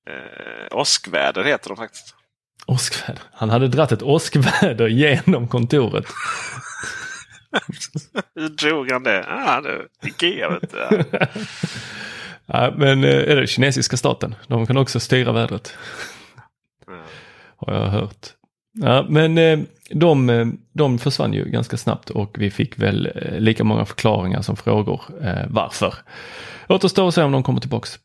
eh, 0.08 0.78
åskväder 0.78 1.44
heter 1.44 1.68
de 1.68 1.76
faktiskt. 1.76 2.14
Åskväder. 2.68 3.22
Han 3.32 3.50
hade 3.50 3.68
dratt 3.68 3.92
ett 3.92 4.02
åskväder 4.02 4.88
genom 4.88 5.48
kontoret. 5.48 6.04
Hur 8.34 8.48
drog 8.48 8.90
han 8.90 9.02
det? 9.02 9.24
Ah, 9.28 9.60
det 9.60 10.08
Ikea 10.08 10.50
vet 10.50 10.70
du. 10.70 11.04
Ja. 12.50 12.74
Men 12.76 13.04
eh, 13.04 13.30
är 13.30 13.36
det 13.36 13.46
kinesiska 13.46 13.96
staten? 13.96 14.34
De 14.46 14.66
kan 14.66 14.76
också 14.76 15.00
styra 15.00 15.32
vädret. 15.32 15.74
Har 17.56 17.74
jag 17.74 17.86
hört. 17.86 18.26
Ja, 18.72 19.06
men 19.08 19.38
eh, 19.38 19.58
de, 19.90 20.30
eh, 20.30 20.46
de 20.72 20.98
försvann 20.98 21.32
ju 21.32 21.44
ganska 21.44 21.76
snabbt 21.76 22.10
och 22.10 22.36
vi 22.38 22.50
fick 22.50 22.78
väl 22.78 23.12
lika 23.38 23.64
många 23.64 23.84
förklaringar 23.84 24.42
som 24.42 24.56
frågor 24.56 25.02
varför. 25.48 25.94
Återstår 26.68 27.08
att 27.08 27.14
se 27.14 27.22
om 27.22 27.32
de 27.32 27.42
kommer 27.42 27.60
tillbaks. 27.60 27.98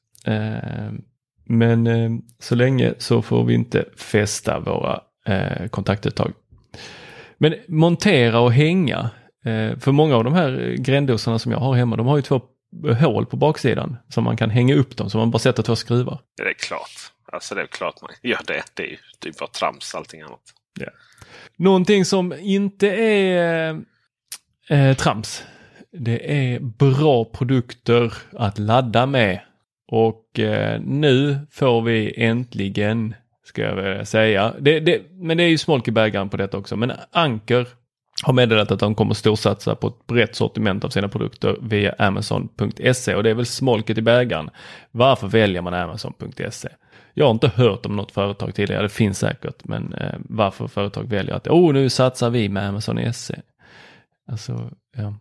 Men 1.44 1.88
eh, 1.88 2.12
så 2.39 2.56
länge 2.56 2.94
så 2.98 3.22
får 3.22 3.44
vi 3.44 3.54
inte 3.54 3.86
fästa 3.98 4.60
våra 4.60 5.02
eh, 5.26 5.68
kontaktuttag. 5.68 6.34
Men 7.38 7.56
montera 7.68 8.39
och 8.39 8.54
hänga. 8.54 9.10
Eh, 9.46 9.80
för 9.80 9.91
många 9.91 10.16
av 10.16 10.24
de 10.24 10.34
här 10.34 10.76
grändosorna 10.80 11.39
som 11.39 11.52
jag 11.52 11.60
har 11.60 11.76
hemma, 11.76 11.96
de 11.96 12.08
har 12.08 12.16
ju 12.16 12.22
två 12.22 12.41
hål 13.00 13.26
på 13.26 13.38
baksidan 13.38 13.98
som 14.10 14.24
man 14.24 14.38
kan 14.38 14.50
hänga 14.50 14.76
upp 14.76 14.98
dem 14.98 15.10
så 15.10 15.18
man 15.18 15.32
bara 15.32 15.39
sätter 15.39 15.64
två 15.64 15.76
skruvar. 15.76 16.20
Det 16.38 16.44
är 16.44 16.54
klart. 16.54 17.12
Alltså 17.32 17.56
det 17.56 17.62
är 17.62 17.68
klart 17.68 18.02
man 18.02 18.12
gör 18.22 18.41
det. 18.48 18.64
Det 18.74 18.84
är 18.84 18.88
ju 18.88 18.98
det 19.20 19.30
är 19.30 19.34
bara 19.39 19.50
trams 19.50 19.96
allting 19.96 20.22
annat. 20.22 20.41
Någonting 21.56 22.06
som 22.06 22.34
inte 22.34 22.88
är 22.88 23.82
eh, 24.70 24.94
trams. 24.98 25.44
Det 25.91 26.54
är 26.54 26.60
bra 26.60 27.26
produkter 27.26 28.14
att 28.32 28.58
ladda 28.58 29.06
med. 29.06 29.39
Och 29.88 30.40
eh, 30.40 30.82
nu 30.82 31.38
får 31.52 31.82
vi 31.82 32.14
äntligen, 32.24 33.16
ska 33.44 33.62
jag 33.62 33.76
väl 33.76 34.06
säga, 34.06 34.54
det, 34.60 34.80
det, 34.80 35.02
men 35.12 35.38
det 35.38 35.44
är 35.44 35.48
ju 35.48 35.58
smolk 35.58 35.88
i 35.88 35.92
bägaren 35.92 36.30
på 36.30 36.38
detta 36.38 36.58
också. 36.58 36.76
Men 36.76 36.92
Anker 37.12 37.68
har 38.24 38.34
meddelat 38.34 38.72
att 38.72 38.80
de 38.80 38.96
kommer 38.96 39.14
storsatsa 39.14 39.76
på 39.76 39.88
ett 39.88 40.08
brett 40.08 40.36
sortiment 40.36 40.84
av 40.84 40.90
sina 40.90 41.08
produkter 41.08 41.58
via 41.62 41.96
Amazon.se 41.98 43.16
och 43.16 43.24
det 43.24 43.30
är 43.30 43.34
väl 43.34 43.46
smolket 43.46 43.98
i 43.98 44.02
bägaren. 44.02 44.50
Varför 44.92 45.28
väljer 45.28 45.62
man 45.62 45.74
Amazon.se? 45.74 46.70
Jag 47.14 47.26
har 47.26 47.32
inte 47.32 47.48
hört 47.48 47.86
om 47.86 47.96
något 47.96 48.12
företag 48.12 48.56
tidigare, 48.56 48.82
det 48.82 48.90
finns 48.90 49.20
säkert, 49.20 49.64
men 49.64 49.94
eh, 49.94 50.16
varför 50.20 50.68
företag 50.68 51.04
väljer 51.10 51.36
att 51.36 51.48
oh, 51.48 51.74
nu 51.74 51.90
satsar 51.90 52.30
vi 52.30 52.50
med 52.50 52.68
Amazon 52.68 53.14
SE. 53.14 53.42
Alltså, 54.28 54.70
ja. 54.98 55.14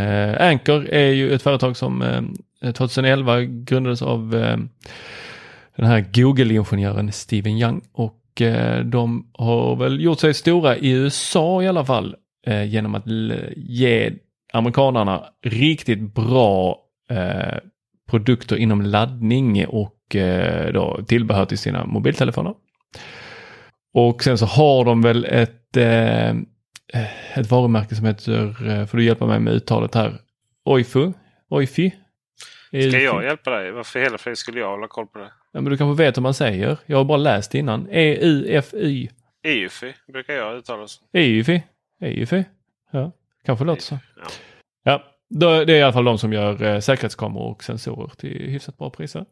Eh, 0.00 0.48
Anchor 0.48 0.88
är 0.88 1.08
ju 1.08 1.32
ett 1.32 1.42
företag 1.42 1.76
som 1.76 2.02
eh, 2.02 2.22
Eh, 2.64 2.72
2011 2.72 3.42
grundades 3.42 4.02
av 4.02 4.34
eh, 4.34 4.56
den 5.76 5.86
här 5.86 6.04
Google-ingenjören 6.12 7.12
Steven 7.12 7.58
Young 7.58 7.80
och 7.92 8.42
eh, 8.42 8.84
de 8.84 9.30
har 9.32 9.76
väl 9.76 10.00
gjort 10.00 10.20
sig 10.20 10.34
stora 10.34 10.76
i 10.76 10.90
USA 10.90 11.62
i 11.62 11.68
alla 11.68 11.84
fall 11.84 12.16
genom 12.66 12.94
att 12.94 13.06
ge 13.56 14.12
amerikanarna 14.52 15.24
riktigt 15.42 16.14
bra 16.14 16.78
produkter 18.10 18.56
inom 18.56 18.82
laddning 18.82 19.66
och 19.66 20.16
då 20.72 21.00
tillbehör 21.06 21.44
till 21.44 21.58
sina 21.58 21.86
mobiltelefoner. 21.86 22.54
Och 23.94 24.24
sen 24.24 24.38
så 24.38 24.46
har 24.46 24.84
de 24.84 25.02
väl 25.02 25.24
ett, 25.24 25.76
ett 27.34 27.50
varumärke 27.50 27.94
som 27.94 28.06
heter, 28.06 28.86
får 28.86 28.98
du 28.98 29.04
hjälpa 29.04 29.26
mig 29.26 29.40
med 29.40 29.52
uttalet 29.52 29.94
här, 29.94 30.12
Oifu? 30.64 31.12
Oifi? 31.50 31.92
Ska 32.82 33.00
jag 33.00 33.24
hjälpa 33.24 33.50
dig? 33.50 33.72
Varför 33.72 34.00
hela 34.00 34.18
friden 34.18 34.36
skulle 34.36 34.60
jag 34.60 34.70
hålla 34.70 34.88
koll 34.88 35.06
på 35.06 35.18
det? 35.18 35.32
Ja, 35.52 35.60
men 35.60 35.64
du 35.64 35.76
kanske 35.76 36.04
vet 36.04 36.16
hur 36.16 36.22
man 36.22 36.34
säger. 36.34 36.78
Jag 36.86 36.96
har 36.96 37.04
bara 37.04 37.18
läst 37.18 37.54
innan. 37.54 37.88
E-U-F-Y. 37.90 39.08
EUFI 39.44 39.94
brukar 40.12 40.34
jag 40.34 40.56
uttala 40.56 40.88
så. 40.88 41.04
EUFI. 41.12 41.62
EUFI. 42.00 42.44
Ja, 42.90 43.12
kanske 43.44 43.64
låter 43.64 43.82
så. 43.82 43.98
Ja. 44.16 44.22
Ja, 44.82 45.04
det 45.64 45.72
är 45.72 45.78
i 45.78 45.82
alla 45.82 45.92
fall 45.92 46.04
de 46.04 46.18
som 46.18 46.32
gör 46.32 46.62
eh, 46.62 46.80
säkerhetskameror 46.80 47.50
och 47.50 47.64
sensorer 47.64 48.10
till 48.16 48.50
hyfsat 48.50 48.78
bra 48.78 48.90
priser. 48.90 49.24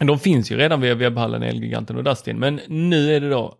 De 0.00 0.18
finns 0.18 0.52
ju 0.52 0.56
redan 0.56 0.80
via 0.80 0.94
webbhallen, 0.94 1.42
Elgiganten 1.42 1.96
och 1.96 2.04
Dustin, 2.04 2.38
men 2.38 2.60
nu 2.66 3.16
är 3.16 3.20
det 3.20 3.30
då 3.30 3.54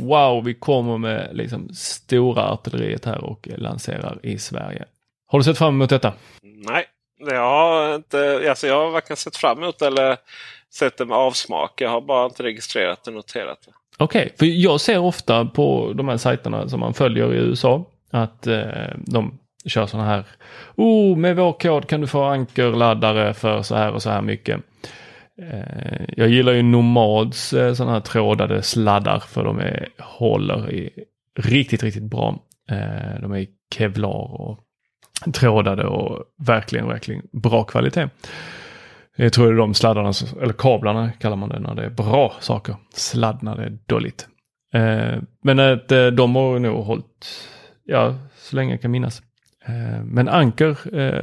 wow, 0.00 0.44
vi 0.44 0.54
kommer 0.54 0.98
med 0.98 1.30
liksom 1.32 1.68
stora 1.74 2.42
artilleriet 2.42 3.04
här 3.04 3.24
och 3.24 3.48
lanserar 3.56 4.18
i 4.22 4.38
Sverige. 4.38 4.84
Har 5.26 5.38
du 5.38 5.44
sett 5.44 5.58
fram 5.58 5.74
emot 5.74 5.90
detta? 5.90 6.12
Nej, 6.42 6.86
jag 7.30 7.50
har 7.50 7.82
jag 7.82 7.94
inte. 7.94 8.46
Alltså 8.48 8.66
jag 8.66 8.84
har 8.84 8.90
varken 8.90 9.16
sett 9.16 9.36
fram 9.36 9.58
emot 9.62 9.82
eller 9.82 10.16
sett 10.74 10.98
det 10.98 11.04
med 11.04 11.16
avsmak. 11.16 11.80
Jag 11.80 11.90
har 11.90 12.00
bara 12.00 12.24
inte 12.24 12.42
registrerat 12.42 13.06
och 13.06 13.12
noterat 13.12 13.58
det. 13.66 13.72
Okej, 13.98 14.34
för 14.38 14.46
jag 14.46 14.80
ser 14.80 14.98
ofta 14.98 15.44
på 15.44 15.92
de 15.94 16.08
här 16.08 16.16
sajterna 16.16 16.68
som 16.68 16.80
man 16.80 16.94
följer 16.94 17.34
i 17.34 17.36
USA 17.36 17.84
att 18.10 18.46
eh, 18.46 18.62
de 18.96 19.38
kör 19.66 19.86
sådana 19.86 20.08
här. 20.08 20.24
Oh, 20.76 21.16
med 21.16 21.36
vår 21.36 21.52
kod 21.52 21.88
kan 21.88 22.00
du 22.00 22.06
få 22.06 22.22
ankerladdare 22.22 23.34
för 23.34 23.62
så 23.62 23.74
här 23.74 23.92
och 23.92 24.02
så 24.02 24.10
här 24.10 24.22
mycket. 24.22 24.60
Eh, 25.42 26.04
jag 26.16 26.28
gillar 26.28 26.52
ju 26.52 26.62
Nomads 26.62 27.52
eh, 27.52 27.74
sådana 27.74 27.92
här 27.92 28.00
trådade 28.00 28.62
sladdar 28.62 29.18
för 29.18 29.44
de 29.44 29.58
är, 29.58 29.88
håller 29.98 30.72
i 30.72 30.90
riktigt, 31.38 31.82
riktigt 31.82 32.02
bra. 32.10 32.38
Eh, 32.70 33.20
de 33.20 33.32
är 33.32 33.38
i 33.38 33.48
kevlar 33.74 34.40
och 34.40 34.63
trådade 35.32 35.86
och 35.86 36.24
verkligen, 36.46 36.88
verkligen 36.88 37.22
bra 37.32 37.64
kvalitet. 37.64 38.08
Jag 39.16 39.32
tror 39.32 39.46
det 39.46 39.52
är 39.52 39.56
de 39.56 39.74
sladdarna, 39.74 40.12
eller 40.42 40.52
kablarna 40.52 41.12
kallar 41.12 41.36
man 41.36 41.48
det 41.48 41.60
när 41.60 41.74
det 41.74 41.84
är 41.84 41.90
bra 41.90 42.34
saker. 42.40 42.76
Sladd 42.94 43.42
när 43.42 43.56
det 43.56 43.62
är 43.62 43.78
dåligt. 43.86 44.28
Eh, 44.74 45.22
men 45.42 45.58
eh, 45.58 45.72
att 45.72 45.88
de 45.88 46.36
har 46.36 46.58
nog 46.58 46.84
hållit 46.84 47.48
ja, 47.84 48.14
så 48.36 48.56
länge 48.56 48.72
jag 48.72 48.82
kan 48.82 48.90
minnas. 48.90 49.22
Eh, 49.66 50.04
men 50.04 50.28
Anker 50.28 50.76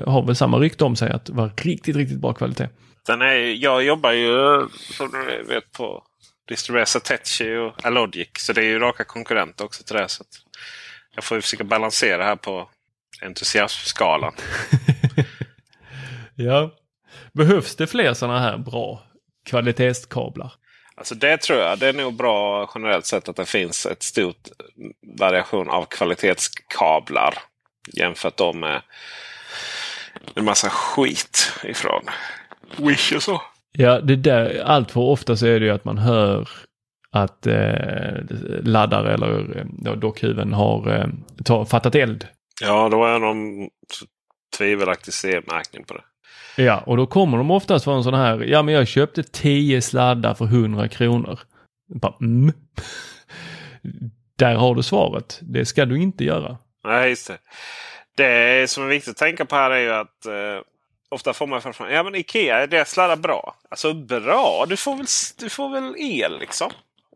har 0.10 0.26
väl 0.26 0.36
samma 0.36 0.58
rykte 0.58 0.84
om 0.84 0.96
sig 0.96 1.12
att 1.12 1.30
vara 1.30 1.52
riktigt, 1.58 1.96
riktigt 1.96 2.20
bra 2.20 2.34
kvalitet. 2.34 2.70
Sen 3.06 3.22
är, 3.22 3.64
jag 3.64 3.84
jobbar 3.84 4.12
ju 4.12 4.68
som 4.72 5.10
du 5.12 5.44
vet 5.54 5.72
på 5.72 6.04
distribuera 6.48 6.86
Satechi 6.86 7.58
och 7.58 7.86
Alogic. 7.86 8.30
Så 8.38 8.54
det 8.54 8.62
är 8.62 8.66
ju 8.66 8.80
raka 8.80 9.04
konkurrenter 9.04 9.66
också 9.66 9.84
till 9.84 9.96
det. 9.96 10.10
Så 10.10 10.24
jag 11.16 11.24
får 11.24 11.38
ju 11.38 11.42
försöka 11.42 11.64
balansera 11.64 12.24
här 12.24 12.36
på 12.36 12.70
entusiasmskalan. 13.22 14.34
ja. 16.36 16.72
Behövs 17.34 17.76
det 17.76 17.88
fler 17.88 18.14
sådana 18.14 18.40
här 18.40 18.58
bra 18.58 19.04
kvalitetskablar? 19.46 20.54
Alltså 20.96 21.16
det 21.16 21.38
tror 21.38 21.60
jag. 21.60 21.80
Det 21.80 21.88
är 21.88 21.94
nog 21.94 22.14
bra 22.14 22.72
generellt 22.76 23.06
sett 23.06 23.30
att 23.30 23.36
det 23.36 23.46
finns 23.46 23.86
ett 23.86 24.04
stort 24.04 24.50
variation 25.20 25.70
av 25.70 25.86
kvalitetskablar. 25.86 27.34
Jämfört 27.94 28.38
då 28.38 28.54
med 28.54 28.82
en 30.36 30.46
massa 30.46 30.70
skit 30.70 31.52
ifrån 31.64 32.04
Wish 32.78 33.14
och 33.16 33.24
så. 33.24 33.42
Ja, 33.72 34.02
det 34.02 34.16
där, 34.16 34.64
allt 34.66 34.92
för 34.92 35.02
ofta 35.02 35.36
så 35.36 35.46
är 35.46 35.60
det 35.60 35.66
ju 35.66 35.72
att 35.72 35.86
man 35.86 35.98
hör 35.98 36.50
att 37.12 37.48
eh, 37.48 38.14
laddare 38.64 39.14
eller 39.14 39.58
eh, 39.86 39.94
dockhuven 39.94 40.54
har 40.54 41.00
eh, 41.00 41.08
ta, 41.44 41.66
fattat 41.66 41.96
eld. 41.96 42.28
Ja, 42.62 42.90
då 42.90 43.06
är 43.06 43.20
någon 43.20 43.70
tvivelaktig 44.58 45.14
C-märkning 45.14 45.84
på 45.84 45.94
det. 45.94 46.04
Ja, 46.64 46.84
och 46.86 46.98
då 46.98 47.08
kommer 47.08 47.38
de 47.38 47.52
oftast 47.52 47.86
från 47.86 47.98
en 47.98 48.04
sån 48.04 48.14
här, 48.14 48.40
ja 48.40 48.64
men 48.64 48.74
jag 48.74 48.88
köpte 48.88 49.24
10 49.24 49.82
sladdar 49.82 50.34
för 50.34 50.46
100 50.46 50.88
kronor. 50.88 51.40
Bara, 51.88 52.16
mm. 52.22 52.54
Där 54.38 54.56
har 54.56 54.76
du 54.76 54.84
svaret. 54.84 55.40
Det 55.42 55.66
ska 55.66 55.86
du 55.86 56.02
inte 56.02 56.24
göra. 56.24 56.58
Nej, 56.84 57.10
just 57.10 57.28
det. 57.28 57.38
Det 58.16 58.70
som 58.70 58.84
är 58.84 58.88
viktigt 58.88 59.12
att 59.12 59.18
tänka 59.18 59.46
på 59.46 59.56
här 59.56 59.72
är 59.72 59.80
ju 59.80 59.92
att 59.92 60.26
eh, 60.26 60.62
ofta 61.10 61.34
får 61.34 61.48
man 61.48 61.62
från 61.62 61.92
ja 61.92 62.04
men 62.04 62.16
Ikea, 62.16 62.58
är 62.58 62.68
deras 62.68 62.92
sladdar 62.92 63.16
bra? 63.16 63.56
Alltså 63.70 63.94
bra? 63.94 64.66
Du 64.70 64.78
får 64.78 64.96
väl, 64.96 65.06
du 65.38 65.50
får 65.50 65.70
väl 65.70 65.96
el 65.98 66.40
liksom. 66.40 66.72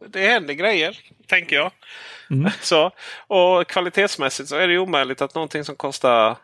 Det 0.08 0.28
händer 0.28 0.54
grejer, 0.54 1.00
tänker 1.28 1.56
jag. 1.56 1.72
Mm. 2.30 2.52
Så, 2.62 2.92
och 3.28 3.68
kvalitetsmässigt 3.68 4.50
så 4.50 4.56
är 4.56 4.68
det 4.68 4.78
omöjligt 4.78 5.22
att 5.22 5.36
någonting 5.36 5.64
som 5.64 5.76
kostar 5.76 6.38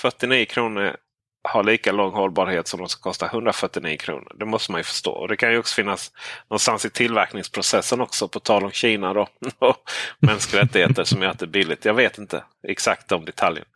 49 0.00 0.44
kronor 0.44 0.96
har 1.42 1.64
lika 1.64 1.92
lång 1.92 2.12
hållbarhet 2.12 2.68
som 2.68 2.80
de 2.80 2.88
som 2.88 3.00
kostar 3.00 3.26
149 3.26 3.96
kronor. 3.96 4.32
Det 4.34 4.44
måste 4.44 4.72
man 4.72 4.78
ju 4.78 4.84
förstå. 4.84 5.12
Och 5.12 5.28
Det 5.28 5.36
kan 5.36 5.52
ju 5.52 5.58
också 5.58 5.74
finnas 5.74 6.12
någonstans 6.50 6.84
i 6.84 6.90
tillverkningsprocessen 6.90 8.00
också, 8.00 8.28
på 8.28 8.40
tal 8.40 8.64
om 8.64 8.70
Kina 8.70 9.14
då, 9.14 9.28
och 9.58 9.90
mänskliga 10.18 10.62
rättigheter 10.62 11.04
som 11.04 11.22
gör 11.22 11.30
att 11.30 11.38
det 11.38 11.44
är 11.44 11.48
billigt. 11.48 11.84
Jag 11.84 11.94
vet 11.94 12.18
inte 12.18 12.44
exakt 12.68 13.08
de 13.08 13.24
detaljerna. 13.24 13.70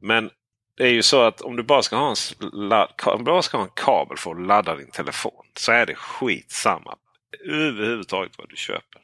Men 0.00 0.30
det 0.76 0.84
är 0.84 0.92
ju 0.92 1.02
så 1.02 1.22
att 1.22 1.40
om 1.40 1.56
du 1.56 1.62
bara 1.62 1.82
ska 1.82 1.96
ha 1.96 2.08
en, 2.08 2.16
om 3.04 3.18
du 3.18 3.24
bara 3.24 3.42
ska 3.42 3.56
ha 3.56 3.64
en 3.64 3.70
kabel 3.74 4.16
för 4.16 4.30
att 4.30 4.46
ladda 4.46 4.76
din 4.76 4.90
telefon 4.90 5.44
så 5.54 5.72
är 5.72 5.86
det 5.86 5.94
skitsamma 5.94 6.96
överhuvudtaget 7.44 8.38
vad 8.38 8.48
du 8.48 8.56
köper. 8.56 9.00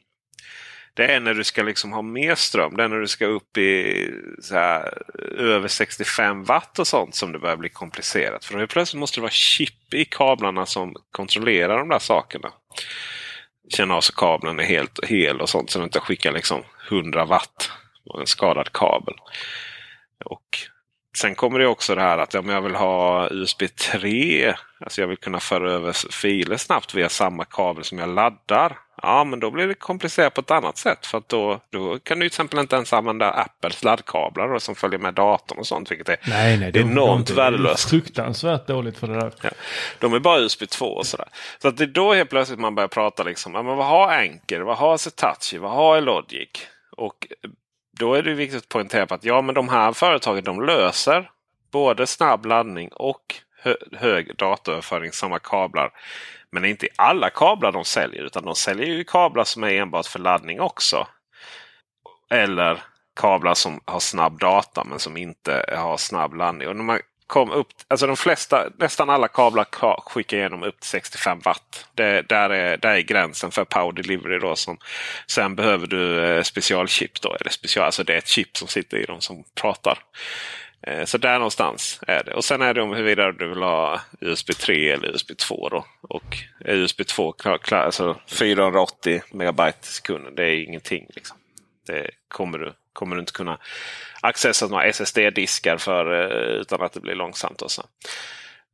Det 0.97 1.05
är 1.05 1.19
när 1.19 1.33
du 1.33 1.43
ska 1.43 1.63
liksom 1.63 1.91
ha 1.91 2.01
mer 2.01 2.35
ström. 2.35 2.77
Det 2.77 2.83
är 2.83 2.87
när 2.87 2.99
du 2.99 3.07
ska 3.07 3.25
upp 3.25 3.57
i 3.57 4.11
här, 4.51 5.03
över 5.37 5.67
65 5.67 6.43
watt 6.43 6.79
och 6.79 6.87
sånt 6.87 7.15
som 7.15 7.31
det 7.31 7.39
börjar 7.39 7.57
bli 7.57 7.69
komplicerat. 7.69 8.45
För 8.45 8.59
då 8.59 8.67
plötsligt 8.67 8.99
måste 8.99 9.17
det 9.17 9.21
vara 9.21 9.31
chip 9.31 9.93
i 9.93 10.05
kablarna 10.05 10.65
som 10.65 10.95
kontrollerar 11.11 11.77
de 11.77 11.89
där 11.89 11.99
sakerna. 11.99 12.51
Känna 13.69 13.95
av 13.95 14.01
så 14.01 14.13
kabeln 14.13 14.59
är 14.59 14.63
helt 14.63 15.05
hel 15.05 15.41
och 15.41 15.49
sånt 15.49 15.69
så 15.69 15.79
du 15.79 15.85
inte 15.85 15.99
skickar 15.99 16.31
liksom 16.31 16.63
100 16.89 17.25
watt 17.25 17.71
på 18.07 18.19
en 18.19 18.27
skadad 18.27 18.71
kabel. 18.73 19.15
Och 20.25 20.57
Sen 21.17 21.35
kommer 21.35 21.59
det 21.59 21.67
också 21.67 21.95
det 21.95 22.01
här 22.01 22.17
att 22.17 22.35
om 22.35 22.49
jag 22.49 22.61
vill 22.61 22.75
ha 22.75 23.29
USB 23.31 23.63
3. 23.75 24.55
Alltså 24.79 25.01
jag 25.01 25.07
vill 25.07 25.17
kunna 25.17 25.39
föra 25.39 25.71
över 25.71 26.11
filer 26.11 26.57
snabbt 26.57 26.93
via 26.93 27.09
samma 27.09 27.45
kabel 27.45 27.83
som 27.83 27.97
jag 27.97 28.09
laddar. 28.09 28.77
Ja, 29.01 29.23
men 29.23 29.39
då 29.39 29.51
blir 29.51 29.67
det 29.67 29.73
komplicerat 29.73 30.33
på 30.33 30.41
ett 30.41 30.51
annat 30.51 30.77
sätt. 30.77 31.05
För 31.05 31.17
att 31.17 31.29
då, 31.29 31.59
då 31.69 31.99
kan 31.99 32.19
du 32.19 32.23
till 32.23 32.27
exempel 32.27 32.59
inte 32.59 32.75
ens 32.75 32.93
använda 32.93 33.31
Apples 33.31 33.83
laddkablar 33.83 34.47
då, 34.47 34.59
som 34.59 34.75
följer 34.75 34.99
med 34.99 35.13
datorn 35.13 35.59
och 35.59 35.67
sånt. 35.67 35.91
Vilket 35.91 36.09
är 36.09 36.17
nej, 36.27 36.57
nej, 36.57 36.71
det 36.71 36.79
är 36.79 36.83
enormt 36.83 37.29
värdelöst. 37.29 37.89
Fruktansvärt 37.89 38.67
dåligt 38.67 38.97
för 38.97 39.07
det 39.07 39.19
där. 39.19 39.31
Ja, 39.41 39.49
de 39.99 40.13
är 40.13 40.19
bara 40.19 40.39
USB 40.39 40.69
2 40.69 40.85
och 40.85 41.05
sådär. 41.05 41.27
Så 41.61 41.67
att 41.67 41.77
det 41.77 41.83
är 41.83 41.87
då 41.87 42.13
helt 42.13 42.29
plötsligt 42.29 42.59
man 42.59 42.75
börjar 42.75 42.87
prata 42.87 43.23
liksom. 43.23 43.53
Ja, 43.55 43.63
men 43.63 43.77
vad 43.77 43.87
har 43.87 44.07
Anker? 44.07 44.59
Vad 44.59 44.77
har 44.77 44.97
Setachi? 44.97 45.57
Vad 45.57 45.71
har 45.71 46.01
Logic? 46.01 46.49
Och 46.97 47.27
då 47.99 48.13
är 48.13 48.23
det 48.23 48.33
viktigt 48.33 48.63
att 48.63 48.69
poängtera 48.69 49.05
på 49.05 49.13
att 49.13 49.23
ja, 49.23 49.41
men 49.41 49.55
de 49.55 49.69
här 49.69 49.91
företagen 49.93 50.43
de 50.43 50.65
löser 50.65 51.29
både 51.71 52.07
snabb 52.07 52.45
laddning 52.45 52.89
och 52.93 53.35
hö 53.61 53.75
hög 53.91 54.35
datoröverföring 54.37 55.11
samma 55.11 55.39
kablar. 55.39 55.91
Men 56.61 56.69
inte 56.69 56.85
i 56.85 56.89
alla 56.95 57.29
kablar 57.29 57.71
de 57.71 57.85
säljer 57.85 58.23
utan 58.23 58.45
de 58.45 58.55
säljer 58.55 58.85
ju 58.87 59.03
kablar 59.03 59.43
som 59.43 59.63
är 59.63 59.71
enbart 59.71 60.05
för 60.05 60.19
laddning 60.19 60.61
också. 60.61 61.07
Eller 62.29 62.83
kablar 63.19 63.53
som 63.53 63.81
har 63.85 63.99
snabb 63.99 64.39
data 64.39 64.83
men 64.83 64.99
som 64.99 65.17
inte 65.17 65.75
har 65.77 65.97
snabb 65.97 66.33
laddning. 66.33 66.67
Och 66.67 66.75
när 66.75 66.83
man 66.83 66.99
kom 67.27 67.51
upp, 67.51 67.67
alltså 67.87 68.07
de 68.07 68.17
flesta, 68.17 68.69
nästan 68.79 69.09
alla 69.09 69.27
kablar 69.27 69.65
skickar 70.09 70.37
igenom 70.37 70.63
upp 70.63 70.79
till 70.79 70.89
65 70.89 71.39
watt. 71.39 71.87
Det, 71.95 72.21
där, 72.29 72.49
är, 72.49 72.77
där 72.77 72.95
är 72.95 73.01
gränsen 73.01 73.51
för 73.51 73.65
power 73.65 73.91
delivery. 73.91 74.39
Då, 74.39 74.55
som, 74.55 74.77
sen 75.27 75.55
behöver 75.55 75.87
du 75.87 76.25
eh, 76.25 76.43
specialchip. 76.43 77.21
Då, 77.21 77.35
eller 77.35 77.51
special, 77.51 77.85
alltså 77.85 78.03
det 78.03 78.13
är 78.13 78.17
ett 78.17 78.27
chip 78.27 78.57
som 78.57 78.67
sitter 78.67 78.97
i 78.97 79.05
dem 79.05 79.21
som 79.21 79.43
pratar. 79.61 79.99
Eh, 80.81 81.05
så 81.05 81.17
där 81.17 81.33
någonstans 81.33 81.99
är 82.07 82.23
det. 82.23 82.33
Och 82.33 82.45
sen 82.45 82.61
är 82.61 82.73
det 82.73 82.81
om 82.81 82.93
huruvida 82.93 83.31
du 83.31 83.47
vill 83.49 83.63
ha 83.63 84.01
USB 84.21 84.51
3 84.51 84.91
eller 84.91 85.07
USB 85.07 85.37
2. 85.37 85.69
Då. 85.69 85.85
Och 86.01 86.37
USB 86.65 87.07
2, 87.07 87.35
alltså 87.71 88.19
480 88.27 89.21
megabyte 89.31 89.77
i 89.81 89.85
sekunden, 89.85 90.35
det 90.35 90.43
är 90.43 90.63
ingenting. 90.63 91.07
Liksom. 91.15 91.37
Det 91.87 92.09
kommer 92.27 92.57
du, 92.57 92.73
kommer 92.93 93.15
du 93.15 93.19
inte 93.19 93.31
kunna 93.31 93.57
accessa 94.21 94.67
några 94.67 94.85
SSD-diskar 94.85 95.77
för 95.77 96.21
eh, 96.21 96.61
utan 96.61 96.81
att 96.81 96.93
det 96.93 96.99
blir 96.99 97.15
långsamt. 97.15 97.61
Och 97.61 97.71
så. 97.71 97.83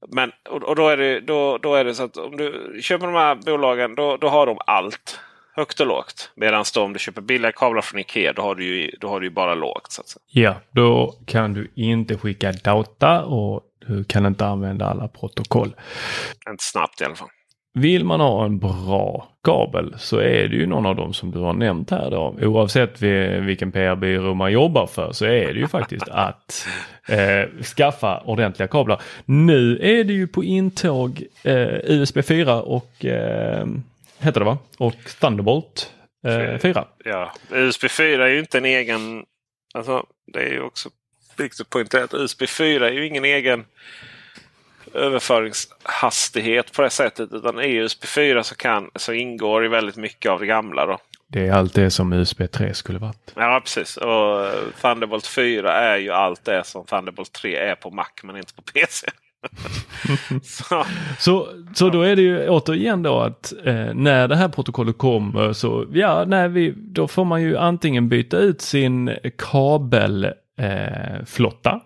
Men, 0.07 0.31
och, 0.49 0.75
då, 0.75 0.89
är 0.89 0.97
det, 0.97 1.19
då, 1.19 1.57
då 1.57 1.75
är 1.75 1.83
det 1.83 1.95
så 1.95 2.03
att 2.03 2.17
om 2.17 2.37
du 2.37 2.79
köper 2.81 3.05
de 3.05 3.15
här 3.15 3.35
bolagen 3.35 3.95
då, 3.95 4.17
då 4.17 4.29
har 4.29 4.45
de 4.45 4.57
allt. 4.65 5.19
Högt 5.55 5.79
och 5.79 5.87
lågt. 5.87 6.31
Medan 6.35 6.63
om 6.77 6.93
du 6.93 6.99
köper 6.99 7.21
billiga 7.21 7.51
kablar 7.51 7.81
från 7.81 7.99
Ikea 7.99 8.33
då 8.33 8.41
har 8.41 8.55
du 8.55 8.65
ju, 8.65 8.91
då 9.01 9.09
har 9.09 9.19
du 9.19 9.25
ju 9.25 9.33
bara 9.33 9.55
lågt. 9.55 9.91
Så. 9.91 10.19
Ja, 10.27 10.55
då 10.71 11.15
kan 11.25 11.53
du 11.53 11.71
inte 11.75 12.17
skicka 12.17 12.51
data 12.51 13.23
och 13.23 13.61
du 13.87 14.03
kan 14.03 14.25
inte 14.25 14.45
använda 14.45 14.85
alla 14.85 15.07
protokoll. 15.07 15.75
Inte 16.49 16.63
snabbt 16.63 17.01
i 17.01 17.05
alla 17.05 17.15
fall. 17.15 17.29
Vill 17.73 18.05
man 18.05 18.19
ha 18.19 18.45
en 18.45 18.59
bra 18.59 19.27
kabel 19.43 19.95
så 19.97 20.17
är 20.17 20.47
det 20.47 20.55
ju 20.55 20.65
någon 20.65 20.85
av 20.85 20.95
dem 20.95 21.13
som 21.13 21.31
du 21.31 21.39
har 21.39 21.53
nämnt 21.53 21.91
här 21.91 22.11
då. 22.11 22.35
Oavsett 22.41 23.01
vilken 23.41 23.71
PR-byrå 23.71 24.33
man 24.33 24.51
jobbar 24.51 24.87
för 24.87 25.11
så 25.11 25.25
är 25.25 25.53
det 25.53 25.59
ju 25.59 25.67
faktiskt 25.67 26.07
att 26.11 26.67
eh, 27.07 27.63
skaffa 27.63 28.19
ordentliga 28.19 28.67
kablar. 28.67 29.01
Nu 29.25 29.79
är 29.81 30.03
det 30.03 30.13
ju 30.13 30.27
på 30.27 30.43
intåg 30.43 31.23
eh, 31.43 31.77
USB 31.83 32.25
4 32.25 32.61
och 32.61 33.05
eh, 33.05 33.65
heter 34.23 34.39
det 34.39 34.45
va? 34.45 34.57
Och 34.77 34.95
Thunderbolt 35.19 35.91
eh, 36.27 36.57
4. 36.57 36.87
Ja, 37.05 37.33
USB 37.49 37.89
4 37.89 38.25
är 38.25 38.29
ju 38.29 38.39
inte 38.39 38.57
en 38.57 38.65
egen... 38.65 39.25
Alltså, 39.73 40.05
det 40.33 40.39
är 40.39 40.49
ju 40.49 40.61
också 40.61 40.89
viktigt 41.37 41.61
att 41.61 41.69
poängtera 41.69 42.03
att 42.03 42.13
USB 42.13 42.49
4 42.49 42.87
är 42.87 42.91
ju 42.91 43.07
ingen 43.07 43.25
egen 43.25 43.65
överföringshastighet 44.93 46.71
på 46.73 46.81
det 46.81 46.89
sättet. 46.89 47.33
Utan 47.33 47.61
i 47.61 47.75
USB 47.75 48.03
4 48.05 48.43
så, 48.43 48.55
kan, 48.55 48.91
så 48.95 49.13
ingår 49.13 49.65
i 49.65 49.67
väldigt 49.67 49.95
mycket 49.95 50.31
av 50.31 50.39
det 50.39 50.45
gamla. 50.45 50.85
Då. 50.85 50.97
Det 51.27 51.47
är 51.47 51.51
allt 51.51 51.73
det 51.73 51.91
som 51.91 52.13
USB 52.13 52.51
3 52.51 52.73
skulle 52.73 52.99
varit. 52.99 53.33
Ja 53.35 53.61
precis. 53.63 53.97
Och 53.97 54.51
Thunderbolt 54.81 55.27
4 55.27 55.73
är 55.73 55.97
ju 55.97 56.11
allt 56.11 56.45
det 56.45 56.63
som 56.63 56.85
Thunderbolt 56.85 57.31
3 57.31 57.55
är 57.55 57.75
på 57.75 57.91
Mac 57.91 58.09
men 58.23 58.37
inte 58.37 58.53
på 58.53 58.61
PC. 58.61 59.07
så. 60.43 60.85
så. 61.19 61.47
Så, 61.73 61.89
då 61.89 62.01
är 62.01 62.15
det 62.15 62.21
ju 62.21 62.49
återigen 62.49 63.03
då 63.03 63.19
att 63.19 63.53
eh, 63.65 63.93
när 63.93 64.27
det 64.27 64.35
här 64.35 64.49
protokollet 64.49 64.97
kommer 64.97 65.53
så 65.53 65.85
ja, 65.93 66.23
nej, 66.27 66.49
vi, 66.49 66.73
då 66.77 67.07
får 67.07 67.25
man 67.25 67.41
ju 67.41 67.57
antingen 67.57 68.09
byta 68.09 68.37
ut 68.37 68.61
sin 68.61 69.11
kabelflotta 69.37 71.71
eh, 71.71 71.77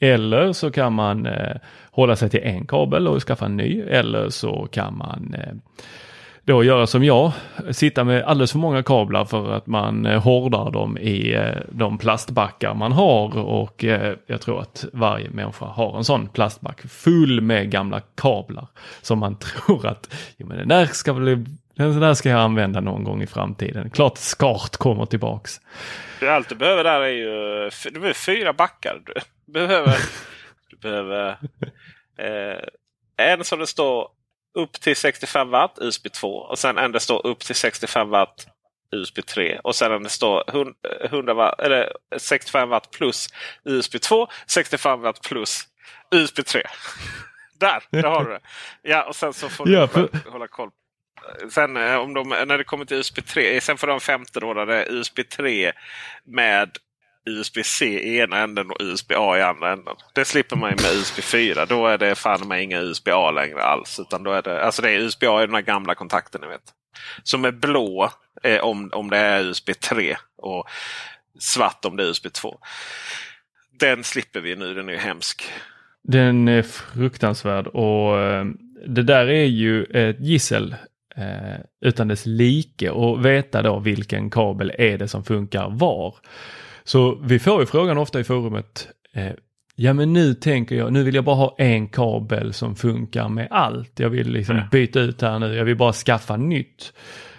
eller 0.00 0.52
så 0.52 0.70
kan 0.70 0.92
man 0.92 1.26
eh, 1.26 1.56
hålla 1.90 2.16
sig 2.16 2.30
till 2.30 2.42
en 2.42 2.66
kabel 2.66 3.08
och 3.08 3.22
skaffa 3.22 3.46
en 3.46 3.56
ny. 3.56 3.80
Eller 3.80 4.28
så 4.28 4.68
kan 4.72 4.96
man 4.96 5.34
eh, 5.34 5.54
då 6.46 6.64
göra 6.64 6.86
som 6.86 7.04
jag, 7.04 7.32
sitta 7.70 8.04
med 8.04 8.24
alldeles 8.24 8.52
för 8.52 8.58
många 8.58 8.82
kablar 8.82 9.24
för 9.24 9.52
att 9.52 9.66
man 9.66 10.06
eh, 10.06 10.22
hårdar 10.22 10.70
dem 10.70 10.98
i 10.98 11.34
eh, 11.34 11.54
de 11.68 11.98
plastbackar 11.98 12.74
man 12.74 12.92
har 12.92 13.38
och 13.38 13.84
eh, 13.84 14.14
jag 14.26 14.40
tror 14.40 14.60
att 14.60 14.84
varje 14.92 15.30
människa 15.30 15.64
har 15.64 15.96
en 15.96 16.04
sån 16.04 16.28
plastback 16.28 16.82
full 16.82 17.40
med 17.40 17.70
gamla 17.70 18.00
kablar 18.00 18.66
som 19.02 19.18
man 19.18 19.38
tror 19.66 19.86
att 19.86 20.14
jo, 20.36 20.46
men 20.46 20.58
den 20.58 20.68
där 20.68 20.86
ska 20.86 21.14
bli 21.14 21.44
Den 21.74 22.00
där 22.00 22.14
ska 22.14 22.28
jag 22.28 22.40
använda 22.40 22.80
någon 22.80 23.04
gång 23.04 23.22
i 23.22 23.26
framtiden. 23.26 23.90
Klart 23.90 24.18
SCART 24.18 24.76
kommer 24.76 25.06
tillbaks. 25.06 25.60
Du, 26.20 26.30
allt 26.30 26.48
du 26.48 26.54
behöver 26.54 26.84
där 26.84 27.00
är 27.00 27.08
ju 27.08 27.70
du 27.84 27.90
behöver 27.90 28.14
fyra 28.14 28.52
backar. 28.52 29.00
Du 29.04 29.52
behöver, 29.52 29.96
du 30.70 30.76
behöver 30.76 31.28
eh, 32.18 33.26
en 33.26 33.44
som 33.44 33.58
det 33.58 33.66
står 33.66 34.15
upp 34.56 34.72
till 34.72 34.96
65 34.96 35.50
watt 35.50 35.78
USB 35.80 36.12
2 36.12 36.28
och 36.28 36.58
sen 36.58 36.78
en 36.78 36.92
det 36.92 37.00
står 37.00 37.26
upp 37.26 37.38
till 37.38 37.54
65 37.54 38.08
watt 38.08 38.46
USB 38.92 39.26
3 39.26 39.60
och 39.64 39.76
sen 39.76 40.02
det 40.02 40.08
står 40.08 40.44
100 41.04 41.34
watt, 41.34 41.60
eller 41.60 41.92
65 42.16 42.68
watt 42.68 42.90
plus 42.90 43.28
USB 43.64 44.00
2, 44.00 44.28
65 44.46 45.00
watt 45.00 45.22
plus 45.22 45.64
USB 46.10 46.44
3. 46.46 46.62
där, 47.58 47.82
där 47.90 48.02
har 48.02 48.24
du 48.24 48.30
det. 48.30 48.40
Ja, 48.82 49.02
och 49.02 49.16
sen 49.16 49.32
så 49.32 49.48
får 49.48 49.66
du 49.66 49.72
ja, 49.72 49.88
för... 49.88 50.30
hålla 50.30 50.48
koll. 50.48 50.70
Sen 51.50 51.76
eh, 51.76 51.96
om 51.96 52.14
de, 52.14 52.28
när 52.28 52.58
det 52.58 52.64
kommer 52.64 52.84
till 52.84 52.96
USB 52.96 53.26
3, 53.26 53.60
sen 53.60 53.76
får 53.76 53.86
de 53.86 54.00
femte 54.00 54.40
då 54.40 54.54
där 54.54 54.66
det 54.66 54.84
är 54.84 54.92
USB 54.92 55.18
3 55.28 55.72
med 56.24 56.78
USB-C 57.26 57.86
i 57.86 58.18
ena 58.18 58.38
änden 58.38 58.70
och 58.70 58.76
USB-A 58.80 59.38
i 59.38 59.42
andra 59.42 59.72
änden. 59.72 59.94
Det 60.14 60.24
slipper 60.24 60.56
man 60.56 60.70
ju 60.70 60.76
med 60.76 60.92
USB 60.92 61.22
4. 61.22 61.66
Då 61.66 61.86
är 61.86 61.98
det 61.98 62.14
fan 62.14 62.48
med 62.48 62.62
inga 62.62 62.80
USB-A 62.80 63.30
längre 63.30 63.62
alls. 63.62 64.00
Utan 64.00 64.22
då 64.22 64.32
är 64.32 64.42
det, 64.42 64.64
alltså 64.64 64.82
det 64.82 64.90
är 64.90 64.98
USB-A 64.98 65.42
i 65.42 65.46
den 65.46 65.54
här 65.54 65.62
gamla 65.62 65.94
kontakten 65.94 66.40
ni 66.40 66.46
vet. 66.46 66.72
Som 67.22 67.44
är 67.44 67.52
blå 67.52 68.10
eh, 68.42 68.60
om, 68.60 68.90
om 68.92 69.10
det 69.10 69.16
är 69.16 69.44
USB 69.44 69.70
3 69.80 70.16
och 70.36 70.68
svart 71.38 71.84
om 71.84 71.96
det 71.96 72.02
är 72.02 72.06
USB 72.06 72.32
2. 72.32 72.58
Den 73.80 74.04
slipper 74.04 74.40
vi 74.40 74.56
nu, 74.56 74.74
den 74.74 74.88
är 74.88 74.92
ju 74.92 74.98
hemsk. 74.98 75.42
Den 76.02 76.48
är 76.48 76.62
fruktansvärd 76.62 77.66
och 77.66 78.20
eh, 78.20 78.44
det 78.86 79.02
där 79.02 79.26
är 79.26 79.44
ju 79.44 79.84
ett 79.84 80.20
gissel 80.20 80.76
eh, 81.16 81.60
utan 81.80 82.08
dess 82.08 82.26
like 82.26 82.90
och 82.90 83.26
veta 83.26 83.62
då 83.62 83.78
vilken 83.78 84.30
kabel 84.30 84.72
är 84.78 84.98
det 84.98 85.08
som 85.08 85.24
funkar 85.24 85.68
var. 85.70 86.14
Så 86.86 87.18
vi 87.22 87.38
får 87.38 87.60
ju 87.60 87.66
frågan 87.66 87.98
ofta 87.98 88.20
i 88.20 88.24
forumet. 88.24 88.88
Eh, 89.14 89.32
ja 89.74 89.92
men 89.92 90.12
nu 90.12 90.34
tänker 90.34 90.76
jag, 90.76 90.92
nu 90.92 91.02
vill 91.02 91.14
jag 91.14 91.24
bara 91.24 91.36
ha 91.36 91.54
en 91.58 91.88
kabel 91.88 92.52
som 92.52 92.76
funkar 92.76 93.28
med 93.28 93.48
allt. 93.50 94.00
Jag 94.00 94.10
vill 94.10 94.30
liksom 94.30 94.60
byta 94.72 95.00
ut 95.00 95.22
här 95.22 95.38
nu, 95.38 95.54
jag 95.54 95.64
vill 95.64 95.76
bara 95.76 95.92
skaffa 95.92 96.36
nytt. 96.36 96.92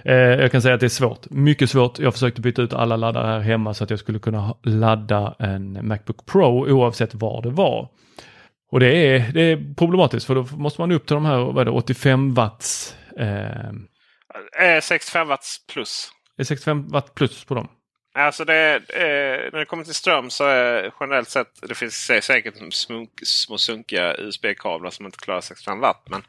Eh, 0.03 0.15
jag 0.15 0.51
kan 0.51 0.61
säga 0.61 0.73
att 0.73 0.79
det 0.79 0.87
är 0.87 0.89
svårt, 0.89 1.29
mycket 1.29 1.69
svårt. 1.69 1.99
Jag 1.99 2.13
försökte 2.13 2.41
byta 2.41 2.61
ut 2.61 2.73
alla 2.73 2.95
laddare 2.95 3.27
här 3.27 3.39
hemma 3.39 3.73
så 3.73 3.83
att 3.83 3.89
jag 3.89 3.99
skulle 3.99 4.19
kunna 4.19 4.55
ladda 4.63 5.35
en 5.39 5.87
Macbook 5.87 6.25
Pro 6.25 6.71
oavsett 6.71 7.15
var 7.15 7.41
det 7.41 7.49
var. 7.49 7.89
Och 8.71 8.79
det 8.79 8.87
är, 8.87 9.31
det 9.33 9.41
är 9.41 9.73
problematiskt 9.75 10.25
för 10.25 10.35
då 10.35 10.43
måste 10.43 10.81
man 10.81 10.91
upp 10.91 11.07
till 11.07 11.13
de 11.13 11.25
här 11.25 11.37
vad 11.37 11.57
är 11.57 11.65
det, 11.65 11.71
85 11.71 12.33
watts. 12.33 12.95
Eh, 13.19 14.79
65 14.81 15.27
watts 15.27 15.65
plus. 15.73 16.09
Det 16.37 16.43
är 16.43 16.45
65 16.45 16.87
watt 16.87 17.15
plus 17.15 17.45
på 17.45 17.55
dem. 17.55 17.67
Alltså 18.17 18.45
det, 18.45 18.75
eh, 18.75 19.51
när 19.51 19.59
det 19.59 19.65
kommer 19.65 19.83
till 19.83 19.93
ström 19.93 20.29
så 20.29 20.43
är 20.45 20.93
generellt 20.99 21.29
sett 21.29 21.47
det 21.61 21.75
finns 21.75 22.11
säkert 22.21 22.73
smunk, 22.73 23.09
små 23.23 23.57
sunkiga 23.57 24.15
USB-kablar 24.17 24.89
som 24.89 25.05
inte 25.05 25.17
klarar 25.17 25.41
65 25.41 25.79
watt. 25.79 26.03
Men 26.09 26.21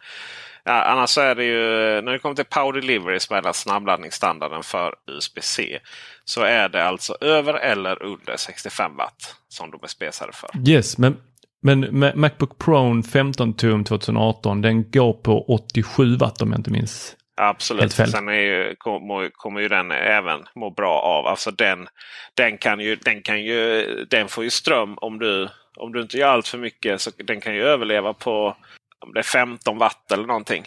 ja, 0.64 0.82
annars 0.82 1.10
så 1.10 1.20
är 1.20 1.34
det 1.34 1.44
ju 1.44 1.60
när 2.02 2.12
det 2.12 2.18
kommer 2.18 2.34
till 2.34 2.44
Power 2.44 2.72
Delivery 2.72 3.20
som 3.20 3.36
är 3.36 3.42
den 3.42 3.54
snabbladdningsstandarden 3.54 4.62
för 4.62 4.94
USB-C. 5.06 5.78
Så 6.24 6.42
är 6.42 6.68
det 6.68 6.84
alltså 6.84 7.16
över 7.20 7.54
eller 7.54 8.02
under 8.02 8.36
65 8.36 8.96
watt 8.96 9.36
som 9.48 9.70
de 9.70 9.80
är 9.82 9.88
spesade 9.88 10.32
för. 10.32 10.50
Yes, 10.68 10.98
men 10.98 11.16
men 11.60 12.12
Macbook 12.14 12.58
Pro 12.58 13.02
15 13.02 13.54
tum 13.54 13.84
2018 13.84 14.62
den 14.62 14.90
går 14.90 15.12
på 15.12 15.44
87 15.48 16.16
watt 16.16 16.42
om 16.42 16.50
jag 16.50 16.58
inte 16.58 16.70
minns 16.70 17.16
Absolut. 17.40 17.92
Sen 17.92 18.28
är 18.28 18.32
ju, 18.32 18.74
kommer, 18.78 19.30
kommer 19.30 19.60
ju 19.60 19.68
den 19.68 19.90
även 19.90 20.44
må 20.54 20.70
bra 20.70 21.00
av. 21.00 21.26
Alltså 21.26 21.50
den, 21.50 21.88
den, 22.34 22.58
kan 22.58 22.80
ju, 22.80 22.96
den, 22.96 23.22
kan 23.22 23.42
ju, 23.42 23.84
den 24.10 24.28
får 24.28 24.44
ju 24.44 24.50
ström 24.50 24.98
om 24.98 25.18
du, 25.18 25.48
om 25.76 25.92
du 25.92 26.02
inte 26.02 26.18
gör 26.18 26.28
allt 26.28 26.48
för 26.48 26.58
mycket. 26.58 27.00
Så 27.00 27.10
den 27.16 27.40
kan 27.40 27.54
ju 27.54 27.62
överleva 27.62 28.12
på 28.12 28.56
om 28.98 29.12
det 29.12 29.20
är 29.20 29.22
15 29.22 29.78
watt 29.78 30.12
eller 30.12 30.26
någonting. 30.26 30.64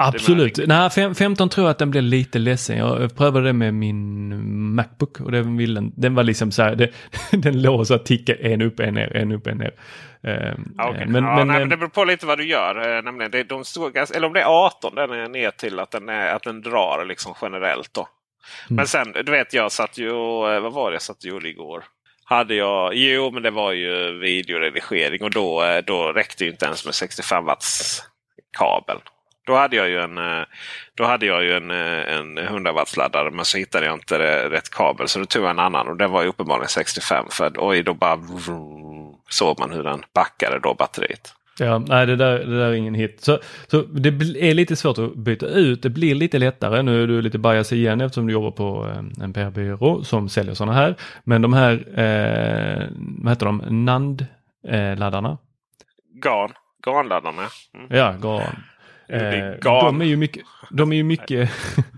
Absolut. 0.00 0.58
Nej, 0.66 0.90
15 0.90 1.48
tror 1.48 1.66
jag 1.66 1.70
att 1.70 1.78
den 1.78 1.90
blir 1.90 2.02
lite 2.02 2.38
ledsen. 2.38 2.78
Jag 2.78 3.16
prövade 3.16 3.46
det 3.46 3.52
med 3.52 3.74
min 3.74 4.74
Macbook 4.74 5.20
och 5.20 5.32
den, 5.32 5.56
ville, 5.56 5.90
den 5.96 6.14
var 6.14 6.22
liksom 6.22 6.52
så 6.52 6.62
här, 6.62 6.74
det, 6.74 6.90
den 7.32 7.62
låg 7.62 7.86
så 7.86 7.94
att 7.94 8.06
ticka 8.06 8.34
en 8.34 8.62
upp, 8.62 8.80
en 8.80 8.94
ner, 8.94 9.16
en 9.16 9.32
upp, 9.32 9.46
en 9.46 9.58
ner. 9.58 9.74
Uh, 10.26 10.32
okay. 10.88 11.06
men, 11.06 11.24
ja, 11.24 11.36
men, 11.36 11.48
nej, 11.48 11.58
men, 11.58 11.68
det 11.68 11.76
beror 11.76 11.88
på 11.88 12.04
lite 12.04 12.26
vad 12.26 12.38
du 12.38 12.44
gör. 12.44 12.96
Uh, 12.96 13.02
nämligen, 13.02 13.30
det, 13.30 13.44
de 13.44 13.64
stod, 13.64 13.96
eller 13.96 14.26
om 14.26 14.32
det 14.32 14.40
är 14.40 14.66
18 14.66 14.94
den 14.94 15.10
är 15.10 15.28
ner 15.28 15.50
till 15.50 15.78
att 15.78 15.90
den, 15.90 16.08
är, 16.08 16.34
att 16.34 16.42
den 16.42 16.62
drar 16.62 17.04
liksom 17.04 17.34
generellt. 17.42 17.94
Då. 17.94 18.00
Mm. 18.00 18.76
Men 18.76 18.86
sen, 18.86 19.12
du 19.24 19.32
vet 19.32 19.54
jag 19.54 19.72
satt 19.72 19.98
ju, 19.98 20.08
uh, 20.08 20.60
vad 20.60 20.72
var 20.72 20.90
det 20.90 20.94
jag 20.94 21.02
satt 21.02 21.16
och 21.16 21.24
gjorde 21.24 21.48
igår? 21.48 21.84
Hade 22.24 22.54
jag, 22.54 22.94
jo 22.94 23.30
men 23.30 23.42
det 23.42 23.50
var 23.50 23.72
ju 23.72 24.18
videoredigering 24.18 25.22
och 25.22 25.30
då, 25.30 25.80
då 25.86 26.12
räckte 26.12 26.44
ju 26.44 26.50
inte 26.50 26.66
ens 26.66 26.84
med 26.84 26.94
65 26.94 27.44
watts 27.44 28.02
kabel. 28.58 28.98
Då 29.46 29.54
hade 29.54 29.76
jag 29.76 29.88
ju 29.88 29.98
en, 29.98 30.18
eh, 30.18 30.44
då 30.94 31.04
hade 31.04 31.26
jag 31.26 31.44
ju 31.44 31.52
en, 31.52 31.70
eh, 31.70 32.18
en 32.18 32.38
100 32.38 32.72
watts 32.72 32.96
laddare 32.96 33.30
men 33.30 33.44
så 33.44 33.58
hittade 33.58 33.86
jag 33.86 33.94
inte 33.94 34.18
rätt 34.50 34.70
kabel 34.70 35.08
så 35.08 35.18
då 35.18 35.24
tog 35.24 35.42
jag 35.42 35.50
en 35.50 35.58
annan 35.58 35.88
och 35.88 35.96
den 35.96 36.10
var 36.10 36.22
ju 36.22 36.28
uppenbarligen 36.28 36.68
65. 36.68 37.26
För 37.30 37.52
oj, 37.56 37.82
då 37.82 37.94
bara 37.94 38.18
såg 39.30 39.58
man 39.60 39.72
hur 39.72 39.82
den 39.82 40.02
backade 40.14 40.58
då 40.58 40.74
batteriet. 40.74 41.34
Ja, 41.58 41.78
nej 41.78 42.06
det 42.06 42.16
där, 42.16 42.38
det 42.38 42.58
där 42.58 42.66
är 42.66 42.72
ingen 42.72 42.94
hit. 42.94 43.20
Så, 43.20 43.38
så 43.66 43.82
det 43.82 44.08
är 44.48 44.54
lite 44.54 44.76
svårt 44.76 44.98
att 44.98 45.14
byta 45.14 45.46
ut. 45.46 45.82
Det 45.82 45.90
blir 45.90 46.14
lite 46.14 46.38
lättare. 46.38 46.82
Nu 46.82 47.02
är 47.02 47.06
du 47.06 47.22
lite 47.22 47.38
bias 47.38 47.72
igen 47.72 48.00
eftersom 48.00 48.26
du 48.26 48.32
jobbar 48.32 48.50
på 48.50 48.86
eh, 48.86 49.24
en 49.24 49.32
PR-byrå 49.32 50.04
som 50.04 50.28
säljer 50.28 50.54
sådana 50.54 50.72
här. 50.72 50.94
Men 51.24 51.42
de 51.42 51.52
här, 51.52 51.72
eh, 51.72 52.86
vad 52.96 53.32
heter 53.32 53.46
de, 53.46 53.62
NAND-laddarna? 53.62 55.38
GAN. 56.22 56.50
GAN-laddarna. 56.84 57.42
Mm. 57.74 57.86
Ja, 57.90 58.14
GAN. 58.20 58.42
Eh, 59.08 59.54
de 59.62 60.00
är 60.00 60.04
ju 60.04 60.16
mycket, 60.16 60.44
de 60.70 60.92
är 60.92 60.96
ju 60.96 61.02
mycket, 61.02 61.50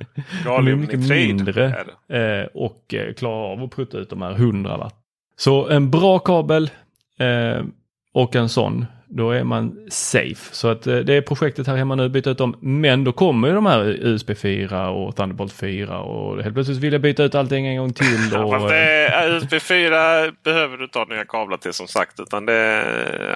de 0.45 0.66
är 0.66 0.74
mycket 0.76 1.09
mindre 1.09 1.85
eh, 2.09 2.47
och 2.55 2.95
eh, 2.95 3.14
klarar 3.14 3.53
av 3.53 3.62
att 3.62 3.70
putta 3.76 3.99
ut 3.99 4.11
de 4.11 4.22
här 4.22 4.33
100 4.33 4.76
watt. 4.76 4.95
Så 5.37 5.68
en 5.68 5.91
bra 5.91 6.18
kabel 6.18 6.70
eh, 7.18 7.64
och 8.12 8.37
en 8.37 8.49
sån 8.49 8.87
då 9.11 9.31
är 9.31 9.45
man 9.45 9.87
safe. 9.89 10.55
Så 10.55 10.69
att 10.69 10.87
eh, 10.87 10.97
det 10.97 11.15
är 11.15 11.21
projektet 11.21 11.67
här 11.67 11.77
hemma 11.77 11.95
nu, 11.95 12.09
byta 12.09 12.31
ut 12.31 12.39
dem. 12.39 12.57
Men 12.61 13.05
då 13.05 13.13
kommer 13.13 13.49
ju 13.49 13.55
de 13.55 13.67
här 13.67 13.81
USB 13.81 14.31
4 14.39 14.91
och 14.91 15.17
Thunderbolt 15.17 15.53
4 15.53 15.99
och 15.99 16.43
helt 16.43 16.55
plötsligt 16.55 16.79
vill 16.79 16.93
jag 16.93 17.03
byta 17.03 17.23
ut 17.23 17.35
allting 17.35 17.67
en 17.67 17.77
gång 17.77 17.93
till. 17.93 18.37
Och... 18.37 18.55
Ja, 18.55 18.59
det, 18.59 19.29
USB 19.29 19.63
4 19.63 20.33
behöver 20.45 20.77
du 20.77 20.89
ta 20.89 21.05
nya 21.05 21.25
kablar 21.25 21.57
till 21.57 21.73
som 21.73 21.89
sagt. 21.89 22.21
Utan 22.21 22.47
det 22.47 22.85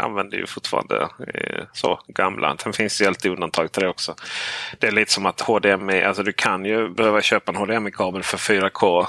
använder 0.00 0.36
ju 0.36 0.46
fortfarande 0.46 1.08
eh, 1.34 1.64
så 1.72 2.00
gamla. 2.08 2.56
Sen 2.62 2.72
finns 2.72 2.98
det 2.98 3.06
alltid 3.06 3.32
undantag 3.32 3.72
till 3.72 3.82
det 3.82 3.88
också. 3.88 4.14
Det 4.78 4.86
är 4.86 4.92
lite 4.92 5.12
som 5.12 5.26
att 5.26 5.40
HDMI, 5.40 6.02
alltså 6.02 6.22
du 6.22 6.32
kan 6.32 6.64
ju 6.64 6.88
behöva 6.88 7.20
köpa 7.22 7.52
en 7.52 7.56
HDMI-kabel 7.56 8.22
för 8.22 8.38
4K 8.38 9.06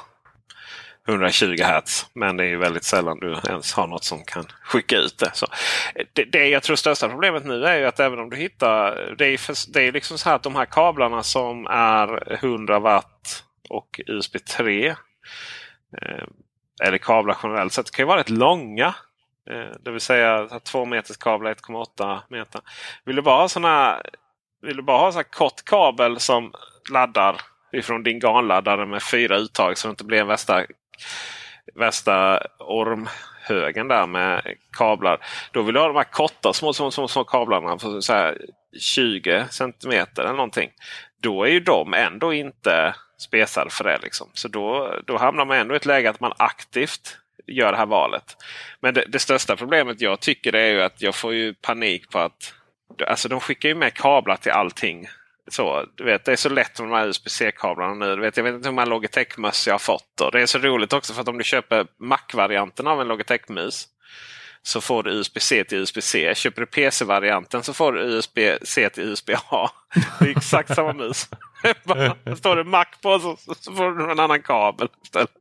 120 1.08 1.64
Hz. 1.64 2.06
Men 2.14 2.38
det 2.38 2.44
är 2.44 2.48
ju 2.48 2.58
väldigt 2.58 2.84
sällan 2.84 3.20
du 3.20 3.38
ens 3.48 3.74
har 3.74 3.88
något 3.88 4.04
som 4.04 4.24
kan 4.24 4.46
skicka 4.64 4.98
ut 4.98 5.18
det. 5.18 5.32
Så 5.34 5.48
det, 6.14 6.24
det 6.24 6.48
jag 6.48 6.64
tror 6.64 6.76
största 6.76 7.10
problemet 7.10 7.46
nu 7.46 7.66
är 7.66 7.78
ju 7.80 7.86
att 7.86 8.00
även 8.00 8.20
om 8.20 8.30
du 8.30 8.38
hittar... 8.38 9.16
Det 9.18 9.26
är, 9.26 9.38
för, 9.38 9.74
det 9.74 9.82
är 9.82 9.92
liksom 9.92 10.18
så 10.18 10.30
här 10.30 10.36
att 10.36 10.44
de 10.44 10.56
här 10.56 10.66
kablarna 10.66 11.24
som 11.24 11.68
är 11.68 12.34
100 12.34 12.80
watt 12.80 13.44
och 13.70 14.02
USB 14.08 14.46
3. 14.46 14.88
Eh, 14.88 14.96
eller 16.84 16.98
kablar 16.98 17.38
generellt 17.44 17.74
sett 17.74 17.92
kan 17.92 18.04
ju 18.04 18.08
vara 18.08 18.20
rätt 18.20 18.30
långa. 18.30 18.96
Eh, 19.50 19.76
det 19.84 19.92
vill 19.92 20.02
säga 20.02 20.60
2 20.64 20.86
meters 20.86 21.18
kablar 21.18 21.54
1,8 21.54 22.20
meter. 22.30 22.62
Vill 23.06 23.16
du 23.16 23.22
bara 23.22 23.42
ha 23.42 23.50
sådana 23.50 24.02
vill 24.62 24.78
du 24.78 24.84
bara 24.84 24.98
ha 24.98 25.12
sån 25.12 25.24
kort 25.24 25.66
kabel 25.66 26.20
som 26.20 26.54
laddar 26.92 27.42
ifrån 27.72 28.04
din 28.04 28.20
GAN-laddare 28.20 28.86
med 28.86 29.04
fyra 29.04 29.38
uttag 29.38 29.78
så 29.78 29.88
det 29.88 29.90
inte 29.90 30.04
blir 30.04 30.22
en 30.22 30.28
värsta 30.28 30.64
värsta 31.76 32.40
ormhögen 32.60 33.88
där 33.88 34.08
med 34.08 34.56
kablar. 34.78 35.20
Då 35.52 35.62
vill 35.62 35.74
du 35.74 35.80
ha 35.80 35.88
de 35.88 35.96
här 35.96 36.04
korta 36.04 36.54
små, 36.54 36.74
små, 36.74 36.92
små, 36.92 37.08
små 37.08 37.24
kablarna 37.24 37.80
För 37.80 38.02
så 38.02 38.14
här 38.14 38.38
20 38.80 39.46
centimeter 39.50 40.24
eller 40.24 40.34
någonting. 40.34 40.72
Då 41.22 41.44
är 41.44 41.50
ju 41.50 41.60
de 41.60 41.94
ändå 41.94 42.34
inte 42.34 42.96
spesade 43.18 43.70
för 43.70 43.84
det. 43.84 44.00
Liksom. 44.04 44.30
Så 44.34 44.48
då, 44.48 44.96
då 45.08 45.18
hamnar 45.18 45.46
man 45.46 45.58
ändå 45.58 45.74
i 45.74 45.78
ett 45.78 45.86
läge 45.86 46.10
att 46.10 46.20
man 46.20 46.34
aktivt 46.38 47.18
gör 47.48 47.72
det 47.72 47.78
här 47.78 47.86
valet. 47.86 48.38
Men 48.80 48.94
det, 48.94 49.06
det 49.08 49.20
största 49.20 49.56
problemet 49.56 50.02
jag 50.02 50.20
tycker 50.20 50.56
är 50.56 50.72
ju 50.72 50.82
att 50.82 51.02
jag 51.02 51.16
får 51.16 51.34
ju 51.34 51.54
panik 51.54 52.10
på 52.12 52.20
att 52.20 52.54
Alltså 53.08 53.30
de 53.30 53.40
skickar 53.40 53.70
ju 53.70 53.76
med 53.76 53.94
kablar 53.94 54.36
till 54.36 54.52
allting 54.52 55.08
så, 55.52 55.86
du 55.96 56.04
vet, 56.04 56.26
det 56.26 56.32
är 56.32 56.36
så 56.36 56.50
lätt 56.50 56.80
med 56.80 56.90
de 56.90 56.96
här 56.96 57.08
USB-C-kablarna 57.08 57.94
nu. 57.94 58.16
Du 58.16 58.22
vet, 58.22 58.38
jag 58.38 58.44
vet 58.44 58.54
inte 58.54 58.68
hur 58.68 58.74
många 58.74 58.86
Logitech-möss 58.86 59.68
jag 59.68 59.74
har 59.74 59.80
fått. 59.80 60.22
Och 60.22 60.32
det 60.32 60.42
är 60.42 60.46
så 60.46 60.60
roligt 60.60 60.94
också 60.94 61.14
för 61.14 61.22
att 61.22 61.28
om 61.28 61.38
du 61.38 61.44
köper 61.44 61.88
Mac-varianten 62.00 62.88
av 62.88 63.02
en 63.02 63.08
Logitech-mus 63.08 63.88
så 64.64 64.82
får 64.82 65.04
du 65.04 65.12
USB-C 65.12 65.64
till 65.64 65.78
USB-C. 65.78 66.36
Köper 66.36 66.62
du 66.62 66.66
PC-varianten 66.66 67.64
så 67.64 67.74
får 67.74 67.94
du 67.94 68.02
USB-C 68.02 68.90
till 68.90 69.04
USB-A. 69.04 69.70
Det 70.20 70.26
är 70.26 70.38
exakt 70.38 70.76
samma 70.76 70.94
mus. 70.94 71.30
Står 72.38 72.56
det 72.56 72.64
Mac 72.64 72.86
på 73.02 73.20
så, 73.20 73.38
så 73.56 73.76
får 73.76 73.92
du 73.92 74.12
en 74.12 74.20
annan 74.20 74.42
kabel 74.42 74.88
istället. 75.04 75.32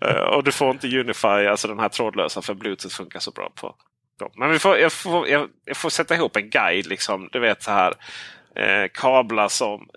Eh, 0.00 0.22
och 0.22 0.44
du 0.44 0.52
får 0.52 0.70
inte 0.70 0.98
Unify, 0.98 1.26
alltså 1.26 1.68
den 1.68 1.78
här 1.78 1.88
trådlösa, 1.88 2.42
för 2.42 2.54
Bluetooth 2.54 2.94
funkar 2.94 3.20
så 3.20 3.30
bra 3.30 3.52
på 3.54 3.74
dem. 4.18 4.30
Men 4.36 4.50
vi 4.50 4.58
får, 4.58 4.78
jag, 4.78 4.92
får, 4.92 5.28
jag, 5.28 5.48
jag 5.64 5.76
får 5.76 5.90
sätta 5.90 6.14
ihop 6.14 6.36
en 6.36 6.50
guide. 6.50 6.86
Liksom, 6.86 7.28
du 7.32 7.40
vet 7.40 7.62
så 7.62 7.70
här 7.70 7.94
eh, 8.56 8.88
kablar 8.94 9.48
som 9.48 9.88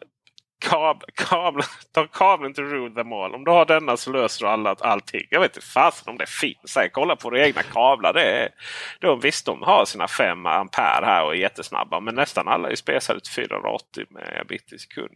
kab, 0.70 1.04
kabel, 1.14 1.64
ta 1.94 2.08
kabeln 2.08 2.54
till 2.54 2.64
Rule 2.64 2.96
them 2.96 3.14
all. 3.14 3.36
Om 3.36 3.44
du 3.44 3.52
har 3.52 3.66
denna 3.66 3.98
så 3.98 4.12
löser 4.12 4.46
du 4.46 4.52
alla, 4.52 4.76
allting. 4.80 5.28
Jag 5.30 5.40
vet 5.40 5.56
inte 5.56 5.68
fasen 5.68 6.10
om 6.12 6.18
det 6.18 6.30
finns. 6.30 6.78
Kolla 6.92 7.16
på 7.16 7.30
dina 7.30 7.46
egna 7.46 7.64
kablar. 7.64 8.14
Det 8.14 8.24
är, 8.24 8.50
de, 9.00 9.20
visst, 9.20 9.46
de 9.46 9.62
har 9.62 9.86
sina 9.86 10.08
5 10.08 10.46
ampere 10.46 11.06
här 11.06 11.26
och 11.26 11.36
är 11.36 11.40
jättesnabba. 11.40 12.00
Men 12.00 12.16
nästan 12.16 12.48
alla 12.48 12.70
är 12.70 12.76
spesade 12.76 13.20
till 13.20 13.34
480 13.34 14.06
megabit 14.10 14.74
i 14.74 14.78
sekund. 14.80 15.12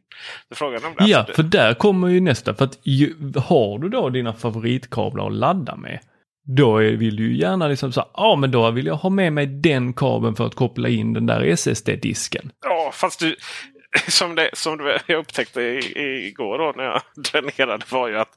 Så 0.50 0.56
frågan 0.56 0.86
om 0.86 0.94
det 0.98 1.06
ja, 1.06 1.26
för 1.36 1.44
där 1.44 1.74
kommer 1.74 2.08
ju 2.08 2.20
nästa. 2.20 2.54
För 2.54 2.66
att 2.66 2.80
ju, 2.84 3.16
har 3.48 3.80
du 3.80 3.90
då 3.90 4.10
dina 4.10 4.34
favoritkablar 4.34 5.28
att 5.28 5.34
ladda 5.34 5.76
med. 5.76 6.00
Då 6.48 6.76
vill 6.76 7.16
du 7.16 7.24
ju 7.24 7.38
gärna 7.38 7.68
liksom 7.68 7.92
så 7.92 8.06
ja 8.14 8.36
men 8.36 8.52
då 8.52 8.72
vill 8.72 8.86
jag 8.86 8.96
ha 8.96 9.10
med 9.10 9.34
mig 9.34 9.46
den 9.46 9.94
kabeln 9.94 10.36
för 10.36 10.46
att 10.46 10.56
koppla 10.56 10.90
in 10.90 11.14
den 11.14 11.26
där 11.26 11.42
SSD-disken. 11.42 12.52
Ja, 12.62 12.92
fast 12.94 13.20
du, 13.20 13.36
som, 14.08 14.36
det, 14.36 14.50
som 14.54 15.00
jag 15.08 15.20
upptäckte 15.20 15.62
igår 15.62 16.58
då 16.58 16.74
när 16.76 16.84
jag 16.84 17.02
dränerade 17.32 17.86
var 17.90 18.08
ju 18.08 18.18
att 18.18 18.36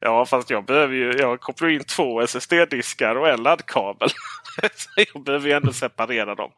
ja 0.00 0.26
fast 0.26 0.50
jag 0.50 0.64
behöver 0.64 0.94
ju, 0.94 1.12
jag 1.18 1.40
kopplar 1.40 1.68
in 1.68 1.84
två 1.84 2.20
SSD-diskar 2.20 3.16
och 3.16 3.28
en 3.28 3.42
laddkabel. 3.42 4.08
så 4.74 4.88
jag 5.14 5.24
behöver 5.24 5.48
ju 5.48 5.54
ändå 5.54 5.72
separera 5.72 6.34
dem. 6.34 6.50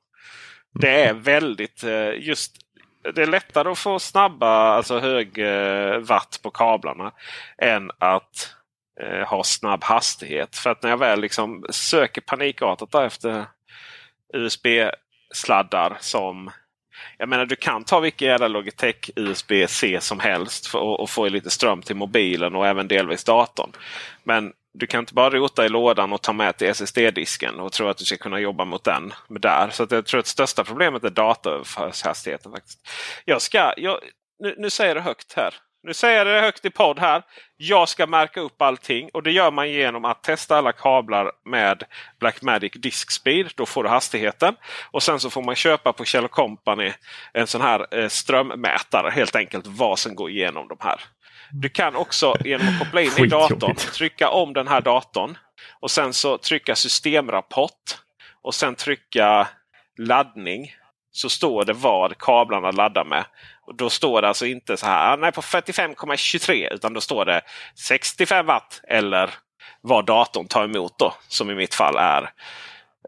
Det 0.80 1.04
är 1.04 1.14
väldigt 1.14 1.84
eh, 1.84 2.10
just 2.18 2.52
det 3.14 3.22
är 3.22 3.26
lättare 3.26 3.70
att 3.70 3.78
få 3.78 3.98
snabba, 3.98 4.48
alltså 4.48 4.98
hög 4.98 5.38
eh, 5.38 5.98
watt 5.98 6.40
på 6.42 6.50
kablarna 6.50 7.12
än 7.58 7.90
att 7.98 8.54
eh, 9.00 9.28
ha 9.28 9.44
snabb 9.44 9.84
hastighet. 9.84 10.56
För 10.56 10.70
att 10.70 10.82
när 10.82 10.90
jag 10.90 10.98
väl 10.98 11.20
liksom 11.20 11.64
söker 11.70 12.20
panikartat 12.20 12.94
efter 12.94 13.46
USB-sladdar 14.34 15.96
som 16.00 16.50
jag 17.18 17.28
menar 17.28 17.46
du 17.46 17.56
kan 17.56 17.84
ta 17.84 18.00
vilken 18.00 18.28
jävla 18.28 18.48
Logitech 18.48 19.10
USB-C 19.16 20.00
som 20.00 20.20
helst 20.20 20.66
för, 20.66 20.78
och, 20.78 21.00
och, 21.00 21.10
få 21.10 21.28
lite 21.28 21.50
ström 21.50 21.82
till 21.82 21.96
mobilen 21.96 22.54
och 22.54 22.66
även 22.66 22.88
delvis 22.88 23.24
datorn. 23.24 23.72
Men 24.22 24.52
du 24.74 24.86
kan 24.86 25.00
inte 25.00 25.14
bara 25.14 25.30
rota 25.30 25.66
i 25.66 25.68
lådan 25.68 26.12
och 26.12 26.22
ta 26.22 26.32
med 26.32 26.56
till 26.56 26.68
SSD-disken 26.68 27.60
och 27.60 27.72
tro 27.72 27.88
att 27.88 27.96
du 27.96 28.04
ska 28.04 28.16
kunna 28.16 28.40
jobba 28.40 28.64
mot 28.64 28.84
den 28.84 29.12
med 29.28 29.40
där. 29.40 29.70
Så 29.70 29.86
jag 29.90 30.06
tror 30.06 30.20
att 30.20 30.26
största 30.26 30.64
problemet 30.64 31.04
är 31.04 31.10
dataöverföringshastigheten. 31.10 32.52
Jag 33.24 33.42
ska, 33.42 33.74
jag, 33.76 33.98
nu, 34.38 34.54
nu 34.58 34.70
säger 34.70 34.90
jag 34.90 34.96
det 34.96 35.02
högt 35.08 35.32
här. 35.32 35.54
Nu 35.86 35.94
säger 35.94 36.18
jag 36.18 36.26
det 36.26 36.40
högt 36.40 36.64
i 36.64 36.70
podd 36.70 36.98
här. 36.98 37.22
Jag 37.56 37.88
ska 37.88 38.06
märka 38.06 38.40
upp 38.40 38.62
allting 38.62 39.10
och 39.12 39.22
det 39.22 39.32
gör 39.32 39.50
man 39.50 39.70
genom 39.70 40.04
att 40.04 40.22
testa 40.22 40.56
alla 40.56 40.72
kablar 40.72 41.32
med 41.44 41.82
Blackmagic 42.20 42.72
Disk 42.72 43.10
Speed. 43.10 43.50
Då 43.56 43.66
får 43.66 43.82
du 43.82 43.88
hastigheten. 43.88 44.56
Och 44.90 45.02
sen 45.02 45.20
så 45.20 45.30
får 45.30 45.42
man 45.42 45.54
köpa 45.54 45.92
på 45.92 46.04
Kjell 46.04 46.28
Company 46.28 46.92
en 47.32 47.46
sån 47.46 47.60
här 47.60 47.98
eh, 47.98 48.08
strömmätare. 48.08 49.10
Helt 49.10 49.36
enkelt 49.36 49.66
vad 49.66 49.98
som 49.98 50.14
går 50.14 50.30
igenom 50.30 50.68
de 50.68 50.78
här. 50.80 51.00
Du 51.50 51.68
kan 51.68 51.96
också 51.96 52.36
genom 52.44 52.68
att 52.68 52.78
koppla 52.78 53.00
in 53.00 53.12
i 53.18 53.26
datorn 53.26 53.74
trycka 53.74 54.28
om 54.28 54.52
den 54.52 54.68
här 54.68 54.80
datorn. 54.80 55.38
Och 55.80 55.90
sen 55.90 56.12
så 56.12 56.38
trycka 56.38 56.74
systemrapport. 56.74 57.98
Och 58.42 58.54
sen 58.54 58.74
trycka 58.74 59.48
laddning. 59.98 60.74
Så 61.10 61.28
står 61.30 61.64
det 61.64 61.72
vad 61.72 62.18
kablarna 62.18 62.70
laddar 62.70 63.04
med. 63.04 63.24
Och 63.66 63.76
Då 63.76 63.90
står 63.90 64.22
det 64.22 64.28
alltså 64.28 64.46
inte 64.46 64.76
så 64.76 64.86
här 64.86 65.16
nej, 65.16 65.32
på 65.32 65.40
45,23 65.40 66.74
utan 66.74 66.92
då 66.92 67.00
står 67.00 67.24
det 67.24 67.40
65 67.74 68.46
watt 68.46 68.80
eller 68.88 69.30
vad 69.80 70.06
datorn 70.06 70.46
tar 70.46 70.64
emot 70.64 70.98
då. 70.98 71.14
Som 71.28 71.50
i 71.50 71.54
mitt 71.54 71.74
fall 71.74 71.96
är 71.96 72.22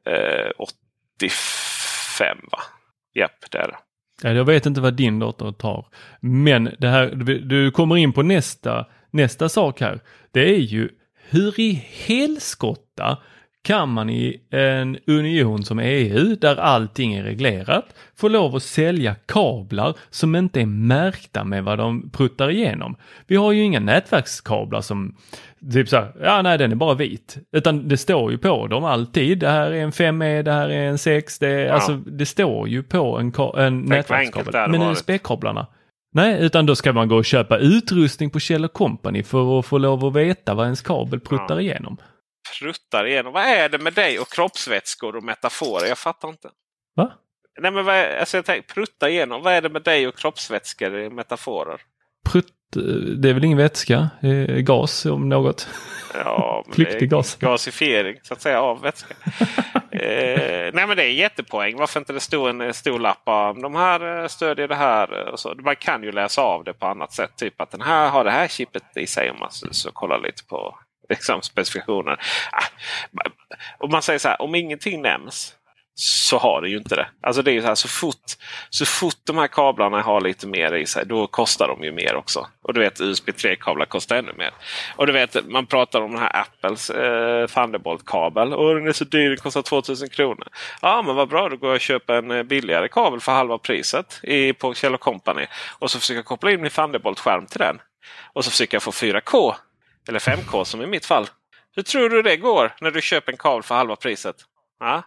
eh, 0.05 0.51
85. 0.59 2.39
Va? 2.53 2.59
Japp, 3.15 3.51
det 3.51 3.59
är 3.59 3.69
det. 3.69 3.77
Jag 4.23 4.45
vet 4.45 4.67
inte 4.67 4.81
vad 4.81 4.95
din 4.95 5.19
dator 5.19 5.53
tar. 5.53 5.87
Men 6.21 6.75
det 6.79 6.89
här, 6.89 7.07
du 7.49 7.71
kommer 7.71 7.97
in 7.97 8.13
på 8.13 8.23
nästa, 8.23 8.87
nästa 9.11 9.49
sak 9.49 9.81
här. 9.81 10.01
Det 10.33 10.55
är 10.55 10.59
ju 10.59 10.89
hur 11.29 11.61
i 11.61 11.87
helskotta 12.07 13.19
kan 13.67 13.89
man 13.89 14.11
i 14.11 14.41
en 14.51 14.99
union 15.07 15.65
som 15.65 15.79
EU, 15.79 16.37
där 16.37 16.57
allting 16.57 17.15
är 17.15 17.23
reglerat, 17.23 17.85
få 18.17 18.29
lov 18.29 18.57
att 18.57 18.63
sälja 18.63 19.15
kablar 19.15 19.95
som 20.11 20.37
inte 20.37 20.61
är 20.61 20.67
märkta 20.67 21.45
med 21.45 21.65
vad 21.65 21.79
de 21.79 22.11
pruttar 22.11 22.51
igenom. 22.51 22.97
Vi 23.27 23.37
har 23.37 23.53
ju 23.53 23.63
inga 23.63 23.81
nätverkskablar 23.81 24.81
som 24.81 25.17
typ 25.73 25.89
så 25.89 25.97
här, 25.97 26.13
ja 26.23 26.43
nej 26.43 26.59
den 26.59 26.73
är 26.73 26.77
bara 26.77 26.95
vit. 26.95 27.37
Utan 27.53 27.89
det 27.89 27.97
står 27.97 28.33
ju 28.33 28.39
på 28.39 28.67
dem 28.67 28.85
alltid, 28.85 29.39
det 29.39 29.49
här 29.49 29.71
är 29.71 29.83
en 29.83 29.91
5E, 29.91 30.43
det 30.43 30.53
här 30.53 30.69
är 30.69 30.89
en 30.89 30.99
6, 30.99 31.39
det, 31.39 31.51
ja. 31.51 31.73
alltså, 31.73 31.97
det 31.97 32.27
står 32.27 32.69
ju 32.69 32.83
på 32.83 33.19
en, 33.19 33.33
en 33.57 33.81
nätverkskabel. 33.81 34.71
Men 34.71 34.83
USB-kablarna, 34.83 35.67
Nej, 36.13 36.45
utan 36.45 36.67
då 36.67 36.75
ska 36.75 36.93
man 36.93 37.09
gå 37.09 37.17
och 37.17 37.25
köpa 37.25 37.59
utrustning 37.59 38.31
på 38.31 38.41
Kjell 38.41 38.69
Company 38.69 39.23
för 39.23 39.59
att 39.59 39.67
få 39.67 39.79
lov 39.79 40.05
att 40.05 40.15
veta 40.15 40.55
vad 40.55 40.65
ens 40.65 40.83
kabel 40.83 41.21
pruttar 41.21 41.55
ja. 41.55 41.61
igenom 41.61 41.97
pruttar 42.61 43.07
igenom. 43.07 43.33
Vad 43.33 43.43
är 43.43 43.69
det 43.69 43.79
med 43.79 43.93
dig 43.93 44.19
och 44.19 44.33
kroppsvätskor 44.33 45.17
och 45.17 45.23
metaforer? 45.23 45.89
Jag 45.89 45.99
fattar 45.99 46.29
inte. 46.29 46.51
Va? 46.95 47.13
Nej, 47.61 47.71
men 47.71 47.85
vad 47.85 47.95
är, 47.95 48.19
alltså 48.19 48.37
jag 48.37 48.45
tänker, 48.45 48.75
prutta 48.75 49.11
igenom. 49.11 49.43
Vad 49.43 49.53
är 49.53 49.63
det 49.63 49.69
med 49.69 49.83
dig 49.83 50.09
och 50.09 50.17
kroppsvätskor 50.17 50.99
i 50.99 51.11
metaforer? 51.11 51.81
Prutt, 52.31 52.53
det 53.17 53.29
är 53.29 53.35
väl 53.35 53.45
ingen 53.45 53.59
vätska? 53.59 54.11
Gas 54.59 55.07
om 55.07 55.29
något? 55.29 55.69
Ja, 56.15 56.65
Flyktig 56.73 57.11
gas. 57.11 57.37
Gasifiering 57.37 58.17
så 58.23 58.35
att 58.35 58.41
säga 58.41 58.61
av 58.61 58.81
vätska. 58.81 59.15
eh, 59.91 60.71
nej 60.75 60.87
men 60.87 60.97
det 60.97 61.05
är 61.05 61.13
jättepoäng. 61.13 61.77
Varför 61.77 62.01
inte 62.01 62.13
det 62.13 62.21
stod 62.21 62.49
en 62.49 62.75
stor 62.75 62.99
lapp 62.99 63.23
av 63.25 63.61
de 63.61 63.75
här 63.75 64.23
eh, 64.23 64.29
stödjer 64.29 64.69
det 64.69 64.75
här. 64.75 65.33
Och 65.33 65.41
så. 65.41 65.55
Man 65.59 65.77
kan 65.77 66.03
ju 66.03 66.13
läsa 66.13 66.43
av 66.43 66.65
det 66.65 66.73
på 66.73 66.87
annat 66.87 67.13
sätt. 67.13 67.37
Typ 67.37 67.61
att 67.61 67.71
den 67.71 67.81
här 67.81 68.11
har 68.11 68.25
det 68.25 68.31
här 68.31 68.49
chippet 68.49 68.83
i 68.97 69.07
sig 69.07 69.31
om 69.31 69.39
man 69.39 69.51
så, 69.51 69.67
så 69.71 69.93
kollar 69.93 70.19
lite 70.19 70.45
på 70.45 70.79
liksom, 71.09 71.43
specifikationer. 71.43 72.21
Ah, 72.53 72.67
om 73.79 73.91
man 73.91 74.03
säger 74.03 74.19
så 74.19 74.29
här, 74.29 74.43
om 74.43 74.55
ingenting 74.55 75.03
nämns 75.03 75.57
så 75.99 76.39
har 76.39 76.63
det 76.63 76.69
ju 76.69 76.77
inte 76.77 76.97
det. 76.97 77.07
Alltså 77.23 77.43
det 77.43 77.53
är 77.53 77.61
så 77.61 77.67
här, 77.67 77.75
så 77.75 77.89
fort, 77.89 78.25
så 78.71 78.87
fort 78.87 79.17
de 79.25 79.39
här 79.39 79.47
kablarna 79.47 80.03
har 80.03 80.21
lite 80.21 80.47
mer 80.47 80.75
i 80.75 80.87
sig, 80.87 81.07
då 81.07 81.27
kostar 81.27 81.69
de 81.69 81.85
ju 81.85 81.93
mer 81.93 82.17
också. 82.17 82.47
Och 82.63 82.75
du 82.75 82.81
vet 82.81 83.01
USB 83.01 83.29
3-kablar 83.29 83.87
kostar 83.87 84.17
ännu 84.17 84.33
mer. 84.33 84.51
Och 84.97 85.07
du 85.07 85.13
vet, 85.13 85.47
man 85.49 85.67
pratar 85.67 86.01
om 86.01 86.11
den 86.11 86.21
här 86.21 86.37
Apples 86.37 86.91
eh, 86.91 87.47
Thunderbolt-kabel. 87.47 88.53
Och 88.53 88.75
den 88.75 88.89
är 88.89 88.93
så 88.93 89.05
dyr, 89.05 89.29
den 89.29 89.39
kostar 89.39 89.63
2000 89.63 90.09
kronor. 90.09 90.49
Ja, 90.83 91.03
men 91.03 91.17
vad 91.17 91.29
bra, 91.29 91.49
då 91.49 91.57
går 91.57 91.71
jag 91.71 91.75
och 91.75 91.81
köper 91.81 92.15
en 92.15 92.31
eh, 92.31 92.43
billigare 92.43 92.89
kabel 92.89 93.21
för 93.21 93.33
halva 93.33 93.59
priset 93.59 94.21
i, 94.23 94.53
på 94.53 94.75
Kjell 94.75 94.99
Company. 94.99 95.47
Och 95.79 95.91
så 95.91 96.01
försöker 96.01 96.19
jag 96.19 96.25
koppla 96.25 96.51
in 96.51 96.61
min 96.61 96.71
Thunderbolt-skärm 96.71 97.47
till 97.47 97.61
den. 97.61 97.79
Och 98.33 98.45
så 98.45 98.51
försöker 98.51 98.75
jag 98.75 98.83
få 98.83 98.91
4K 98.91 99.55
eller 100.09 100.19
5K 100.19 100.65
som 100.65 100.83
i 100.83 100.87
mitt 100.87 101.07
fall. 101.07 101.27
Hur 101.77 101.83
tror 101.83 102.09
du 102.09 102.23
det 102.23 102.37
går 102.37 102.73
när 102.81 102.91
du 102.91 103.01
köper 103.01 103.33
en 103.33 103.39
kabel 103.39 103.63
för 103.63 103.75
halva 103.75 103.97
priset? 103.97 104.37
Ja, 104.81 105.03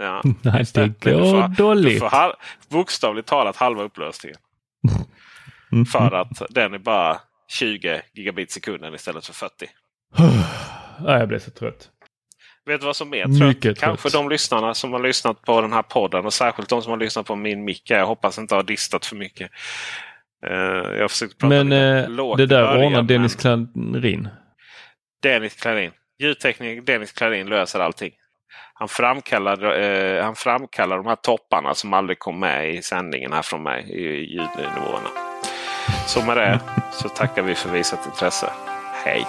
ja. 0.00 0.22
Nej, 0.42 0.64
det 0.74 1.00
går 1.00 1.42
får, 1.42 1.48
dåligt. 1.48 1.92
Du 1.92 1.98
får 1.98 2.08
halv, 2.08 2.32
bokstavligt 2.68 3.28
talat 3.28 3.56
halva 3.56 3.82
upplösningen. 3.82 4.38
Mm. 5.72 5.86
För 5.86 6.14
att 6.14 6.42
den 6.50 6.74
är 6.74 6.78
bara 6.78 7.20
20 7.48 8.02
gigabit 8.14 8.50
sekunden 8.50 8.94
istället 8.94 9.26
för 9.26 9.32
40. 9.32 9.66
jag 11.06 11.28
blev 11.28 11.38
så 11.38 11.50
trött. 11.50 11.88
Vet 12.66 12.80
du 12.80 12.86
vad 12.86 12.96
som 12.96 13.14
är 13.14 13.24
trött? 13.24 13.48
Mycket 13.48 13.78
Kanske 13.78 14.10
trött. 14.10 14.22
de 14.22 14.28
lyssnarna 14.28 14.74
som 14.74 14.92
har 14.92 15.00
lyssnat 15.00 15.42
på 15.42 15.60
den 15.60 15.72
här 15.72 15.82
podden 15.82 16.26
och 16.26 16.32
särskilt 16.32 16.68
de 16.68 16.82
som 16.82 16.90
har 16.90 16.98
lyssnat 16.98 17.26
på 17.26 17.36
min 17.36 17.64
mick. 17.64 17.90
Jag 17.90 18.06
hoppas 18.06 18.38
inte 18.38 18.54
har 18.54 18.62
distat 18.62 19.06
för 19.06 19.16
mycket. 19.16 19.50
Uh, 20.46 20.52
jag 20.94 21.00
har 21.00 21.08
försökt 21.08 21.38
prata 21.38 21.64
Men 21.64 21.68
lite 21.68 22.22
uh, 22.22 22.36
det 22.36 22.46
där 22.46 22.86
ordnar 22.86 23.02
Dennis 23.02 23.34
Klarin. 23.34 24.28
Dennis 25.22 25.54
Klarin. 25.54 25.92
Ljudtekniker 26.18 26.82
Dennis 26.82 27.12
Klarin 27.12 27.46
löser 27.46 27.80
allting. 27.80 28.12
Han 28.74 28.88
framkallar, 28.88 29.80
eh, 29.80 30.24
han 30.24 30.34
framkallar 30.34 30.96
de 30.96 31.06
här 31.06 31.16
topparna 31.16 31.74
som 31.74 31.92
aldrig 31.92 32.18
kom 32.18 32.40
med 32.40 32.74
i 32.74 32.82
sändningen 32.82 33.32
här 33.32 33.42
från 33.42 33.62
mig 33.62 33.90
i 33.90 34.02
ljudnivåerna. 34.32 35.08
Så 36.06 36.24
med 36.24 36.36
det 36.36 36.60
så 36.92 37.08
tackar 37.08 37.42
vi 37.42 37.54
för 37.54 37.70
visat 37.70 38.06
intresse. 38.06 38.52
Hej! 39.04 39.26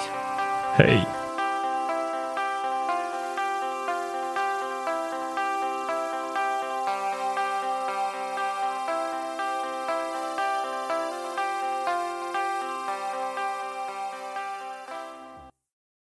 Hej! 0.75 1.22